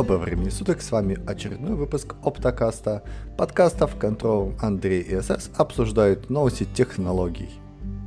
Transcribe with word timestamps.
Доброго 0.00 0.22
времени 0.22 0.48
суток, 0.48 0.80
с 0.80 0.92
вами 0.92 1.18
очередной 1.26 1.74
выпуск 1.74 2.14
Оптокаста, 2.22 3.02
подкаста, 3.36 3.86
в 3.86 3.96
котором 3.96 4.56
Андрей 4.58 5.02
и 5.02 5.20
СС 5.20 5.50
обсуждают 5.58 6.30
новости 6.30 6.64
технологий 6.64 7.50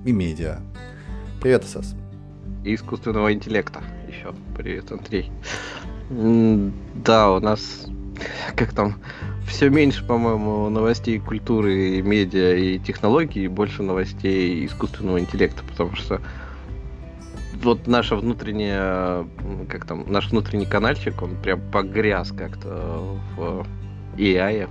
и 0.04 0.12
медиа. 0.12 0.58
Привет, 1.40 1.66
СС. 1.66 1.94
И 2.64 2.74
искусственного 2.74 3.32
интеллекта 3.32 3.84
еще. 4.08 4.34
Привет, 4.58 4.92
Андрей. 4.92 5.32
Да, 6.10 7.32
у 7.32 7.40
нас 7.40 7.86
как 8.56 8.74
там 8.74 8.96
все 9.48 9.70
меньше, 9.70 10.04
по-моему, 10.04 10.70
новостей 10.70 11.20
культуры, 11.20 12.02
медиа 12.02 12.56
и 12.56 12.80
технологий, 12.80 13.46
и 13.46 13.48
больше 13.48 13.84
новостей 13.84 14.66
искусственного 14.66 15.20
интеллекта, 15.20 15.62
потому 15.70 15.96
что 15.96 16.20
вот 17.64 17.88
наша 17.88 18.16
внутренняя, 18.16 19.26
как 19.70 19.86
там, 19.86 20.12
наш 20.12 20.32
внутренний 20.32 20.66
каналчик, 20.66 21.22
он 21.22 21.36
прям 21.42 21.62
погряз 21.72 22.32
как-то 22.32 23.18
в 23.36 23.66
AI. 24.18 24.70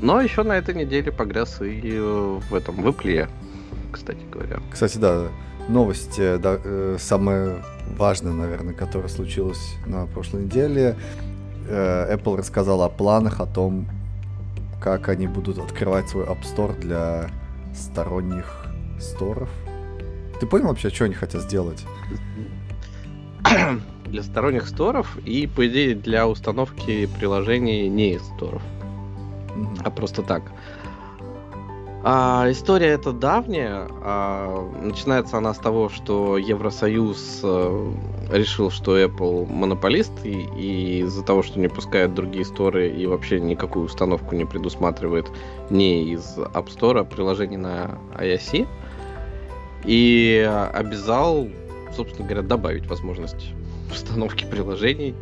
Но 0.00 0.20
еще 0.20 0.42
на 0.42 0.52
этой 0.52 0.74
неделе 0.74 1.12
погряз 1.12 1.60
и 1.60 1.98
в 1.98 2.54
этом, 2.54 2.76
в 2.76 2.94
кстати 3.92 4.20
говоря. 4.30 4.60
Кстати, 4.70 4.98
да, 4.98 5.28
новость, 5.68 6.18
э, 6.18 6.38
да, 6.38 6.58
э, 6.62 6.96
самая 6.98 7.62
важная, 7.96 8.32
наверное, 8.32 8.74
которая 8.74 9.08
случилась 9.08 9.74
на 9.86 10.06
прошлой 10.06 10.44
неделе. 10.44 10.96
Э, 11.68 12.16
Apple 12.16 12.36
рассказала 12.36 12.86
о 12.86 12.88
планах, 12.88 13.40
о 13.40 13.46
том, 13.46 13.86
как 14.80 15.08
они 15.08 15.26
будут 15.26 15.58
открывать 15.58 16.08
свой 16.08 16.24
App 16.24 16.42
Store 16.42 16.78
для 16.78 17.28
сторонних 17.74 18.66
сторов. 18.98 19.48
Ты 20.40 20.46
понял 20.46 20.68
вообще, 20.68 20.88
что 20.88 21.04
они 21.04 21.14
хотят 21.14 21.42
сделать? 21.42 21.84
Для 24.06 24.22
сторонних 24.22 24.66
сторов 24.66 25.18
и, 25.24 25.46
по 25.46 25.68
идее, 25.68 25.94
для 25.94 26.26
установки 26.26 27.06
приложений 27.18 27.88
не 27.88 28.14
из 28.14 28.22
сторов. 28.22 28.62
Mm-hmm. 29.54 29.82
А 29.84 29.90
просто 29.90 30.22
так. 30.22 30.42
А, 32.02 32.46
история 32.50 32.88
эта 32.88 33.12
давняя. 33.12 33.86
А, 34.02 34.68
начинается 34.80 35.36
она 35.36 35.52
с 35.52 35.58
того, 35.58 35.90
что 35.90 36.38
Евросоюз 36.38 37.40
а, 37.44 37.94
решил, 38.32 38.70
что 38.70 38.98
Apple 38.98 39.46
монополист, 39.52 40.12
и, 40.24 40.48
и 40.56 41.00
из-за 41.02 41.22
того, 41.22 41.42
что 41.42 41.60
не 41.60 41.68
пускает 41.68 42.14
другие 42.14 42.46
сторы 42.46 42.88
и 42.88 43.06
вообще 43.06 43.38
никакую 43.38 43.84
установку 43.84 44.34
не 44.34 44.46
предусматривает 44.46 45.30
не 45.68 46.14
из 46.14 46.38
App 46.38 46.68
Store, 46.68 47.00
а 47.00 47.04
приложений 47.04 47.58
на 47.58 47.98
iOS, 48.18 48.66
и 49.84 50.48
обязал, 50.72 51.48
собственно 51.96 52.26
говоря, 52.26 52.42
добавить 52.42 52.86
возможность 52.86 53.52
установки 53.90 54.44
приложений 54.44 55.14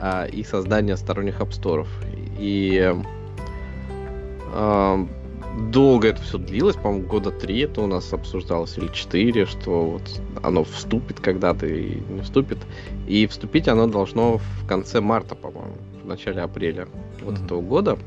а, 0.00 0.26
и 0.26 0.42
создания 0.42 0.96
сторонних 0.96 1.40
Store. 1.40 1.86
И 2.38 2.94
а, 4.52 5.06
долго 5.72 6.08
это 6.08 6.22
все 6.22 6.38
длилось, 6.38 6.76
по-моему, 6.76 7.06
года 7.06 7.30
три 7.30 7.60
это 7.60 7.80
у 7.80 7.86
нас 7.86 8.12
обсуждалось, 8.12 8.76
или 8.76 8.88
четыре, 8.88 9.46
что 9.46 9.84
вот 9.92 10.20
оно 10.42 10.64
вступит 10.64 11.20
когда-то 11.20 11.66
и 11.66 12.00
не 12.10 12.20
вступит. 12.20 12.58
И 13.06 13.26
вступить 13.26 13.68
оно 13.68 13.86
должно 13.86 14.38
в 14.38 14.66
конце 14.66 15.00
марта, 15.00 15.34
по-моему, 15.34 15.76
в 16.02 16.06
начале 16.06 16.42
апреля 16.42 16.88
вот 17.22 17.34
mm-hmm. 17.34 17.44
этого 17.44 17.60
года. 17.62 17.98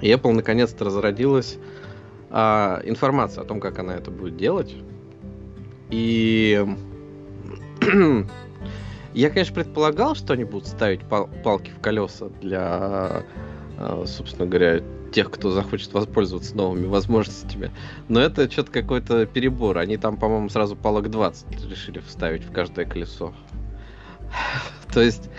И 0.00 0.10
Apple 0.10 0.32
наконец-то 0.32 0.84
разродилась 0.84 1.58
а, 2.30 2.80
информация 2.84 3.42
о 3.42 3.46
том, 3.46 3.60
как 3.60 3.78
она 3.78 3.94
это 3.94 4.10
будет 4.10 4.36
делать. 4.36 4.74
И 5.90 6.64
я, 9.14 9.30
конечно, 9.30 9.54
предполагал, 9.54 10.14
что 10.14 10.34
они 10.34 10.44
будут 10.44 10.68
ставить 10.68 11.00
пал- 11.02 11.30
палки 11.42 11.70
в 11.70 11.80
колеса 11.80 12.28
для, 12.40 13.24
а, 13.78 14.04
собственно 14.06 14.46
говоря, 14.46 14.82
тех, 15.12 15.30
кто 15.30 15.50
захочет 15.50 15.92
воспользоваться 15.94 16.54
новыми 16.56 16.86
возможностями. 16.86 17.70
Но 18.08 18.20
это 18.20 18.50
что-то 18.50 18.70
какой-то 18.70 19.24
перебор. 19.26 19.78
Они 19.78 19.96
там, 19.96 20.18
по-моему, 20.18 20.48
сразу 20.50 20.76
палок 20.76 21.10
20 21.10 21.64
решили 21.70 22.00
вставить 22.00 22.44
в 22.44 22.52
каждое 22.52 22.84
колесо. 22.84 23.32
То 24.92 25.00
есть, 25.00 25.30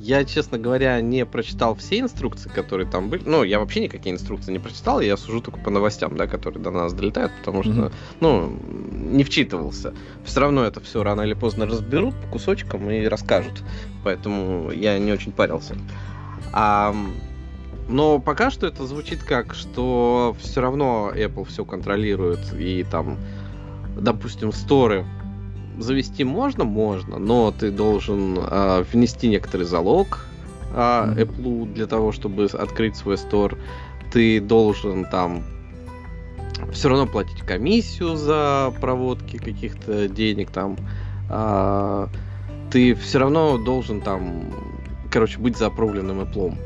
я, 0.00 0.24
честно 0.24 0.58
говоря, 0.58 1.00
не 1.02 1.26
прочитал 1.26 1.74
все 1.74 2.00
инструкции, 2.00 2.48
которые 2.48 2.88
там 2.88 3.10
были. 3.10 3.22
Ну, 3.26 3.42
я 3.42 3.58
вообще 3.58 3.80
никакие 3.80 4.14
инструкции 4.14 4.50
не 4.50 4.58
прочитал, 4.58 5.00
я 5.00 5.16
сужу 5.16 5.42
только 5.42 5.60
по 5.60 5.70
новостям, 5.70 6.16
да, 6.16 6.26
которые 6.26 6.62
до 6.62 6.70
нас 6.70 6.94
долетают, 6.94 7.32
потому 7.38 7.62
что, 7.62 7.72
mm-hmm. 7.72 7.92
ну, 8.20 8.58
не 8.92 9.24
вчитывался. 9.24 9.92
Все 10.24 10.40
равно 10.40 10.64
это 10.64 10.80
все 10.80 11.02
рано 11.02 11.20
или 11.20 11.34
поздно 11.34 11.66
разберут 11.66 12.14
по 12.14 12.28
кусочкам 12.28 12.90
и 12.90 13.06
расскажут. 13.06 13.62
Поэтому 14.02 14.70
я 14.70 14.98
не 14.98 15.12
очень 15.12 15.32
парился. 15.32 15.76
А, 16.52 16.96
но 17.88 18.18
пока 18.20 18.50
что 18.50 18.66
это 18.66 18.86
звучит 18.86 19.22
как, 19.22 19.54
что 19.54 20.34
все 20.40 20.62
равно 20.62 21.12
Apple 21.14 21.46
все 21.46 21.66
контролирует 21.66 22.40
и 22.58 22.86
там, 22.90 23.18
допустим, 23.98 24.52
сторы 24.52 25.04
завести 25.80 26.24
можно, 26.24 26.64
можно, 26.64 27.18
но 27.18 27.50
ты 27.50 27.70
должен 27.70 28.38
э, 28.38 28.84
внести 28.92 29.28
некоторый 29.28 29.62
залог 29.62 30.26
э, 30.74 31.14
Apple 31.16 31.72
для 31.72 31.86
того, 31.86 32.12
чтобы 32.12 32.46
открыть 32.46 32.96
свой 32.96 33.18
стор. 33.18 33.56
Ты 34.12 34.40
должен 34.40 35.04
там 35.04 35.42
все 36.72 36.88
равно 36.88 37.06
платить 37.06 37.40
комиссию 37.40 38.16
за 38.16 38.72
проводки 38.80 39.38
каких-то 39.38 40.08
денег 40.08 40.50
там. 40.50 40.76
Э, 41.28 42.06
ты 42.70 42.94
все 42.94 43.18
равно 43.18 43.58
должен 43.58 44.00
там, 44.00 44.44
короче, 45.10 45.38
быть 45.38 45.56
запровленным 45.56 46.20
Apple 46.20 46.56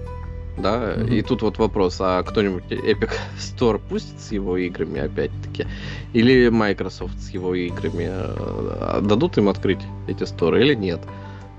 да, 0.56 0.94
mm-hmm. 0.94 1.14
и 1.14 1.22
тут 1.22 1.42
вот 1.42 1.58
вопрос, 1.58 1.96
а 2.00 2.22
кто-нибудь 2.22 2.64
Epic 2.70 3.10
Store 3.38 3.80
пустит 3.88 4.20
с 4.20 4.32
его 4.32 4.56
играми 4.56 5.00
опять-таки, 5.00 5.66
или 6.12 6.48
Microsoft 6.48 7.20
с 7.20 7.30
его 7.30 7.54
играми, 7.54 8.08
э, 8.08 9.00
дадут 9.02 9.36
им 9.36 9.48
открыть 9.48 9.80
эти 10.06 10.24
сторы 10.24 10.62
или 10.62 10.74
нет? 10.74 11.00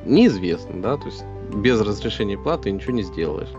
Неизвестно, 0.05 0.81
да, 0.81 0.97
то 0.97 1.07
есть 1.07 1.23
без 1.53 1.81
разрешения 1.81 2.37
платы 2.37 2.71
ничего 2.71 2.93
не 2.93 3.03
сделаешь. 3.03 3.49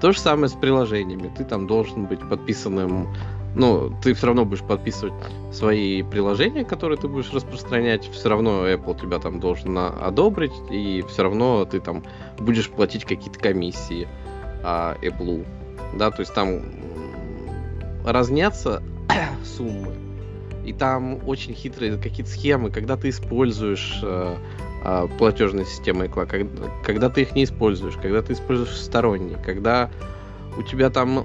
То 0.00 0.12
же 0.12 0.18
самое 0.18 0.48
с 0.48 0.54
приложениями, 0.54 1.30
ты 1.36 1.44
там 1.44 1.66
должен 1.66 2.06
быть 2.06 2.20
подписанным, 2.20 3.08
ну, 3.54 3.92
ты 4.02 4.14
все 4.14 4.26
равно 4.28 4.44
будешь 4.44 4.62
подписывать 4.62 5.12
свои 5.52 6.02
приложения, 6.02 6.64
которые 6.64 6.98
ты 6.98 7.06
будешь 7.06 7.32
распространять, 7.32 8.08
все 8.10 8.28
равно 8.28 8.66
Apple 8.66 8.98
тебя 9.00 9.18
там 9.18 9.40
должен 9.40 9.76
одобрить, 9.76 10.52
и 10.70 11.04
все 11.08 11.24
равно 11.24 11.64
ты 11.64 11.80
там 11.80 12.02
будешь 12.38 12.70
платить 12.70 13.04
какие-то 13.04 13.38
комиссии 13.38 14.08
а, 14.62 14.96
Apple. 15.02 15.46
Да, 15.94 16.10
то 16.10 16.20
есть 16.20 16.34
там 16.34 16.62
разнятся 18.04 18.82
суммы. 19.44 19.92
И 20.64 20.72
там 20.72 21.20
очень 21.26 21.54
хитрые 21.54 21.96
какие-то 21.96 22.30
схемы, 22.30 22.70
когда 22.70 22.96
ты 22.96 23.08
используешь 23.08 23.98
э, 24.02 24.36
э, 24.84 25.08
платежные 25.18 25.64
системы 25.64 26.04
Apple, 26.04 26.26
когда, 26.26 26.62
когда 26.84 27.08
ты 27.08 27.22
их 27.22 27.34
не 27.34 27.44
используешь, 27.44 27.96
когда 27.96 28.22
ты 28.22 28.34
используешь 28.34 28.76
сторонние, 28.76 29.38
когда 29.38 29.90
у 30.56 30.62
тебя 30.62 30.90
там 30.90 31.20
э, 31.20 31.22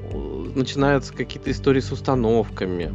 начинаются 0.55 1.13
какие-то 1.13 1.51
истории 1.51 1.81
с 1.81 1.91
установками. 1.91 2.93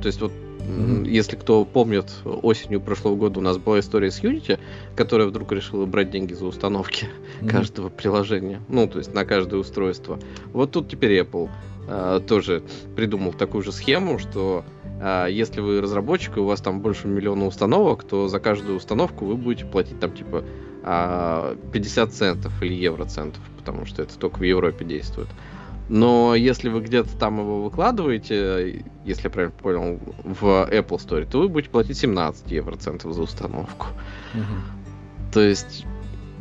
То 0.00 0.06
есть 0.06 0.20
вот 0.20 0.32
Mm-hmm. 0.66 1.08
Если 1.08 1.36
кто 1.36 1.64
помнит, 1.64 2.10
осенью 2.24 2.80
прошлого 2.80 3.16
года 3.16 3.38
у 3.38 3.42
нас 3.42 3.58
была 3.58 3.80
история 3.80 4.10
с 4.10 4.20
Unity, 4.20 4.58
которая 4.94 5.28
вдруг 5.28 5.52
решила 5.52 5.86
брать 5.86 6.10
деньги 6.10 6.34
за 6.34 6.46
установки 6.46 7.06
mm-hmm. 7.40 7.48
каждого 7.48 7.88
приложения. 7.88 8.60
Ну, 8.68 8.86
то 8.86 8.98
есть 8.98 9.14
на 9.14 9.24
каждое 9.24 9.60
устройство. 9.60 10.18
Вот 10.52 10.72
тут 10.72 10.88
теперь 10.88 11.20
Apple 11.20 11.48
э, 11.88 12.20
тоже 12.26 12.62
придумал 12.96 13.32
такую 13.32 13.62
же 13.62 13.72
схему, 13.72 14.18
что 14.18 14.64
э, 15.00 15.28
если 15.30 15.60
вы 15.60 15.80
разработчик, 15.80 16.36
и 16.36 16.40
у 16.40 16.44
вас 16.44 16.60
там 16.60 16.80
больше 16.80 17.08
миллиона 17.08 17.46
установок, 17.46 18.04
то 18.04 18.28
за 18.28 18.40
каждую 18.40 18.76
установку 18.76 19.24
вы 19.24 19.36
будете 19.36 19.66
платить 19.66 20.00
там 20.00 20.12
типа 20.12 20.44
э, 20.44 20.44
а, 20.88 21.56
50 21.72 22.12
центов 22.12 22.62
или 22.62 22.74
евроцентов, 22.74 23.42
потому 23.56 23.86
что 23.86 24.02
это 24.02 24.16
только 24.18 24.38
в 24.38 24.42
Европе 24.42 24.84
действует. 24.84 25.28
Но 25.88 26.34
если 26.34 26.68
вы 26.68 26.80
где-то 26.80 27.16
там 27.16 27.38
его 27.38 27.62
выкладываете, 27.62 28.84
если 29.04 29.24
я 29.24 29.30
правильно 29.30 29.54
понял, 29.56 30.00
в 30.24 30.44
Apple 30.44 30.98
Store, 30.98 31.28
то 31.30 31.40
вы 31.40 31.48
будете 31.48 31.70
платить 31.70 31.96
17 31.96 32.50
евроцентов 32.50 33.12
за 33.12 33.22
установку. 33.22 33.86
Угу. 34.34 35.32
То 35.32 35.40
есть, 35.40 35.86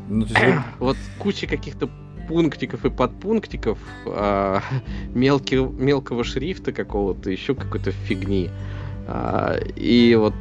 ну, 0.09 0.25
то 0.25 0.33
есть 0.33 0.59
вот 0.80 0.97
куча 1.19 1.45
каких-то 1.45 1.89
пунктиков 2.27 2.86
и 2.86 2.89
подпунктиков, 2.89 3.77
а, 4.07 4.62
мелки, 5.13 5.56
мелкого 5.56 6.24
шрифта 6.24 6.71
какого-то, 6.71 7.30
еще 7.30 7.53
какой-то 7.53 7.92
фигни. 7.92 8.50
А, 9.07 9.57
и 9.75 10.15
вот 10.15 10.33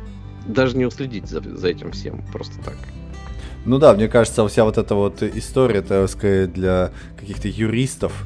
даже 0.46 0.76
не 0.76 0.86
уследить 0.86 1.28
за, 1.28 1.40
за 1.42 1.68
этим 1.68 1.92
всем 1.92 2.24
просто 2.32 2.58
так. 2.64 2.76
Ну 3.66 3.78
да, 3.78 3.94
мне 3.94 4.08
кажется, 4.08 4.46
вся 4.46 4.64
вот 4.64 4.76
эта 4.76 4.94
вот 4.94 5.22
история, 5.22 5.78
это 5.78 6.06
скорее 6.06 6.46
для 6.46 6.90
каких-то 7.18 7.48
юристов, 7.48 8.24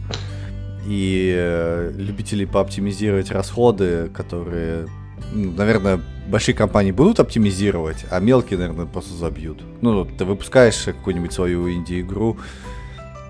и 0.89 1.35
э, 1.37 1.93
любителей 1.95 2.47
пооптимизировать 2.47 3.31
расходы, 3.31 4.09
которые 4.15 4.87
ну, 5.33 5.53
наверное, 5.53 6.01
большие 6.29 6.55
компании 6.55 6.93
будут 6.93 7.21
оптимизировать, 7.21 8.07
а 8.11 8.21
мелкие, 8.21 8.59
наверное, 8.59 8.87
просто 8.87 9.15
забьют. 9.15 9.63
Ну, 9.83 10.07
ты 10.07 10.25
выпускаешь 10.25 10.79
какую-нибудь 10.85 11.33
свою 11.33 11.71
инди-игру, 11.71 12.39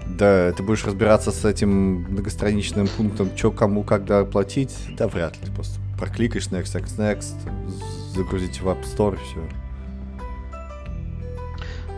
да, 0.06 0.52
ты 0.52 0.62
будешь 0.62 0.84
разбираться 0.84 1.32
с 1.32 1.44
этим 1.44 2.06
многостраничным 2.10 2.86
пунктом, 2.86 3.30
что 3.36 3.50
кому 3.50 3.82
когда 3.82 4.24
платить, 4.24 4.74
да 4.96 5.08
вряд 5.08 5.36
ли. 5.44 5.52
Просто 5.52 5.80
прокликаешь 5.98 6.46
next, 6.46 6.74
next, 6.74 6.96
next, 6.96 7.34
загрузить 8.14 8.60
в 8.60 8.68
App 8.68 8.84
Store, 8.84 9.18
все. 9.24 9.67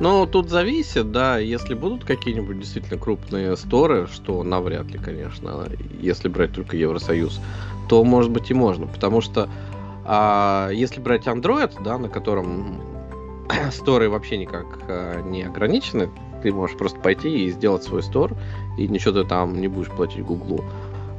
Ну, 0.00 0.26
тут 0.26 0.48
зависит, 0.48 1.12
да, 1.12 1.36
если 1.38 1.74
будут 1.74 2.04
какие-нибудь 2.04 2.58
действительно 2.58 2.98
крупные 2.98 3.54
сторы, 3.58 4.08
что 4.10 4.42
навряд 4.42 4.86
ли, 4.86 4.98
конечно, 4.98 5.66
если 6.00 6.28
брать 6.28 6.54
только 6.54 6.78
Евросоюз, 6.78 7.38
то, 7.86 8.02
может 8.02 8.30
быть, 8.30 8.50
и 8.50 8.54
можно, 8.54 8.86
потому 8.86 9.20
что 9.20 9.50
а, 10.06 10.70
если 10.70 11.02
брать 11.02 11.26
Android, 11.26 11.72
да, 11.84 11.98
на 11.98 12.08
котором 12.08 12.80
сторы 13.72 14.08
вообще 14.08 14.38
никак 14.38 14.64
а, 14.88 15.20
не 15.20 15.42
ограничены, 15.42 16.08
ты 16.42 16.50
можешь 16.50 16.78
просто 16.78 16.98
пойти 16.98 17.44
и 17.44 17.50
сделать 17.50 17.82
свой 17.82 18.02
стор, 18.02 18.34
и 18.78 18.88
ничего 18.88 19.22
ты 19.22 19.28
там 19.28 19.60
не 19.60 19.68
будешь 19.68 19.90
платить 19.90 20.24
Гуглу. 20.24 20.64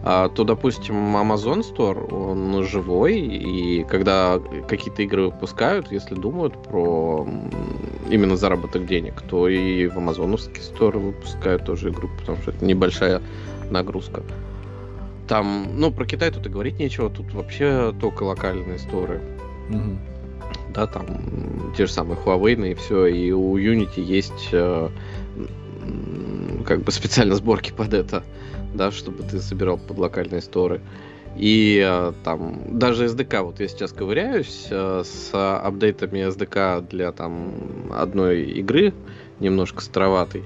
А, 0.03 0.30
то, 0.30 0.44
допустим, 0.44 1.15
Amazon 1.15 1.62
Store, 1.62 2.12
он 2.13 2.63
живой, 2.63 3.19
и 3.19 3.83
когда 3.83 4.42
какие-то 4.68 5.03
игры 5.03 5.25
выпускают, 5.25 5.92
если 5.92 6.15
думают 6.15 6.62
про 6.63 7.27
именно 8.09 8.36
заработок 8.36 8.88
денег, 8.88 9.21
то 9.21 9.48
и 9.48 9.88
в 9.88 9.98
Амазоновский 9.98 10.62
Store 10.62 10.98
выпускают 10.98 11.65
тоже 11.65 11.89
игру, 11.89 12.09
потому 12.19 12.39
что 12.39 12.51
это 12.51 12.65
небольшая 12.65 13.21
нагрузка. 13.69 14.24
Там, 15.27 15.68
ну, 15.75 15.92
про 15.92 16.06
Китай 16.06 16.31
тут 16.31 16.48
и 16.48 16.50
говорить 16.50 16.80
нечего, 16.80 17.09
тут 17.09 17.31
вообще 17.33 17.94
только 18.01 18.24
локальные 18.24 18.80
сторы. 18.80 19.21
Mm-hmm. 19.69 19.98
Да, 20.74 20.88
там 20.88 21.06
те 21.77 21.86
же 21.86 21.92
самые 21.92 22.18
Huawei 22.18 22.71
и 22.71 22.74
все, 22.74 23.06
и 23.06 23.31
у 23.31 23.57
Unity 23.57 24.01
есть 24.01 24.50
э, 24.51 24.89
как 26.65 26.81
бы 26.81 26.92
специально 26.92 27.36
сборки 27.36 27.71
под 27.71 27.94
это, 27.94 28.24
да, 28.73 28.91
чтобы 28.91 29.23
ты 29.23 29.39
собирал 29.39 29.77
под 29.77 29.97
локальные 29.97 30.41
сторы. 30.41 30.81
И 31.38 31.81
э, 31.83 32.13
там 32.23 32.77
даже 32.77 33.06
SDK, 33.06 33.44
вот 33.44 33.59
я 33.62 33.68
сейчас 33.68 33.94
ковыряюсь 33.94 34.68
э, 34.69 35.03
с 35.06 35.29
апдейтами 35.33 36.27
SDK 36.27 36.88
для 36.89 37.12
там 37.13 37.53
одной 37.91 38.44
игры, 38.44 38.94
немножко 39.39 39.81
староватый. 39.81 40.44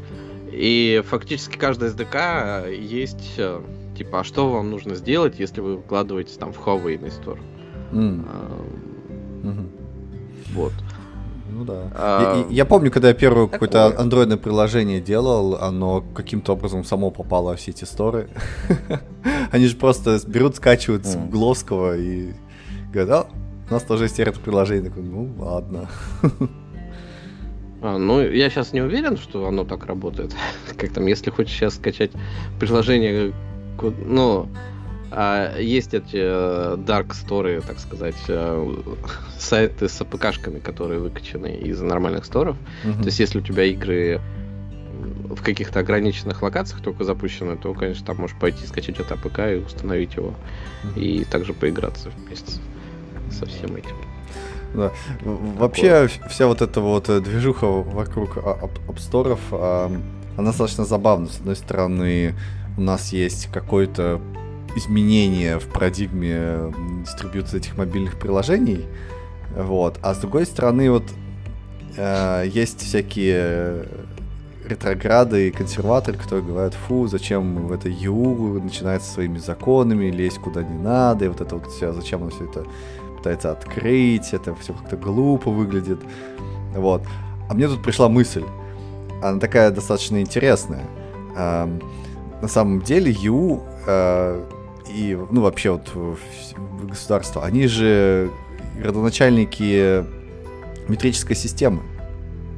И 0.52 1.02
фактически 1.08 1.58
каждая 1.58 1.90
SDK 1.90 2.76
есть, 2.76 3.34
э, 3.38 3.62
типа, 3.98 4.20
а 4.20 4.24
что 4.24 4.50
вам 4.50 4.70
нужно 4.70 4.96
сделать, 4.96 5.40
если 5.40 5.60
вы 5.60 5.78
вкладываетесь 5.78 6.38
там 6.38 6.54
в 6.54 6.60
Huawei 6.60 7.00
Store. 7.00 7.40
Mm. 7.92 8.26
А, 8.28 9.48
mm-hmm. 9.48 9.70
Вот. 10.54 10.74
Ну 11.56 11.64
да. 11.64 11.90
А... 11.94 12.46
Я, 12.50 12.56
я 12.56 12.66
помню, 12.66 12.92
когда 12.92 13.08
я 13.08 13.14
первое 13.14 13.48
какое-то 13.48 13.98
андроидное 13.98 14.36
приложение 14.36 15.00
делал, 15.00 15.56
оно 15.56 16.04
каким-то 16.14 16.52
образом 16.52 16.84
само 16.84 17.12
попало 17.12 17.56
в 17.56 17.60
все 17.60 17.72
эти 17.72 17.86
сторы. 17.86 18.28
Они 19.52 19.68
же 19.68 19.78
просто 19.78 20.20
берут, 20.28 20.58
скачивают 20.58 21.06
с 21.06 21.16
Гугловского 21.16 21.98
и 21.98 22.34
говорят, 22.92 23.10
а, 23.10 23.28
у 23.70 23.74
нас 23.74 23.84
тоже 23.84 24.04
есть 24.04 24.20
это 24.20 24.38
приложение. 24.38 24.90
Такой, 24.90 25.04
ну 25.04 25.34
ладно. 25.40 25.90
А, 27.82 27.98
ну, 27.98 28.20
я 28.20 28.50
сейчас 28.50 28.74
не 28.74 28.82
уверен, 28.82 29.16
что 29.16 29.48
оно 29.48 29.64
так 29.64 29.86
работает. 29.86 30.36
как 30.78 30.92
там, 30.92 31.06
если 31.06 31.30
хочешь 31.30 31.56
сейчас 31.56 31.76
скачать 31.76 32.12
приложение, 32.60 33.34
ну, 34.06 34.50
а 35.12 35.58
есть 35.60 35.94
эти 35.94 36.18
э, 36.18 36.78
dark 36.78 37.10
store'ы, 37.10 37.64
так 37.66 37.80
сказать, 37.80 38.16
э, 38.28 38.76
сайты 39.40 39.88
с 39.88 40.02
APK 40.02 40.19
шками, 40.19 40.60
которые 40.60 41.00
выкачаны 41.00 41.56
из 41.56 41.82
нормальных 41.82 42.26
сторов. 42.26 42.58
Uh-huh. 42.84 43.00
То 43.00 43.06
есть, 43.06 43.20
если 43.20 43.40
у 43.40 43.42
тебя 43.42 43.64
игры 43.66 44.20
в 45.30 45.42
каких-то 45.44 45.80
ограниченных 45.80 46.42
локациях 46.42 46.82
только 46.82 47.04
запущены, 47.04 47.58
то, 47.58 47.74
конечно, 47.74 48.06
там 48.06 48.18
можешь 48.18 48.38
пойти 48.38 48.66
скачать 48.66 49.00
это 49.00 49.14
APK 49.14 49.40
и 49.40 49.64
установить 49.66 50.16
его. 50.16 50.34
Uh-huh. 50.84 51.00
И 51.00 51.24
также 51.26 51.54
поиграться 51.54 52.10
вместе 52.10 52.60
со 53.32 53.46
всем 53.46 53.76
этим. 53.76 53.96
Да. 54.74 54.92
Вообще, 55.22 56.10
вся 56.30 56.48
вот 56.48 56.62
эта 56.62 56.82
вот 56.82 57.10
э, 57.10 57.22
движуха 57.22 57.68
вокруг 57.68 58.38
апсторов, 58.90 59.40
она 59.52 60.50
достаточно 60.50 60.84
забавна. 60.84 61.28
С 61.28 61.38
одной 61.40 61.56
стороны, 61.56 62.36
у 62.78 62.82
нас 62.82 63.14
есть 63.14 63.48
какой-то 63.54 64.20
изменения 64.76 65.58
в 65.60 65.68
парадигме 65.68 66.74
дистрибьюции 67.04 67.58
этих 67.58 67.78
мобильных 67.78 68.20
приложений. 68.20 68.86
Вот. 69.56 69.98
А 70.02 70.14
с 70.14 70.18
другой 70.20 70.46
стороны, 70.46 70.92
вот 70.92 71.04
э, 71.98 72.46
есть 72.48 72.82
всякие 72.82 73.88
ретрограды 74.68 75.48
и 75.48 75.52
консерваторы, 75.52 76.18
которые 76.18 76.46
говорят, 76.46 76.74
фу, 76.74 77.08
зачем 77.08 77.68
в 77.68 77.72
это 77.72 77.88
ЕУ 77.88 78.60
начинает 78.62 79.04
со 79.04 79.14
своими 79.14 79.38
законами, 79.38 80.10
лезть 80.10 80.40
куда 80.40 80.64
не 80.64 80.78
надо, 80.78 81.26
и 81.26 81.28
вот 81.28 81.42
это 81.42 81.56
вот 81.56 81.68
все, 81.68 81.94
зачем 81.94 82.24
он 82.24 82.32
все 82.32 82.46
это 82.46 82.66
пытается 83.18 83.52
открыть, 83.52 84.34
это 84.34 84.56
все 84.56 84.74
как-то 84.74 84.98
глупо 84.98 85.52
выглядит. 85.52 86.00
Вот. 86.76 87.04
А 87.48 87.54
мне 87.54 87.68
тут 87.68 87.84
пришла 87.84 88.10
мысль, 88.10 88.44
она 89.22 89.40
такая 89.40 89.72
достаточно 89.72 90.20
интересная. 90.20 90.86
Эм, 91.38 91.82
на 92.42 92.48
самом 92.48 92.82
деле 92.82 93.12
ЕУ 93.12 93.62
э, 93.86 94.44
и, 94.94 95.18
ну, 95.32 95.42
вообще 95.42 95.72
вот 95.72 96.20
государство, 96.84 97.44
они 97.44 97.68
же 97.68 98.30
родоначальники 98.84 100.06
метрической 100.88 101.36
системы. 101.36 101.82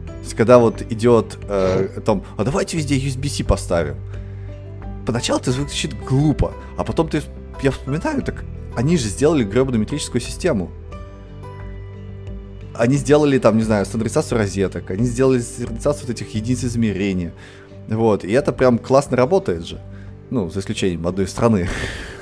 То 0.06 0.20
есть, 0.24 0.34
когда 0.36 0.60
вот 0.60 0.82
идет 0.92 1.38
э, 1.44 1.90
о 1.98 2.02
том, 2.02 2.26
а 2.38 2.44
давайте 2.44 2.78
везде 2.78 2.98
USB-C 2.98 3.44
поставим. 3.44 3.96
Поначалу 5.06 5.40
это 5.40 5.52
звучит 5.52 5.94
глупо, 6.04 6.54
а 6.78 6.84
потом 6.84 7.08
ты, 7.08 7.22
я 7.62 7.72
вспоминаю, 7.72 8.22
так 8.24 8.44
они 8.76 8.98
же 8.98 9.08
сделали 9.08 9.44
гребаную 9.44 9.80
метрическую 9.82 10.22
систему. 10.22 10.70
Они 12.76 12.96
сделали 12.98 13.40
там, 13.40 13.58
не 13.58 13.64
знаю, 13.64 13.86
стандартизацию 13.86 14.38
розеток, 14.38 14.92
они 14.92 15.06
сделали 15.06 15.40
стандартизацию 15.40 16.08
вот 16.08 16.16
этих 16.16 16.36
единиц 16.36 16.64
измерения. 16.64 17.34
Вот, 17.88 18.26
и 18.26 18.32
это 18.32 18.52
прям 18.52 18.78
классно 18.78 19.16
работает 19.16 19.66
же. 19.66 19.82
Ну, 20.30 20.50
за 20.50 20.60
исключением 20.60 21.08
одной 21.08 21.28
страны. 21.28 21.70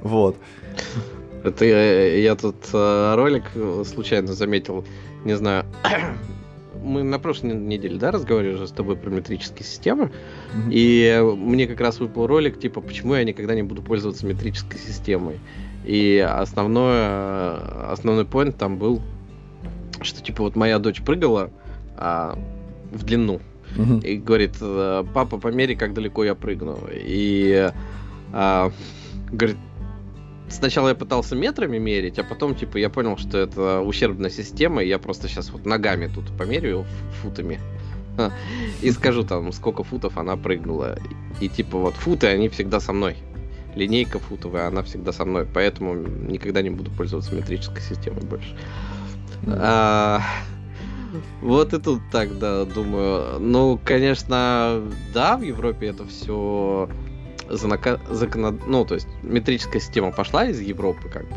Вот. 0.00 0.36
Это 1.44 1.64
я, 1.64 2.34
тут 2.36 2.56
э, 2.72 3.14
ролик 3.16 3.44
случайно 3.84 4.32
заметил, 4.32 4.84
не 5.24 5.36
знаю, 5.36 5.64
мы 6.82 7.02
на 7.02 7.18
прошлой 7.18 7.54
неделе, 7.54 7.98
да, 7.98 8.10
разговаривали 8.10 8.54
уже 8.54 8.68
с 8.68 8.72
тобой 8.72 8.96
про 8.96 9.10
метрические 9.10 9.64
системы, 9.64 10.04
mm-hmm. 10.04 10.70
и 10.70 11.20
мне 11.36 11.66
как 11.66 11.80
раз 11.80 12.00
выпал 12.00 12.26
ролик, 12.26 12.58
типа, 12.60 12.80
почему 12.80 13.14
я 13.14 13.24
никогда 13.24 13.54
не 13.54 13.62
буду 13.62 13.82
пользоваться 13.82 14.26
метрической 14.26 14.78
системой. 14.78 15.40
И 15.84 16.18
основное, 16.18 17.90
основной 17.90 18.24
point 18.24 18.52
там 18.52 18.78
был, 18.78 19.00
что, 20.00 20.22
типа, 20.22 20.44
вот 20.44 20.54
моя 20.54 20.78
дочь 20.78 21.02
прыгала 21.02 21.50
а, 21.96 22.38
в 22.92 23.04
длину, 23.04 23.40
mm-hmm. 23.76 24.06
и 24.06 24.16
говорит, 24.16 24.56
«Э, 24.60 25.04
папа, 25.12 25.38
помери, 25.38 25.74
как 25.74 25.92
далеко 25.92 26.24
я 26.24 26.36
прыгну. 26.36 26.78
И 26.92 27.70
а, 28.32 28.70
говорит, 29.32 29.56
сначала 30.48 30.90
я 30.90 30.94
пытался 30.94 31.34
метрами 31.34 31.78
мерить, 31.78 32.18
а 32.18 32.24
потом, 32.24 32.54
типа, 32.54 32.76
я 32.76 32.90
понял, 32.90 33.16
что 33.16 33.38
это 33.38 33.80
ущербная 33.80 34.30
система, 34.30 34.82
и 34.82 34.88
я 34.88 34.98
просто 34.98 35.28
сейчас 35.28 35.50
вот 35.50 35.66
ногами 35.66 36.08
тут 36.12 36.36
померяю 36.36 36.84
футами. 37.22 37.60
И 38.82 38.90
скажу 38.90 39.24
там, 39.24 39.52
сколько 39.52 39.84
футов 39.84 40.18
она 40.18 40.36
прыгнула. 40.36 40.98
И 41.40 41.48
типа 41.48 41.78
вот 41.78 41.94
футы, 41.94 42.26
они 42.26 42.48
всегда 42.48 42.78
со 42.78 42.92
мной. 42.92 43.16
Линейка 43.74 44.18
футовая, 44.18 44.68
она 44.68 44.82
всегда 44.82 45.12
со 45.12 45.24
мной. 45.24 45.46
Поэтому 45.52 45.94
никогда 45.94 46.60
не 46.60 46.70
буду 46.70 46.90
пользоваться 46.90 47.34
метрической 47.34 47.80
системой 47.80 48.22
больше. 48.22 48.54
А, 49.46 50.20
вот 51.40 51.72
и 51.72 51.80
тут 51.80 52.00
так, 52.10 52.38
да, 52.38 52.64
думаю. 52.66 53.40
Ну, 53.40 53.80
конечно, 53.82 54.82
да, 55.14 55.38
в 55.38 55.42
Европе 55.42 55.86
это 55.86 56.06
все 56.06 56.88
занака... 57.52 58.00
закон... 58.10 58.60
ну, 58.66 58.84
то 58.84 58.94
есть 58.94 59.06
метрическая 59.22 59.80
система 59.80 60.12
пошла 60.12 60.46
из 60.46 60.60
Европы, 60.60 61.08
как 61.08 61.28
бы. 61.28 61.36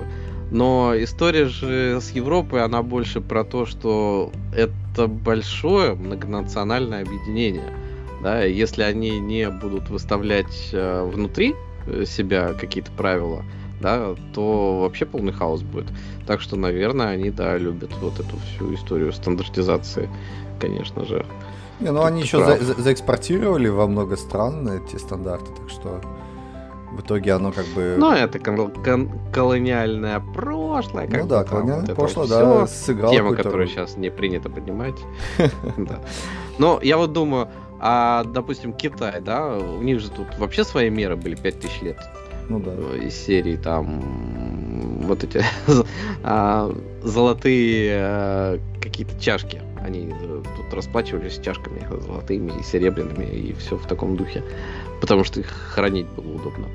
Но 0.52 0.94
история 0.96 1.46
же 1.46 2.00
с 2.00 2.12
Европой, 2.12 2.64
она 2.64 2.84
больше 2.84 3.20
про 3.20 3.44
то, 3.44 3.66
что 3.66 4.32
это 4.56 5.08
большое 5.08 5.96
многонациональное 5.96 7.02
объединение. 7.02 7.74
Да, 8.22 8.44
если 8.44 8.84
они 8.84 9.20
не 9.20 9.50
будут 9.50 9.90
выставлять 9.90 10.70
э, 10.72 11.04
внутри 11.04 11.54
э, 11.86 12.06
себя 12.06 12.54
какие-то 12.54 12.92
правила, 12.92 13.44
да, 13.82 14.16
то 14.34 14.80
вообще 14.82 15.06
полный 15.06 15.34
хаос 15.34 15.62
будет. 15.62 15.88
Так 16.26 16.42
что, 16.42 16.56
наверное, 16.56 17.10
они, 17.10 17.30
да, 17.30 17.58
любят 17.58 17.92
вот 18.02 18.20
эту 18.20 18.38
всю 18.38 18.74
историю 18.74 19.12
стандартизации, 19.14 20.10
конечно 20.60 21.06
же. 21.06 21.26
Не, 21.80 21.92
ну 21.92 22.04
они 22.04 22.22
еще 22.22 22.44
за, 22.44 22.58
за, 22.64 22.74
заэкспортировали 22.82 23.68
во 23.68 23.88
много 23.88 24.16
стран 24.16 24.68
эти 24.70 24.96
стандарты, 24.98 25.52
так 25.52 25.70
что 25.70 26.02
в 26.96 27.02
итоге 27.02 27.34
оно 27.34 27.52
как 27.52 27.66
бы... 27.68 27.96
Ну, 27.98 28.12
это 28.14 28.40
кон- 28.40 28.72
кон- 28.72 29.12
колониальное 29.34 30.22
прошлое. 30.22 31.10
ну 31.12 31.28
да, 31.28 31.44
колониальное 31.44 31.88
вот 31.88 31.96
прошлое, 31.96 32.28
да, 32.28 32.68
сыграл 32.68 33.12
Тема, 33.12 33.36
которую 33.36 33.68
сейчас 33.68 33.98
не 33.98 34.10
принято 34.10 34.50
поднимать. 34.50 34.96
Но 36.58 36.80
я 36.82 36.98
вот 36.98 37.12
думаю, 37.12 37.50
а, 37.80 38.24
допустим, 38.24 38.72
Китай, 38.72 39.20
да, 39.20 39.58
у 39.58 39.82
них 39.82 40.00
же 40.00 40.10
тут 40.10 40.28
вообще 40.40 40.64
свои 40.64 40.90
меры 40.90 41.18
были 41.18 41.36
5000 41.36 41.82
лет. 41.82 42.00
Ну 42.48 42.60
да. 42.60 42.72
Из 42.98 43.14
серии 43.14 43.58
там 43.58 45.02
вот 45.02 45.24
эти 45.24 45.44
а, 46.24 46.72
золотые 47.04 47.98
а, 48.00 48.60
какие-то 48.82 49.20
чашки. 49.20 49.62
Они 49.86 50.12
э, 50.12 50.44
тут 50.58 50.74
расплачивались 50.74 51.40
чашками 51.40 51.88
золотыми 52.02 52.52
и 52.60 52.64
серебряными 52.64 53.26
и 53.26 53.54
все 53.54 53.78
в 53.78 53.86
таком 53.86 54.18
духе. 54.18 54.44
Потому 55.00 55.24
что 55.24 55.42
их 55.42 55.48
хранить 55.48 56.08
было 56.08 56.36
удобно. 56.36 56.68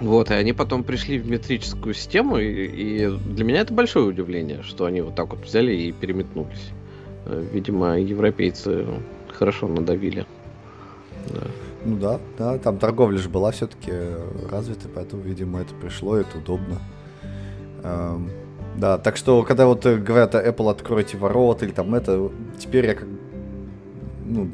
Вот, 0.00 0.30
и 0.32 0.34
они 0.34 0.52
потом 0.52 0.82
пришли 0.82 1.18
в 1.18 1.30
метрическую 1.30 1.94
систему, 1.94 2.38
и, 2.38 2.46
и 2.46 3.06
для 3.08 3.44
меня 3.44 3.60
это 3.60 3.72
большое 3.72 4.06
удивление, 4.06 4.64
что 4.64 4.86
они 4.86 5.00
вот 5.00 5.14
так 5.14 5.30
вот 5.30 5.44
взяли 5.44 5.72
и 5.72 5.92
переметнулись. 5.92 6.70
Э, 7.26 7.44
видимо, 7.52 8.00
европейцы 8.00 8.84
хорошо 9.32 9.68
надавили. 9.68 10.26
Да. 11.28 11.42
Ну 11.84 11.96
да, 11.98 12.20
да, 12.36 12.58
там 12.58 12.78
торговля 12.78 13.18
же 13.18 13.28
была 13.28 13.52
все-таки 13.52 13.92
развита, 14.50 14.88
поэтому, 14.92 15.22
видимо, 15.22 15.60
это 15.60 15.74
пришло, 15.74 16.16
это 16.16 16.38
удобно. 16.38 16.80
Эм, 17.82 18.30
да, 18.76 18.98
так 18.98 19.16
что, 19.16 19.42
когда 19.42 19.66
вот 19.66 19.86
говорят, 19.86 20.34
Apple 20.34 20.70
откройте 20.70 21.16
ворота 21.16 21.64
или 21.64 21.72
там 21.72 21.94
это, 21.94 22.30
теперь 22.58 22.86
я 22.86 22.94
как 22.94 23.06
ну, 24.24 24.50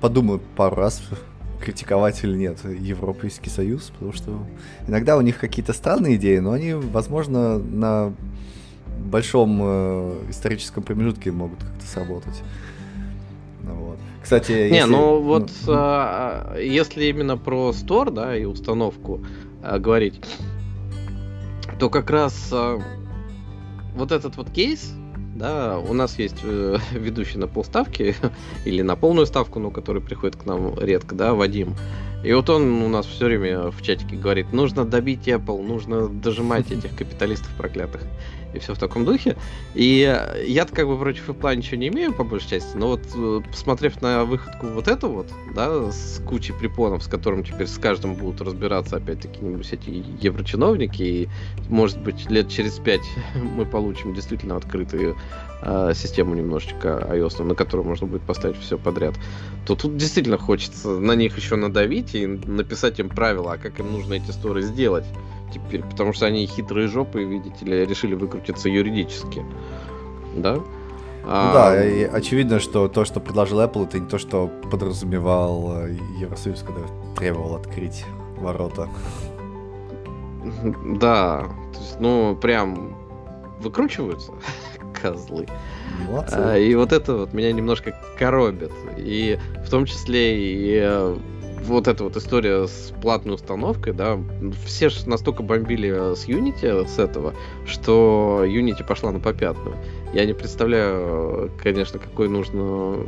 подумаю 0.00 0.40
пару 0.56 0.76
раз, 0.76 1.02
критиковать 1.60 2.22
или 2.24 2.36
нет 2.36 2.58
Европейский 2.64 3.50
Союз, 3.50 3.90
потому 3.90 4.12
что 4.12 4.38
иногда 4.86 5.16
у 5.16 5.20
них 5.20 5.38
какие-то 5.38 5.72
странные 5.72 6.16
идеи, 6.16 6.38
но 6.38 6.52
они, 6.52 6.74
возможно, 6.74 7.58
на 7.58 8.12
большом 8.98 9.58
э, 9.62 10.16
историческом 10.30 10.82
промежутке 10.82 11.30
могут 11.30 11.60
как-то 11.60 11.86
сработать. 11.86 12.42
Ну 13.62 13.74
вот. 13.74 13.98
Кстати, 14.22 14.52
не, 14.52 14.76
если... 14.76 14.90
ну 14.90 15.20
вот 15.20 15.50
ну, 15.66 15.72
а, 15.76 16.58
если 16.58 17.04
именно 17.06 17.36
про 17.36 17.72
стор, 17.72 18.10
да, 18.10 18.36
и 18.36 18.44
установку 18.44 19.24
а, 19.62 19.78
говорить, 19.78 20.20
то 21.78 21.90
как 21.90 22.10
раз 22.10 22.48
а, 22.52 22.80
вот 23.94 24.12
этот 24.12 24.36
вот 24.36 24.50
кейс, 24.50 24.92
да, 25.34 25.78
у 25.78 25.92
нас 25.92 26.18
есть 26.18 26.36
э, 26.42 26.78
ведущий 26.92 27.38
на 27.38 27.46
полставки 27.46 28.14
или 28.64 28.82
на 28.82 28.96
полную 28.96 29.26
ставку, 29.26 29.58
но 29.58 29.70
который 29.70 30.00
приходит 30.02 30.36
к 30.36 30.44
нам 30.46 30.78
редко, 30.78 31.14
да, 31.14 31.34
Вадим. 31.34 31.74
И 32.24 32.32
вот 32.32 32.48
он 32.50 32.82
у 32.82 32.88
нас 32.88 33.06
все 33.06 33.26
время 33.26 33.70
в 33.70 33.82
чатике 33.82 34.16
говорит, 34.16 34.52
нужно 34.52 34.84
добить 34.84 35.28
Apple, 35.28 35.62
нужно 35.62 36.08
дожимать 36.08 36.72
этих 36.72 36.96
капиталистов 36.96 37.50
проклятых 37.56 38.02
и 38.56 38.58
все 38.58 38.74
в 38.74 38.78
таком 38.78 39.04
духе. 39.04 39.36
И 39.74 40.00
я-то 40.46 40.74
как 40.74 40.86
бы 40.86 40.98
против 40.98 41.28
Apple 41.28 41.56
ничего 41.56 41.76
не 41.76 41.88
имею, 41.88 42.12
по 42.12 42.24
большей 42.24 42.50
части, 42.50 42.76
но 42.76 42.88
вот 42.88 43.02
э, 43.14 43.40
посмотрев 43.50 44.00
на 44.02 44.24
выходку 44.24 44.66
вот 44.68 44.88
эту 44.88 45.08
вот, 45.08 45.28
да, 45.54 45.90
с 45.90 46.20
кучей 46.26 46.52
препонов, 46.52 47.02
с 47.02 47.06
которым 47.06 47.44
теперь 47.44 47.66
с 47.66 47.78
каждым 47.78 48.14
будут 48.14 48.40
разбираться 48.40 48.96
опять-таки 48.96 49.38
эти 49.70 50.04
еврочиновники, 50.20 51.02
и, 51.02 51.28
может 51.68 52.00
быть, 52.00 52.30
лет 52.30 52.48
через 52.48 52.78
пять 52.78 53.04
мы 53.34 53.64
получим 53.64 54.14
действительно 54.14 54.56
открытую 54.56 55.16
э, 55.62 55.92
систему 55.94 56.34
немножечко 56.34 57.06
iOS, 57.10 57.42
на 57.44 57.54
которую 57.54 57.86
можно 57.86 58.06
будет 58.06 58.22
поставить 58.22 58.58
все 58.58 58.78
подряд, 58.78 59.14
то 59.66 59.74
тут 59.74 59.96
действительно 59.96 60.38
хочется 60.38 60.88
на 60.88 61.12
них 61.12 61.36
еще 61.36 61.56
надавить 61.56 62.14
и 62.14 62.26
написать 62.26 62.98
им 62.98 63.08
правила, 63.08 63.52
а 63.52 63.58
как 63.58 63.78
им 63.80 63.92
нужно 63.92 64.14
эти 64.14 64.30
сторы 64.30 64.62
сделать 64.62 65.04
теперь, 65.52 65.82
потому 65.82 66.12
что 66.12 66.26
они 66.26 66.46
хитрые 66.46 66.88
жопы, 66.88 67.24
видите 67.24 67.64
ли, 67.64 67.86
решили 67.86 68.14
выкрутиться 68.14 68.68
юридически. 68.68 69.44
Да? 70.36 70.54
Ну 70.54 71.32
а... 71.32 71.52
да, 71.52 71.84
и 71.84 72.04
очевидно, 72.04 72.60
что 72.60 72.88
то, 72.88 73.04
что 73.04 73.20
предложил 73.20 73.60
Apple, 73.60 73.86
это 73.86 73.98
не 73.98 74.06
то, 74.06 74.18
что 74.18 74.48
подразумевал 74.70 75.86
Евросоюз, 76.20 76.62
когда 76.62 76.82
требовал 77.16 77.56
открыть 77.56 78.04
ворота. 78.38 78.88
Да, 81.00 81.48
то 81.72 81.80
есть, 81.80 81.98
ну, 81.98 82.36
прям 82.36 82.96
выкручиваются 83.60 84.32
козлы. 85.02 85.46
Молодцы. 86.06 86.34
А, 86.36 86.56
и 86.56 86.74
вот 86.74 86.92
это 86.92 87.14
вот 87.16 87.32
меня 87.32 87.52
немножко 87.52 87.98
коробит. 88.18 88.70
И 88.96 89.38
в 89.64 89.70
том 89.70 89.86
числе 89.86 90.38
и 90.38 90.80
э, 90.82 91.16
вот 91.64 91.88
эта 91.88 92.04
вот 92.04 92.16
история 92.16 92.66
с 92.66 92.92
платной 93.02 93.34
установкой, 93.34 93.92
да, 93.92 94.18
все 94.64 94.88
же 94.88 95.08
настолько 95.08 95.42
бомбили 95.42 96.14
с 96.14 96.28
Unity, 96.28 96.86
с 96.86 96.98
этого, 96.98 97.34
что 97.66 98.42
Unity 98.44 98.84
пошла 98.86 99.12
на 99.12 99.20
попятную. 99.20 99.76
Я 100.12 100.24
не 100.24 100.32
представляю, 100.32 101.50
конечно, 101.62 101.98
какой 101.98 102.28
нужно, 102.28 103.04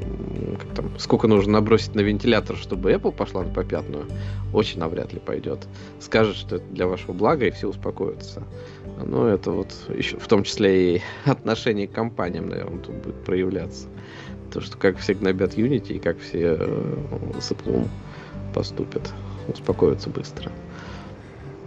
как 0.59 0.75
там, 0.75 0.99
сколько 0.99 1.26
нужно 1.28 1.52
набросить 1.55 1.95
на 1.95 2.00
вентилятор, 2.00 2.57
чтобы 2.57 2.93
Apple 2.93 3.12
пошла 3.12 3.45
на 3.45 3.50
попятную. 3.52 4.07
Очень 4.52 4.81
навряд 4.81 5.12
ли 5.12 5.21
пойдет. 5.21 5.67
Скажет, 6.00 6.37
что 6.37 6.57
это 6.57 6.64
для 6.71 6.87
вашего 6.87 7.12
блага, 7.12 7.47
и 7.47 7.50
все 7.50 7.69
успокоятся. 7.69 8.43
Но 9.05 9.28
это 9.28 9.52
вот 9.52 9.73
еще, 9.95 10.19
в 10.19 10.26
том 10.26 10.43
числе 10.43 10.97
и 10.97 11.02
отношение 11.25 11.87
к 11.87 11.93
компаниям, 11.93 12.49
наверное, 12.49 12.81
тут 12.81 12.97
будет 12.97 13.25
проявляться. 13.25 13.87
То, 14.52 14.61
что 14.61 14.76
как 14.78 14.99
все 14.99 15.14
гнобят 15.14 15.57
Unity 15.57 15.95
и 15.95 15.99
как 15.99 16.19
все 16.19 16.57
э, 16.59 16.95
с 17.40 17.52
Apple 17.52 17.87
поступят. 18.58 19.14
Успокоятся 19.46 20.10
быстро. 20.10 20.50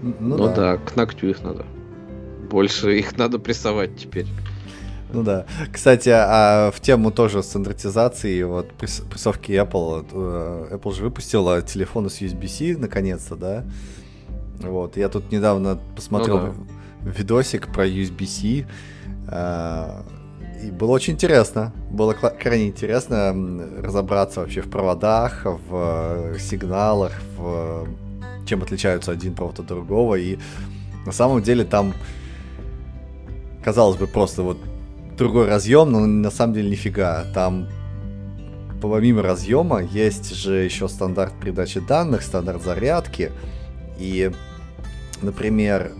Ну, 0.01 0.13
ну 0.19 0.48
да. 0.48 0.55
да, 0.55 0.77
к 0.77 0.98
ногтю 0.98 1.29
их 1.29 1.41
надо. 1.41 1.65
Больше 2.50 3.00
их 3.00 3.17
надо 3.17 3.39
прессовать 3.39 3.95
теперь. 3.95 4.27
Ну 5.13 5.24
да. 5.24 5.45
Кстати, 5.71 6.10
а 6.10 6.69
в 6.71 6.81
тему 6.81 7.12
тоже 7.12 7.43
стандартизации, 7.43 8.43
вот 8.43 8.74
прессовки 8.74 9.53
Apple, 9.53 10.05
э, 10.12 10.75
Apple 10.75 10.93
же 10.93 11.03
выпустила 11.03 11.62
телефоны 11.62 12.10
с 12.10 12.21
USB-C 12.21 12.77
наконец-то, 12.77 13.38
да? 13.38 13.63
Вот, 14.60 14.98
я 14.98 15.07
тут 15.07 15.31
недавно 15.31 15.79
посмотрел 15.95 16.39
ну, 16.39 16.53
да. 17.03 17.10
видосик 17.10 17.71
про 17.71 17.88
USB-C, 17.88 18.67
а, 19.29 20.03
и 20.63 20.72
было 20.72 20.91
очень 20.91 21.13
интересно. 21.13 21.74
Было 21.89 22.13
крайне 22.13 22.68
интересно 22.68 23.34
разобраться 23.82 24.41
вообще 24.41 24.62
в 24.62 24.70
проводах, 24.70 25.46
в 25.46 26.34
э, 26.34 26.38
сигналах, 26.39 27.13
в 27.38 27.88
чем 28.46 28.62
отличаются 28.62 29.12
один 29.12 29.34
провод 29.34 29.60
от 29.60 29.68
другого. 29.68 30.15
И 30.15 30.38
на 31.06 31.12
самом 31.12 31.41
деле 31.41 31.63
там, 31.63 31.94
казалось 33.63 33.98
бы, 33.98 34.08
просто 34.08 34.44
вот 34.44 34.58
другой 35.18 35.48
разъем, 35.48 35.91
но 35.91 36.00
на 36.06 36.32
самом 36.32 36.53
деле 36.53 36.70
нифига. 36.70 37.25
Там 37.34 37.68
помимо 38.82 39.22
разъема 39.22 39.82
есть 39.82 40.34
же 40.36 40.56
еще 40.56 40.88
стандарт 40.88 41.34
передачи 41.39 41.80
данных, 41.80 42.22
стандарт 42.24 42.63
зарядки. 42.63 43.32
И, 43.98 44.32
например, 45.22 45.91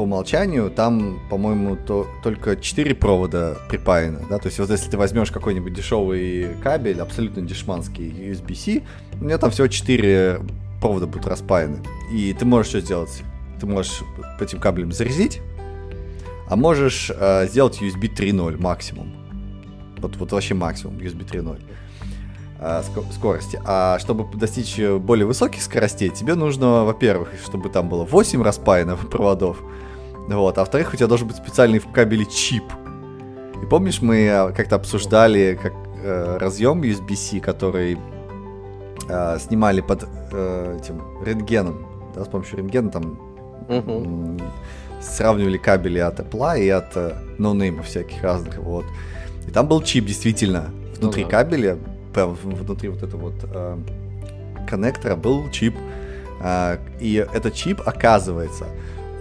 по 0.00 0.04
умолчанию 0.04 0.70
там, 0.70 1.20
по-моему, 1.28 1.76
то, 1.76 2.06
только 2.22 2.56
4 2.56 2.94
провода 2.94 3.58
припаяно, 3.68 4.20
да, 4.30 4.38
то 4.38 4.46
есть 4.46 4.58
вот 4.58 4.70
если 4.70 4.90
ты 4.90 4.96
возьмешь 4.96 5.30
какой-нибудь 5.30 5.74
дешевый 5.74 6.56
кабель, 6.62 7.02
абсолютно 7.02 7.42
дешманский 7.42 8.08
USB-C, 8.08 8.82
у 9.20 9.24
меня 9.24 9.36
там 9.36 9.50
всего 9.50 9.66
4 9.68 10.40
провода 10.80 11.06
будут 11.06 11.26
распаяны. 11.26 11.80
И 12.14 12.32
ты 12.32 12.46
можешь 12.46 12.70
что 12.70 12.80
сделать? 12.80 13.22
Ты 13.60 13.66
можешь 13.66 14.00
по 14.38 14.42
этим 14.42 14.58
кабелям 14.58 14.90
зарезить, 14.90 15.42
а 16.48 16.56
можешь 16.56 17.10
э, 17.14 17.46
сделать 17.48 17.82
USB 17.82 18.08
3.0 18.16 18.56
максимум. 18.56 19.12
Вот, 19.98 20.16
вот 20.16 20.32
вообще 20.32 20.54
максимум 20.54 20.96
USB 20.96 21.28
3.0 21.30 21.60
э, 22.58 22.82
скорости. 23.12 23.60
А 23.66 23.98
чтобы 23.98 24.34
достичь 24.34 24.78
более 24.78 25.26
высоких 25.26 25.60
скоростей, 25.60 26.08
тебе 26.08 26.36
нужно, 26.36 26.86
во-первых, 26.86 27.28
чтобы 27.44 27.68
там 27.68 27.90
было 27.90 28.06
8 28.06 28.42
распаянных 28.42 29.10
проводов, 29.10 29.62
вот. 30.36 30.58
А 30.58 30.60
во-вторых, 30.60 30.92
у 30.94 30.96
тебя 30.96 31.06
должен 31.06 31.28
быть 31.28 31.36
специальный 31.36 31.78
в 31.78 31.90
кабеле 31.90 32.24
чип. 32.26 32.64
И 33.62 33.66
помнишь, 33.66 34.00
мы 34.00 34.24
э, 34.24 34.52
как-то 34.52 34.76
обсуждали 34.76 35.58
как 35.60 35.72
э, 36.02 36.38
разъем 36.38 36.82
USB-C, 36.82 37.40
который 37.40 37.98
э, 39.08 39.38
снимали 39.38 39.80
под 39.80 40.08
э, 40.32 40.78
этим 40.80 41.02
рентгеном. 41.24 41.86
Да, 42.14 42.24
с 42.24 42.28
помощью 42.28 42.58
рентгена 42.58 42.90
там 42.90 43.18
uh-huh. 43.68 44.42
сравнивали 45.00 45.58
кабели 45.58 45.98
от 45.98 46.20
Apple 46.20 46.60
и 46.60 46.68
от 46.68 46.96
э, 46.96 47.14
ноунеймов 47.38 47.86
всяких 47.86 48.22
разных. 48.22 48.58
Вот. 48.58 48.84
И 49.46 49.50
там 49.50 49.68
был 49.68 49.82
чип, 49.82 50.06
действительно. 50.06 50.70
Внутри 50.98 51.24
uh-huh. 51.24 51.30
кабеля, 51.30 51.78
прям 52.12 52.34
внутри 52.34 52.88
вот 52.88 53.02
этого 53.02 53.30
вот 53.30 53.34
э, 53.42 53.78
коннектора 54.68 55.16
был 55.16 55.50
чип. 55.50 55.74
Э, 56.42 56.78
и 57.00 57.14
этот 57.32 57.54
чип, 57.54 57.80
оказывается, 57.84 58.66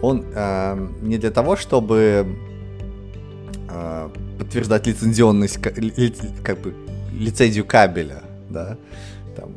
он 0.02 0.26
э, 0.34 0.88
не 1.02 1.18
для 1.18 1.32
того, 1.32 1.56
чтобы 1.56 2.26
э, 3.70 4.10
подтверждать 4.38 4.88
лицензионность, 4.88 5.60
ли, 5.78 6.14
как 6.44 6.60
бы 6.60 6.74
лицензию 7.14 7.66
кабеля, 7.66 8.24
да, 8.50 8.78
там, 9.36 9.52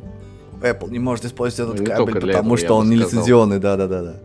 Apple 0.61 0.89
не 0.91 0.99
может 0.99 1.25
использовать 1.25 1.75
этот 1.79 1.87
Ну, 1.87 2.05
кабель, 2.05 2.21
потому 2.21 2.55
этого, 2.55 2.57
что 2.57 2.75
он 2.77 2.89
не 2.89 2.97
сказал. 2.97 3.11
лицензионный, 3.11 3.59
да-да-да-да. 3.59 4.15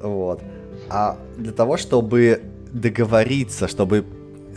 Вот. 0.00 0.42
А 0.88 1.16
для 1.36 1.52
того, 1.52 1.76
чтобы 1.76 2.42
договориться, 2.72 3.68
чтобы, 3.68 4.04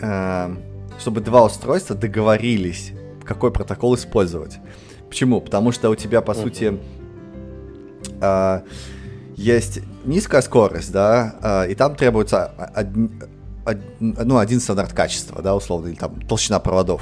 э, 0.01 0.55
чтобы 0.99 1.21
два 1.21 1.45
устройства 1.45 1.95
договорились, 1.95 2.91
какой 3.23 3.51
протокол 3.51 3.95
использовать. 3.95 4.57
Почему? 5.07 5.39
Потому 5.41 5.71
что 5.71 5.89
у 5.89 5.95
тебя, 5.95 6.21
по 6.21 6.33
Мгм. 6.33 6.41
сути, 6.41 6.79
э, 8.21 8.61
есть 9.39 9.79
низкая 10.03 10.41
скорость, 10.41 10.91
да, 10.91 11.35
э, 11.41 11.71
и 11.71 11.75
там 11.75 11.95
требуется 11.95 12.47
один, 12.75 13.23
ну, 14.01 14.37
один 14.37 14.59
стандарт 14.59 14.91
качества, 14.91 15.41
да, 15.41 15.55
условно, 15.55 15.87
или 15.87 15.95
там 15.95 16.19
толщина 16.27 16.59
проводов. 16.59 17.01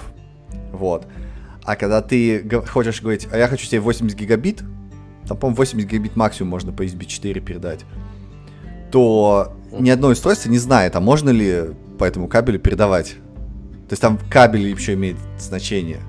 Вот. 0.72 1.08
А 1.64 1.76
когда 1.76 2.02
ты 2.04 2.48
хочешь 2.68 3.02
говорить, 3.02 3.28
а 3.32 3.38
я 3.38 3.48
хочу 3.48 3.68
тебе 3.68 3.80
80 3.80 4.16
гигабит, 4.16 4.62
там, 5.28 5.36
по-моему, 5.38 5.58
80 5.58 5.90
гигабит 5.90 6.16
максимум 6.16 6.52
можно 6.52 6.72
по 6.72 6.84
USB4 6.84 7.40
передать, 7.40 7.86
то 8.92 9.54
ни 9.72 9.90
одно 9.90 10.10
устройство 10.10 10.50
не 10.50 10.60
знает, 10.60 10.96
а 10.96 11.00
можно 11.00 11.32
ли 11.32 11.72
по 11.98 12.04
этому 12.04 12.28
кабелю 12.28 12.60
передавать. 12.60 13.16
То 13.90 13.94
есть 13.94 14.02
там 14.02 14.20
кабель 14.30 14.68
еще 14.68 14.94
имеет 14.94 15.18
значение. 15.40 16.02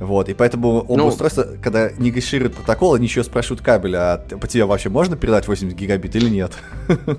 Вот, 0.00 0.28
и 0.28 0.34
поэтому 0.34 0.80
оба 0.80 0.96
Ну- 0.96 1.06
устройства, 1.08 1.46
когда 1.62 1.90
негашируют 1.90 2.54
протокол, 2.54 2.94
они 2.94 3.06
еще 3.06 3.24
спрашивают 3.24 3.62
кабель, 3.62 3.96
а 3.96 4.18
по 4.40 4.46
тебе 4.46 4.64
вообще 4.64 4.88
можно 4.88 5.16
передать 5.16 5.48
80 5.48 5.76
гигабит 5.76 6.14
или 6.16 6.28
нет? 6.28 6.52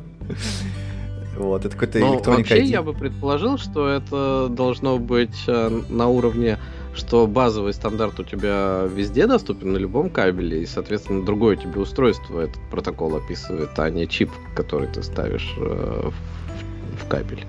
Вот, 1.37 1.63
это 1.63 1.73
какой-то 1.73 1.99
Ну, 1.99 2.15
электроника 2.15 2.49
вообще 2.49 2.63
я 2.65 2.81
бы 2.81 2.93
предположил, 2.93 3.57
что 3.57 3.87
это 3.87 4.49
должно 4.49 4.97
быть 4.97 5.45
э, 5.47 5.81
на 5.87 6.07
уровне, 6.09 6.59
что 6.93 7.27
базовый 7.27 7.73
стандарт 7.73 8.19
у 8.19 8.23
тебя 8.25 8.83
везде 8.93 9.25
доступен 9.25 9.71
на 9.71 9.77
любом 9.77 10.09
кабеле, 10.09 10.63
и, 10.63 10.65
соответственно, 10.65 11.23
другое 11.23 11.55
тебе 11.55 11.79
устройство 11.79 12.41
этот 12.41 12.59
протокол 12.69 13.15
описывает, 13.15 13.69
а 13.77 13.89
не 13.89 14.05
чип, 14.05 14.31
который 14.53 14.89
ты 14.89 15.01
ставишь 15.01 15.55
э, 15.57 16.09
в, 16.09 17.03
в 17.03 17.07
кабель. 17.07 17.45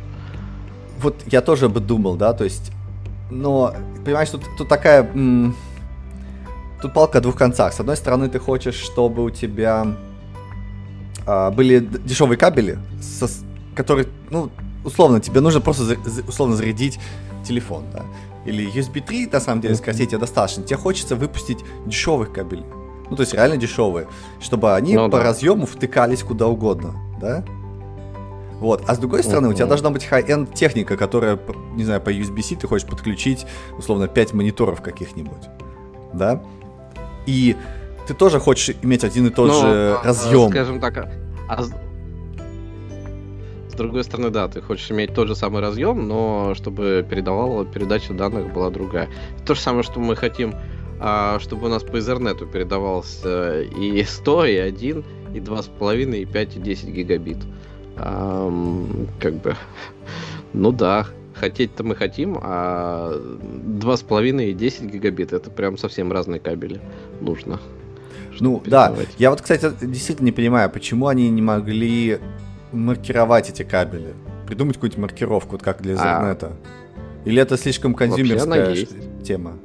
Вот 1.03 1.17
я 1.27 1.41
тоже 1.41 1.69
бы 1.69 1.81
думал, 1.81 2.15
да, 2.15 2.33
то 2.33 2.45
есть, 2.45 2.71
но, 3.31 3.75
понимаешь, 4.05 4.31
тут, 4.31 4.43
тут 4.59 4.69
такая, 4.69 5.03
м, 5.15 5.55
тут 6.83 6.93
палка 6.93 7.19
о 7.19 7.21
двух 7.21 7.37
концах. 7.37 7.73
С 7.73 7.81
одной 7.81 7.97
стороны, 7.97 8.29
ты 8.29 8.39
хочешь, 8.39 8.75
чтобы 8.75 9.25
у 9.25 9.31
тебя 9.31 9.87
а, 11.27 11.51
были 11.51 11.79
дешевые 11.81 12.37
кабели, 12.39 12.79
со 13.01 13.29
которые, 13.75 14.09
ну, 14.31 14.51
условно, 14.85 15.21
тебе 15.21 15.41
нужно 15.41 15.61
просто 15.61 15.85
за- 15.85 15.97
условно 16.27 16.57
зарядить 16.57 16.99
телефон, 17.47 17.85
да, 17.93 18.03
или 18.47 18.67
USB 18.75 19.01
3, 19.01 19.27
на 19.33 19.41
самом 19.41 19.61
деле, 19.61 19.75
скоростей 19.77 20.07
тебе 20.07 20.19
достаточно. 20.19 20.63
Тебе 20.65 20.77
хочется 20.77 21.15
выпустить 21.17 21.59
дешевых 21.87 22.33
кабелей, 22.33 22.65
ну, 23.11 23.17
то 23.17 23.21
есть 23.23 23.35
реально 23.35 23.59
дешевые, 23.59 24.07
чтобы 24.41 24.75
они 24.75 24.97
Ну 24.97 25.09
по 25.11 25.19
да. 25.19 25.25
разъему 25.25 25.67
втыкались 25.67 26.23
куда 26.23 26.47
угодно, 26.49 26.95
да? 27.21 27.45
Вот. 28.61 28.85
А 28.87 28.95
с 28.95 28.99
другой 28.99 29.25
стороны, 29.25 29.49
у 29.49 29.55
тебя 29.55 29.67
должна 29.67 29.91
быть 29.91 30.07
high-end 30.09 30.55
техника, 30.55 30.97
которая, 30.97 31.39
не 31.75 31.85
знаю, 31.85 32.01
по 32.01 32.11
USB-C 32.11 32.57
ты 32.57 32.69
хочешь 32.69 32.87
подключить, 32.87 33.47
условно, 33.77 34.07
5 34.07 34.35
мониторов 34.35 34.83
каких-нибудь. 34.83 35.49
Да? 36.13 36.43
И 37.27 37.57
ты 38.07 38.13
тоже 38.15 38.39
хочешь 38.39 38.77
иметь 38.83 39.03
один 39.03 39.27
и 39.29 39.31
тот 39.31 39.49
Ну, 39.49 39.55
же 39.55 39.67
а, 39.67 40.03
разъем. 40.05 40.51
Скажем 40.51 40.79
так, 40.79 40.97
а- 40.99 41.11
а 41.49 41.63
с... 41.63 41.73
с 43.71 43.75
другой 43.75 44.05
стороны, 44.05 44.29
да, 44.29 44.47
ты 44.49 44.61
хочешь 44.61 44.91
иметь 44.91 45.15
тот 45.15 45.29
же 45.29 45.35
самый 45.35 45.63
разъем, 45.63 46.07
но 46.07 46.53
чтобы 46.55 47.07
передавала 47.09 47.65
передача 47.65 48.13
данных 48.13 48.53
была 48.53 48.69
другая. 48.69 49.09
То 49.47 49.55
же 49.55 49.61
самое, 49.61 49.85
что 49.85 50.01
мы 50.01 50.17
хотим, 50.17 50.55
а, 51.01 51.39
чтобы 51.41 51.69
у 51.69 51.71
нас 51.71 51.83
по 51.83 51.97
Ethernet 51.97 52.45
передавался 52.51 53.63
и 53.63 54.05
100, 54.05 54.45
и 54.45 54.57
1, 54.57 55.05
и 55.35 55.41
2,5, 55.41 56.19
и 56.19 56.27
5, 56.27 56.57
и 56.57 56.61
10 56.61 56.89
гигабит. 56.91 57.39
Ам, 58.03 59.09
как 59.19 59.35
бы, 59.35 59.57
ну 60.53 60.73
да, 60.73 61.07
хотеть-то 61.35 61.85
мы 61.85 61.95
хотим, 61.95 62.39
а 62.41 63.13
2,5 63.13 64.45
и 64.51 64.53
10 64.53 64.83
гигабит 64.85 65.33
это 65.33 65.51
прям 65.51 65.77
совсем 65.77 66.11
разные 66.13 66.41
кабели 66.41 66.81
нужно. 67.21 67.61
Ну, 68.39 68.63
да. 68.65 68.95
Я 69.19 69.31
вот, 69.31 69.43
кстати, 69.43 69.71
действительно 69.83 70.27
не 70.27 70.33
понимаю, 70.33 70.71
почему 70.71 71.09
они 71.09 71.29
не 71.29 71.43
могли 71.43 72.19
маркировать 72.73 73.51
эти 73.51 73.63
кабели. 73.63 74.15
Придумать 74.47 74.77
какую-нибудь 74.77 75.03
маркировку, 75.03 75.53
вот 75.53 75.63
как 75.63 75.83
для 75.83 75.97
А. 75.99 76.33
Ethernet. 76.33 76.53
Или 77.27 77.43
это 77.43 77.59
слишком 77.59 77.95
консюмерская 77.95 78.75
тема? 79.23 79.59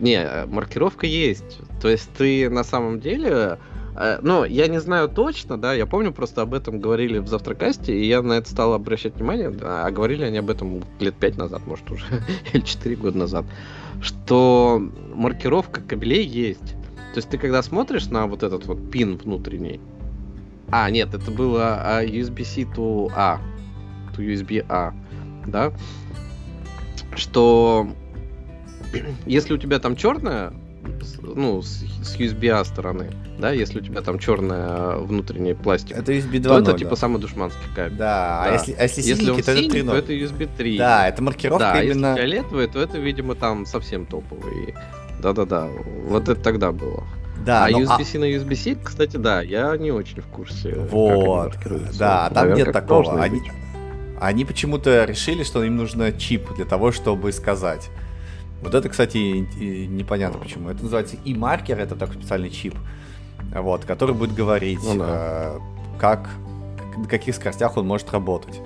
Не, 0.00 0.16
э, 0.16 0.46
маркировка 0.46 1.06
есть. 1.06 1.60
То 1.80 1.88
есть 1.88 2.08
ты 2.16 2.48
на 2.48 2.64
самом 2.64 3.00
деле... 3.00 3.58
э, 3.96 4.18
Ну, 4.22 4.44
я 4.44 4.68
не 4.68 4.80
знаю 4.80 5.08
точно, 5.08 5.58
да, 5.58 5.74
я 5.74 5.86
помню, 5.86 6.12
просто 6.12 6.42
об 6.42 6.54
этом 6.54 6.80
говорили 6.80 7.18
в 7.18 7.28
Завтракасте, 7.28 7.94
и 7.98 8.06
я 8.06 8.22
на 8.22 8.34
это 8.34 8.50
стал 8.50 8.74
обращать 8.74 9.16
внимание, 9.16 9.52
а 9.62 9.90
говорили 9.90 10.24
они 10.24 10.38
об 10.38 10.50
этом 10.50 10.82
лет 11.00 11.14
пять 11.14 11.36
назад, 11.36 11.66
может, 11.66 11.90
уже, 11.90 12.04
или 12.52 12.62
4 12.62 12.96
года 12.96 13.18
назад, 13.18 13.44
что 14.00 14.82
маркировка 15.14 15.80
кабелей 15.80 16.24
есть. 16.24 16.74
То 17.12 17.18
есть 17.18 17.28
ты 17.28 17.38
когда 17.38 17.62
смотришь 17.62 18.06
на 18.06 18.26
вот 18.26 18.42
этот 18.42 18.66
вот 18.66 18.90
пин 18.90 19.16
внутренний, 19.16 19.80
а, 20.70 20.90
нет, 20.90 21.14
это 21.14 21.30
было 21.30 21.78
а, 21.80 22.04
USB-C 22.04 22.62
to 22.74 23.12
A, 23.14 23.40
to 24.16 24.26
USB-A, 24.26 24.94
да, 25.46 25.72
что 27.14 27.88
если 29.26 29.54
у 29.54 29.58
тебя 29.58 29.78
там 29.78 29.96
черная, 29.96 30.52
ну, 31.22 31.62
с 31.62 32.16
USB-A 32.18 32.64
стороны, 32.64 33.10
да, 33.38 33.50
если 33.50 33.80
у 33.80 33.82
тебя 33.82 34.00
там 34.00 34.18
черная 34.18 34.96
внутренний 34.96 35.54
пластик, 35.54 35.96
Это 35.96 36.12
USB 36.12 36.34
2.0. 36.34 36.42
то 36.42 36.58
это 36.70 36.78
типа 36.78 36.96
самый 36.96 37.20
душманский 37.20 37.60
кабель. 37.74 37.96
Да, 37.96 38.42
а 38.42 38.46
Да. 38.46 38.52
если, 38.54 38.72
а 38.72 38.82
если, 38.82 39.00
Если 39.02 39.14
синенький, 39.24 39.42
то 39.42 39.50
это 39.50 39.60
синий, 39.60 39.80
3.0. 39.82 39.90
то 39.90 39.96
это 39.96 40.12
USB 40.12 40.48
3. 40.56 40.78
Да, 40.78 41.08
это 41.08 41.22
маркировка 41.22 41.64
да, 41.64 41.72
а 41.72 41.82
именно... 41.82 42.06
если 42.12 42.20
фиолетовый, 42.20 42.66
то 42.68 42.80
это, 42.80 42.98
видимо, 42.98 43.34
там 43.34 43.66
совсем 43.66 44.06
топовый. 44.06 44.74
Да-да-да, 45.20 45.68
вот 46.08 46.28
это 46.28 46.40
тогда 46.40 46.70
было. 46.72 47.04
Да, 47.44 47.66
а 47.66 47.70
ну, 47.70 47.78
а- 47.78 47.98
USB-C 47.98 48.18
на 48.18 48.24
USB-C, 48.24 48.76
кстати, 48.82 49.16
да, 49.16 49.42
я 49.42 49.76
не 49.76 49.90
очень 49.90 50.20
в 50.22 50.26
курсе. 50.28 50.74
Вот, 50.90 51.54
да, 51.98 52.30
там 52.30 52.48
Наверное, 52.48 52.64
нет 52.64 52.72
такого. 52.72 53.20
Они, 53.20 53.40
быть. 53.40 53.50
они 54.20 54.44
почему-то 54.44 55.04
решили, 55.04 55.42
что 55.42 55.64
им 55.64 55.76
нужно 55.76 56.12
чип 56.12 56.54
для 56.54 56.64
того, 56.64 56.92
чтобы 56.92 57.32
сказать. 57.32 57.90
Вот 58.62 58.74
это, 58.74 58.88
кстати, 58.88 59.18
непонятно 59.18 60.38
почему. 60.38 60.70
Это 60.70 60.82
называется 60.82 61.16
и 61.24 61.34
маркер, 61.34 61.78
это 61.78 61.96
такой 61.96 62.14
специальный 62.16 62.48
чип, 62.50 62.74
вот, 63.62 63.84
который 63.84 64.14
будет 64.14 64.34
говорить, 64.34 64.80
Ну 64.82 64.96
да. 64.98 65.06
э, 65.08 65.58
как, 65.98 66.28
на 66.96 67.04
каких 67.06 67.34
скоростях 67.34 67.76
он 67.76 67.86
может 67.86 68.10
работать. 68.12 68.60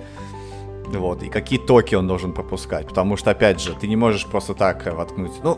Вот, 0.87 1.21
и 1.23 1.29
какие 1.29 1.59
токи 1.59 1.93
он 1.95 2.07
должен 2.07 2.33
пропускать. 2.33 2.87
Потому 2.87 3.15
что, 3.17 3.29
опять 3.31 3.61
же, 3.61 3.75
ты 3.75 3.87
не 3.87 3.95
можешь 3.95 4.25
просто 4.25 4.53
так 4.55 4.87
э, 4.87 4.91
воткнуть. 4.91 5.33
Ну, 5.43 5.57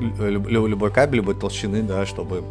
лю- 0.00 0.44
лю- 0.48 0.66
любой 0.66 0.90
кабель 0.90 1.16
любой 1.18 1.34
толщины, 1.36 1.82
да, 1.82 2.04
чтобы 2.06 2.42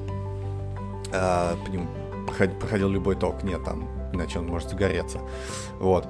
э, 1.11 1.55
по 1.65 1.69
нему 1.71 1.87
проход- 2.27 2.57
проходил 2.59 2.89
любой 2.89 3.15
ток. 3.15 3.43
Нет, 3.43 3.63
там, 3.65 3.87
иначе 4.13 4.39
он 4.39 4.47
может 4.47 4.69
загореться. 4.69 5.19
Вот. 5.79 6.07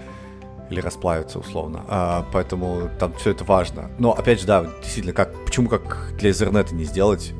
Или 0.69 0.81
расплавиться, 0.81 1.39
условно. 1.39 1.83
А, 1.87 2.25
поэтому 2.31 2.89
там 2.99 3.13
все 3.13 3.31
это 3.31 3.43
важно. 3.43 3.89
Но, 3.97 4.11
опять 4.13 4.39
же, 4.41 4.45
да, 4.45 4.65
действительно, 4.83 5.13
как, 5.13 5.33
почему 5.45 5.67
как 5.67 6.11
для 6.19 6.29
Ethernet 6.29 6.71
не 6.75 6.83
сделать 6.83 7.33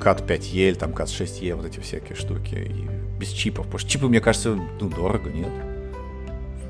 CAT 0.00 0.26
5E 0.26 0.68
или 0.68 0.74
там 0.74 0.90
CAT 0.90 1.06
6E, 1.06 1.54
вот 1.54 1.66
эти 1.66 1.80
всякие 1.80 2.16
штуки, 2.16 2.54
и 2.54 3.18
без 3.18 3.28
чипов. 3.28 3.66
Потому 3.66 3.78
что 3.78 3.90
чипы, 3.90 4.06
мне 4.06 4.20
кажется, 4.20 4.58
ну, 4.80 4.88
дорого, 4.88 5.30
нет? 5.30 5.50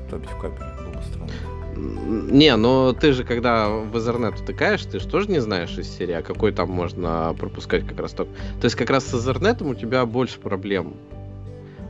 Ставить 0.07 0.29
в 0.29 0.37
кабель 0.39 0.59
было 0.59 0.93
бы 0.93 1.01
странно. 1.03 1.31
Не, 1.75 2.55
но 2.55 2.93
ты 2.93 3.11
же, 3.11 3.23
когда 3.23 3.67
в 3.67 3.95
Ethernet 3.97 4.41
утыкаешь, 4.41 4.85
ты 4.85 4.99
же 4.99 5.07
тоже 5.07 5.29
не 5.29 5.39
знаешь 5.39 5.77
из 5.77 5.89
серии, 5.89 6.13
а 6.13 6.21
какой 6.21 6.53
там 6.53 6.69
можно 6.69 7.35
пропускать 7.37 7.85
как 7.85 7.99
раз 7.99 8.11
ток. 8.13 8.29
То 8.61 8.65
есть 8.65 8.75
как 8.75 8.89
раз 8.89 9.05
с 9.05 9.13
Ethernet 9.13 9.61
у 9.63 9.75
тебя 9.75 10.05
больше 10.05 10.39
проблем. 10.39 10.93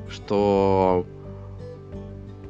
Что... 0.10 1.06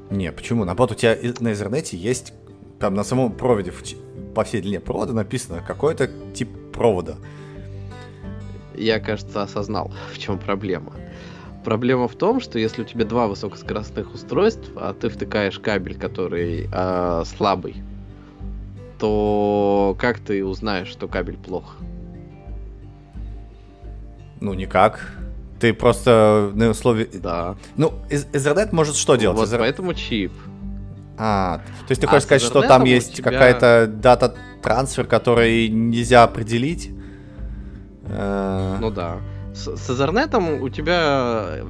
Не, 0.09 0.31
почему? 0.31 0.63
Наоборот, 0.63 0.93
у 0.93 0.95
тебя 0.95 1.17
на 1.39 1.49
Ethernet 1.49 1.95
есть 1.95 2.33
там 2.79 2.93
на 2.93 3.03
самом 3.03 3.33
проводе 3.33 3.73
по 4.33 4.43
всей 4.43 4.61
длине 4.61 4.79
провода 4.79 5.13
написано 5.13 5.63
какой-то 5.65 6.09
тип 6.33 6.49
провода. 6.71 7.17
Я, 8.77 8.99
кажется, 8.99 9.43
осознал, 9.43 9.91
в 10.13 10.17
чем 10.17 10.37
проблема. 10.39 10.93
Проблема 11.63 12.07
в 12.07 12.15
том, 12.15 12.39
что 12.39 12.59
если 12.59 12.83
у 12.83 12.85
тебя 12.85 13.05
два 13.05 13.27
высокоскоростных 13.27 14.13
устройства, 14.13 14.89
а 14.89 14.93
ты 14.93 15.09
втыкаешь 15.09 15.59
кабель, 15.59 15.97
который 15.97 16.69
а, 16.71 17.23
слабый, 17.25 17.75
то 18.99 19.95
как 19.99 20.19
ты 20.19 20.45
узнаешь, 20.45 20.87
что 20.87 21.07
кабель 21.07 21.37
плох? 21.37 21.77
Ну, 24.41 24.53
никак. 24.53 25.11
Ты 25.59 25.73
просто 25.73 26.51
на 26.53 26.69
условии... 26.69 27.09
Да. 27.13 27.55
Ну, 27.77 27.93
Ethernet 28.09 28.69
может 28.71 28.95
что 28.95 29.15
делать? 29.15 29.37
Вот 29.37 29.49
Ether- 29.49 29.57
поэтому 29.57 29.93
чип. 29.93 30.33
А, 31.17 31.57
то 31.87 31.91
есть 31.91 32.01
ты 32.01 32.07
А 32.07 32.09
хочешь 32.09 32.23
сказать, 32.25 32.41
что 32.41 32.61
там 32.61 32.83
есть 32.83 33.15
тебя- 33.15 33.31
какая-то 33.31 33.87
дата 33.87 34.35
трансфер, 34.61 35.05
который 35.05 35.69
нельзя 35.69 36.23
определить? 36.23 36.91
А... 38.09 38.77
Ну 38.79 38.91
да. 38.91 39.17
С, 39.53 39.75
с 39.75 39.89
Ethernet 39.89 40.59
у 40.59 40.69
тебя 40.69 41.63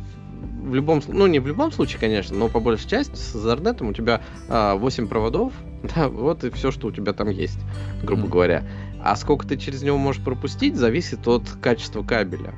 в 0.65 0.73
любом 0.73 1.01
ну 1.07 1.27
не 1.27 1.39
в 1.39 1.47
любом 1.47 1.71
случае, 1.71 1.99
конечно, 1.99 2.35
но 2.35 2.49
по 2.49 2.59
большей 2.59 2.89
части 2.89 3.15
с 3.15 3.35
Ethernet 3.35 3.87
у 3.87 3.93
тебя 3.93 4.21
а, 4.49 4.75
8 4.75 5.07
проводов, 5.07 5.53
да, 5.95 6.09
вот 6.09 6.43
и 6.43 6.49
все, 6.49 6.71
что 6.71 6.87
у 6.87 6.91
тебя 6.91 7.13
там 7.13 7.29
есть, 7.29 7.59
грубо 8.03 8.23
mm. 8.23 8.29
говоря. 8.29 8.63
А 9.03 9.15
сколько 9.15 9.47
ты 9.47 9.57
через 9.57 9.83
него 9.83 9.97
можешь 9.97 10.23
пропустить, 10.23 10.75
зависит 10.75 11.27
от 11.27 11.43
качества 11.61 12.01
кабеля. 12.01 12.55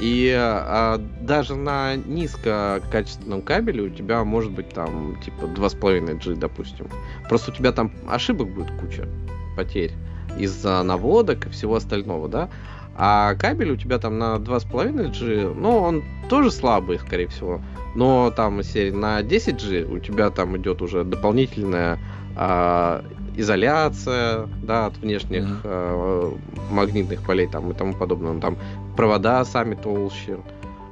И 0.00 0.34
а, 0.36 0.98
даже 1.22 1.54
на 1.54 1.96
низкокачественном 1.96 3.40
кабеле 3.40 3.82
у 3.82 3.88
тебя 3.88 4.24
может 4.24 4.52
быть 4.52 4.70
там 4.70 5.18
типа 5.22 5.44
2,5 5.44 6.22
G, 6.22 6.34
допустим. 6.34 6.88
Просто 7.28 7.52
у 7.52 7.54
тебя 7.54 7.72
там 7.72 7.92
ошибок 8.08 8.52
будет 8.52 8.70
куча, 8.78 9.08
потерь 9.56 9.92
из-за 10.38 10.82
наводок 10.82 11.46
и 11.46 11.50
всего 11.50 11.76
остального, 11.76 12.28
да. 12.28 12.50
А 12.98 13.34
кабель 13.34 13.72
у 13.72 13.76
тебя 13.76 13.98
там 13.98 14.18
на 14.18 14.36
2,5 14.36 15.18
G, 15.18 15.54
ну, 15.54 15.78
он 15.78 16.02
тоже 16.28 16.50
слабый, 16.50 16.98
скорее 16.98 17.28
всего. 17.28 17.60
Но 17.94 18.30
там 18.30 18.62
серии 18.62 18.90
на 18.90 19.22
10 19.22 19.62
G 19.62 19.84
у 19.84 19.98
тебя 19.98 20.30
там 20.30 20.56
идет 20.56 20.80
уже 20.80 21.04
дополнительная 21.04 21.98
а, 22.36 23.04
изоляция, 23.36 24.48
да, 24.62 24.86
от 24.86 24.96
внешних 24.98 25.44
mm-hmm. 25.44 25.60
э, 25.64 26.32
магнитных 26.70 27.22
полей 27.22 27.46
там 27.46 27.70
и 27.70 27.74
тому 27.74 27.92
подобное. 27.92 28.32
Ну, 28.32 28.40
там 28.40 28.56
провода 28.96 29.44
сами 29.44 29.74
толще. 29.74 30.38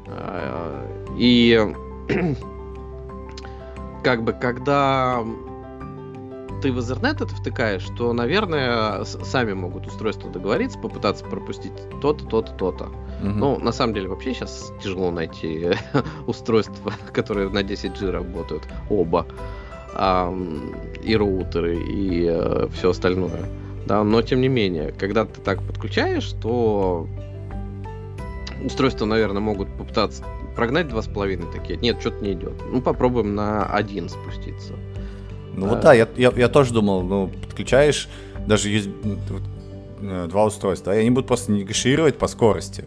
Э, 0.07 0.87
и 1.17 1.75
как 4.05 4.23
бы 4.23 4.33
когда 4.35 5.25
ты 6.65 6.73
в 6.73 6.79
Ethernet 6.79 7.23
это 7.23 7.27
втыкаешь, 7.27 7.87
то, 7.95 8.15
наверное, 8.15 9.05
сами 9.05 9.53
могут 9.53 9.87
устройства 9.87 10.31
договориться, 10.31 10.79
попытаться 10.79 11.23
пропустить 11.23 11.75
то-то, 12.01 12.25
то-то, 12.25 12.53
то-то. 12.53 12.85
Угу. 12.85 13.29
Ну, 13.29 13.59
на 13.59 13.71
самом 13.71 13.93
деле, 13.93 14.09
вообще 14.09 14.33
сейчас 14.33 14.73
тяжело 14.83 15.11
найти 15.11 15.73
устройства, 16.27 16.95
которые 17.13 17.51
на 17.51 17.59
10G 17.59 18.11
работают. 18.11 18.63
Оба 18.89 19.27
и 21.03 21.15
роутеры, 21.15 21.77
и 21.77 22.27
э, 22.31 22.69
все 22.73 22.91
остальное. 22.91 23.45
Да, 23.87 24.03
но 24.03 24.23
тем 24.23 24.41
не 24.41 24.49
менее, 24.49 24.91
когда 24.93 25.27
ты 25.27 25.43
так 25.43 25.63
подключаешь, 25.63 26.33
то 26.41 27.07
устройства, 28.65 29.05
наверное, 29.05 29.41
могут 29.41 29.69
попытаться 29.77 30.25
прогнать 30.57 30.89
два 30.89 31.03
с 31.03 31.09
половиной 31.09 31.47
такие. 31.53 31.79
Нет, 31.79 32.01
что-то 32.01 32.25
не 32.25 32.33
идет. 32.33 32.55
Ну, 32.73 32.81
попробуем 32.81 33.35
на 33.35 33.67
один 33.67 34.09
спуститься. 34.09 34.73
Ну 35.57 35.67
а... 35.67 35.69
вот 35.71 35.81
да, 35.81 35.95
я, 35.95 36.09
я, 36.17 36.33
я 36.37 36.49
тоже 36.49 36.73
думал, 36.73 37.03
ну, 37.03 37.29
подключаешь 37.29 38.09
даже 38.47 38.69
есть 38.69 38.89
э, 40.01 40.27
два 40.29 40.45
устройства, 40.45 40.95
и 40.95 41.01
они 41.01 41.11
будут 41.11 41.27
просто 41.27 41.53
негашировать 41.53 42.17
по 42.17 42.27
скорости. 42.29 42.85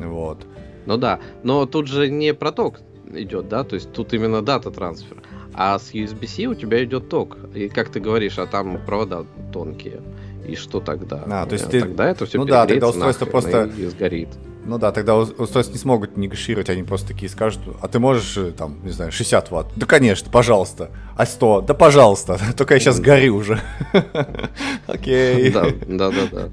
Вот. 0.00 0.38
Ну 0.86 0.96
да, 0.96 1.20
но 1.42 1.66
тут 1.66 1.86
же 1.86 2.08
не 2.10 2.34
проток 2.34 2.80
идет, 3.12 3.48
да, 3.48 3.64
то 3.64 3.74
есть 3.74 3.92
тут 3.92 4.12
именно 4.12 4.42
дата 4.42 4.70
трансфер. 4.70 5.22
А 5.54 5.78
с 5.78 5.92
USB-C 5.94 6.46
у 6.46 6.54
тебя 6.54 6.82
идет 6.84 7.08
ток. 7.08 7.36
И 7.54 7.68
как 7.68 7.88
ты 7.88 8.00
говоришь, 8.00 8.38
а 8.38 8.46
там 8.46 8.80
провода 8.84 9.24
тонкие. 9.52 10.02
И 10.48 10.56
что 10.56 10.80
тогда? 10.80 11.22
А, 11.26 11.46
то 11.46 11.52
есть 11.52 11.70
ты... 11.70 11.80
Тогда 11.80 12.10
это 12.10 12.26
все 12.26 12.38
Ну 12.38 12.44
да, 12.44 12.66
тогда 12.66 12.88
устройство 12.88 13.24
просто... 13.26 13.70
И 13.78 13.86
сгорит. 13.86 14.28
Ну 14.66 14.78
да, 14.78 14.92
тогда 14.92 15.16
устройства 15.16 15.72
не 15.72 15.78
смогут 15.78 16.16
негашировать, 16.16 16.70
они 16.70 16.82
просто 16.82 17.08
такие 17.08 17.28
скажут, 17.28 17.60
а 17.80 17.88
ты 17.88 17.98
можешь, 17.98 18.36
э, 18.36 18.50
там, 18.52 18.78
не 18.82 18.90
знаю, 18.90 19.12
60 19.12 19.50
ватт? 19.50 19.66
Да, 19.76 19.86
конечно, 19.86 20.30
пожалуйста. 20.30 20.90
А 21.16 21.26
100? 21.26 21.62
Да, 21.62 21.74
пожалуйста. 21.74 22.38
Только 22.56 22.74
я 22.74 22.80
сейчас 22.80 22.98
горю 23.00 23.36
уже. 23.36 23.60
Окей. 24.86 25.50
Да, 25.50 25.66
да, 25.86 26.10
да, 26.10 26.26
да. 26.32 26.48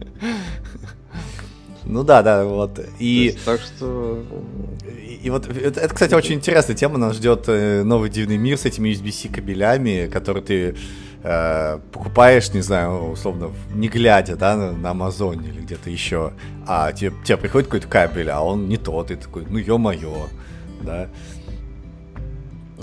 Ну 1.85 2.03
да, 2.03 2.21
да, 2.21 2.45
вот. 2.45 2.79
И 2.99 3.35
так 3.43 3.59
что 3.61 4.23
и 5.23 5.29
вот 5.29 5.47
это, 5.47 5.79
это, 5.79 5.93
кстати, 5.93 6.13
очень 6.13 6.35
интересная 6.35 6.75
тема. 6.75 6.97
Нас 6.97 7.15
ждет 7.15 7.45
э, 7.47 7.83
новый 7.83 8.09
дивный 8.09 8.37
мир 8.37 8.57
с 8.57 8.65
этими 8.65 8.89
USB-C 8.89 9.29
кабелями, 9.29 10.09
которые 10.11 10.43
ты 10.43 10.75
э, 11.23 11.79
покупаешь, 11.91 12.53
не 12.53 12.61
знаю, 12.61 13.11
условно, 13.11 13.51
не 13.73 13.87
глядя, 13.87 14.35
да, 14.35 14.55
на, 14.55 14.71
на 14.71 14.91
Амазоне 14.91 15.49
или 15.49 15.61
где-то 15.61 15.89
еще. 15.89 16.33
А 16.67 16.91
тебе, 16.91 17.13
тебе 17.23 17.37
приходит 17.37 17.67
какой-то 17.67 17.87
кабель, 17.87 18.29
а 18.29 18.41
он 18.41 18.67
не 18.67 18.77
тот, 18.77 19.11
и 19.11 19.15
такой, 19.15 19.45
ну 19.49 19.57
ё-моё, 19.57 20.27
да. 20.81 21.09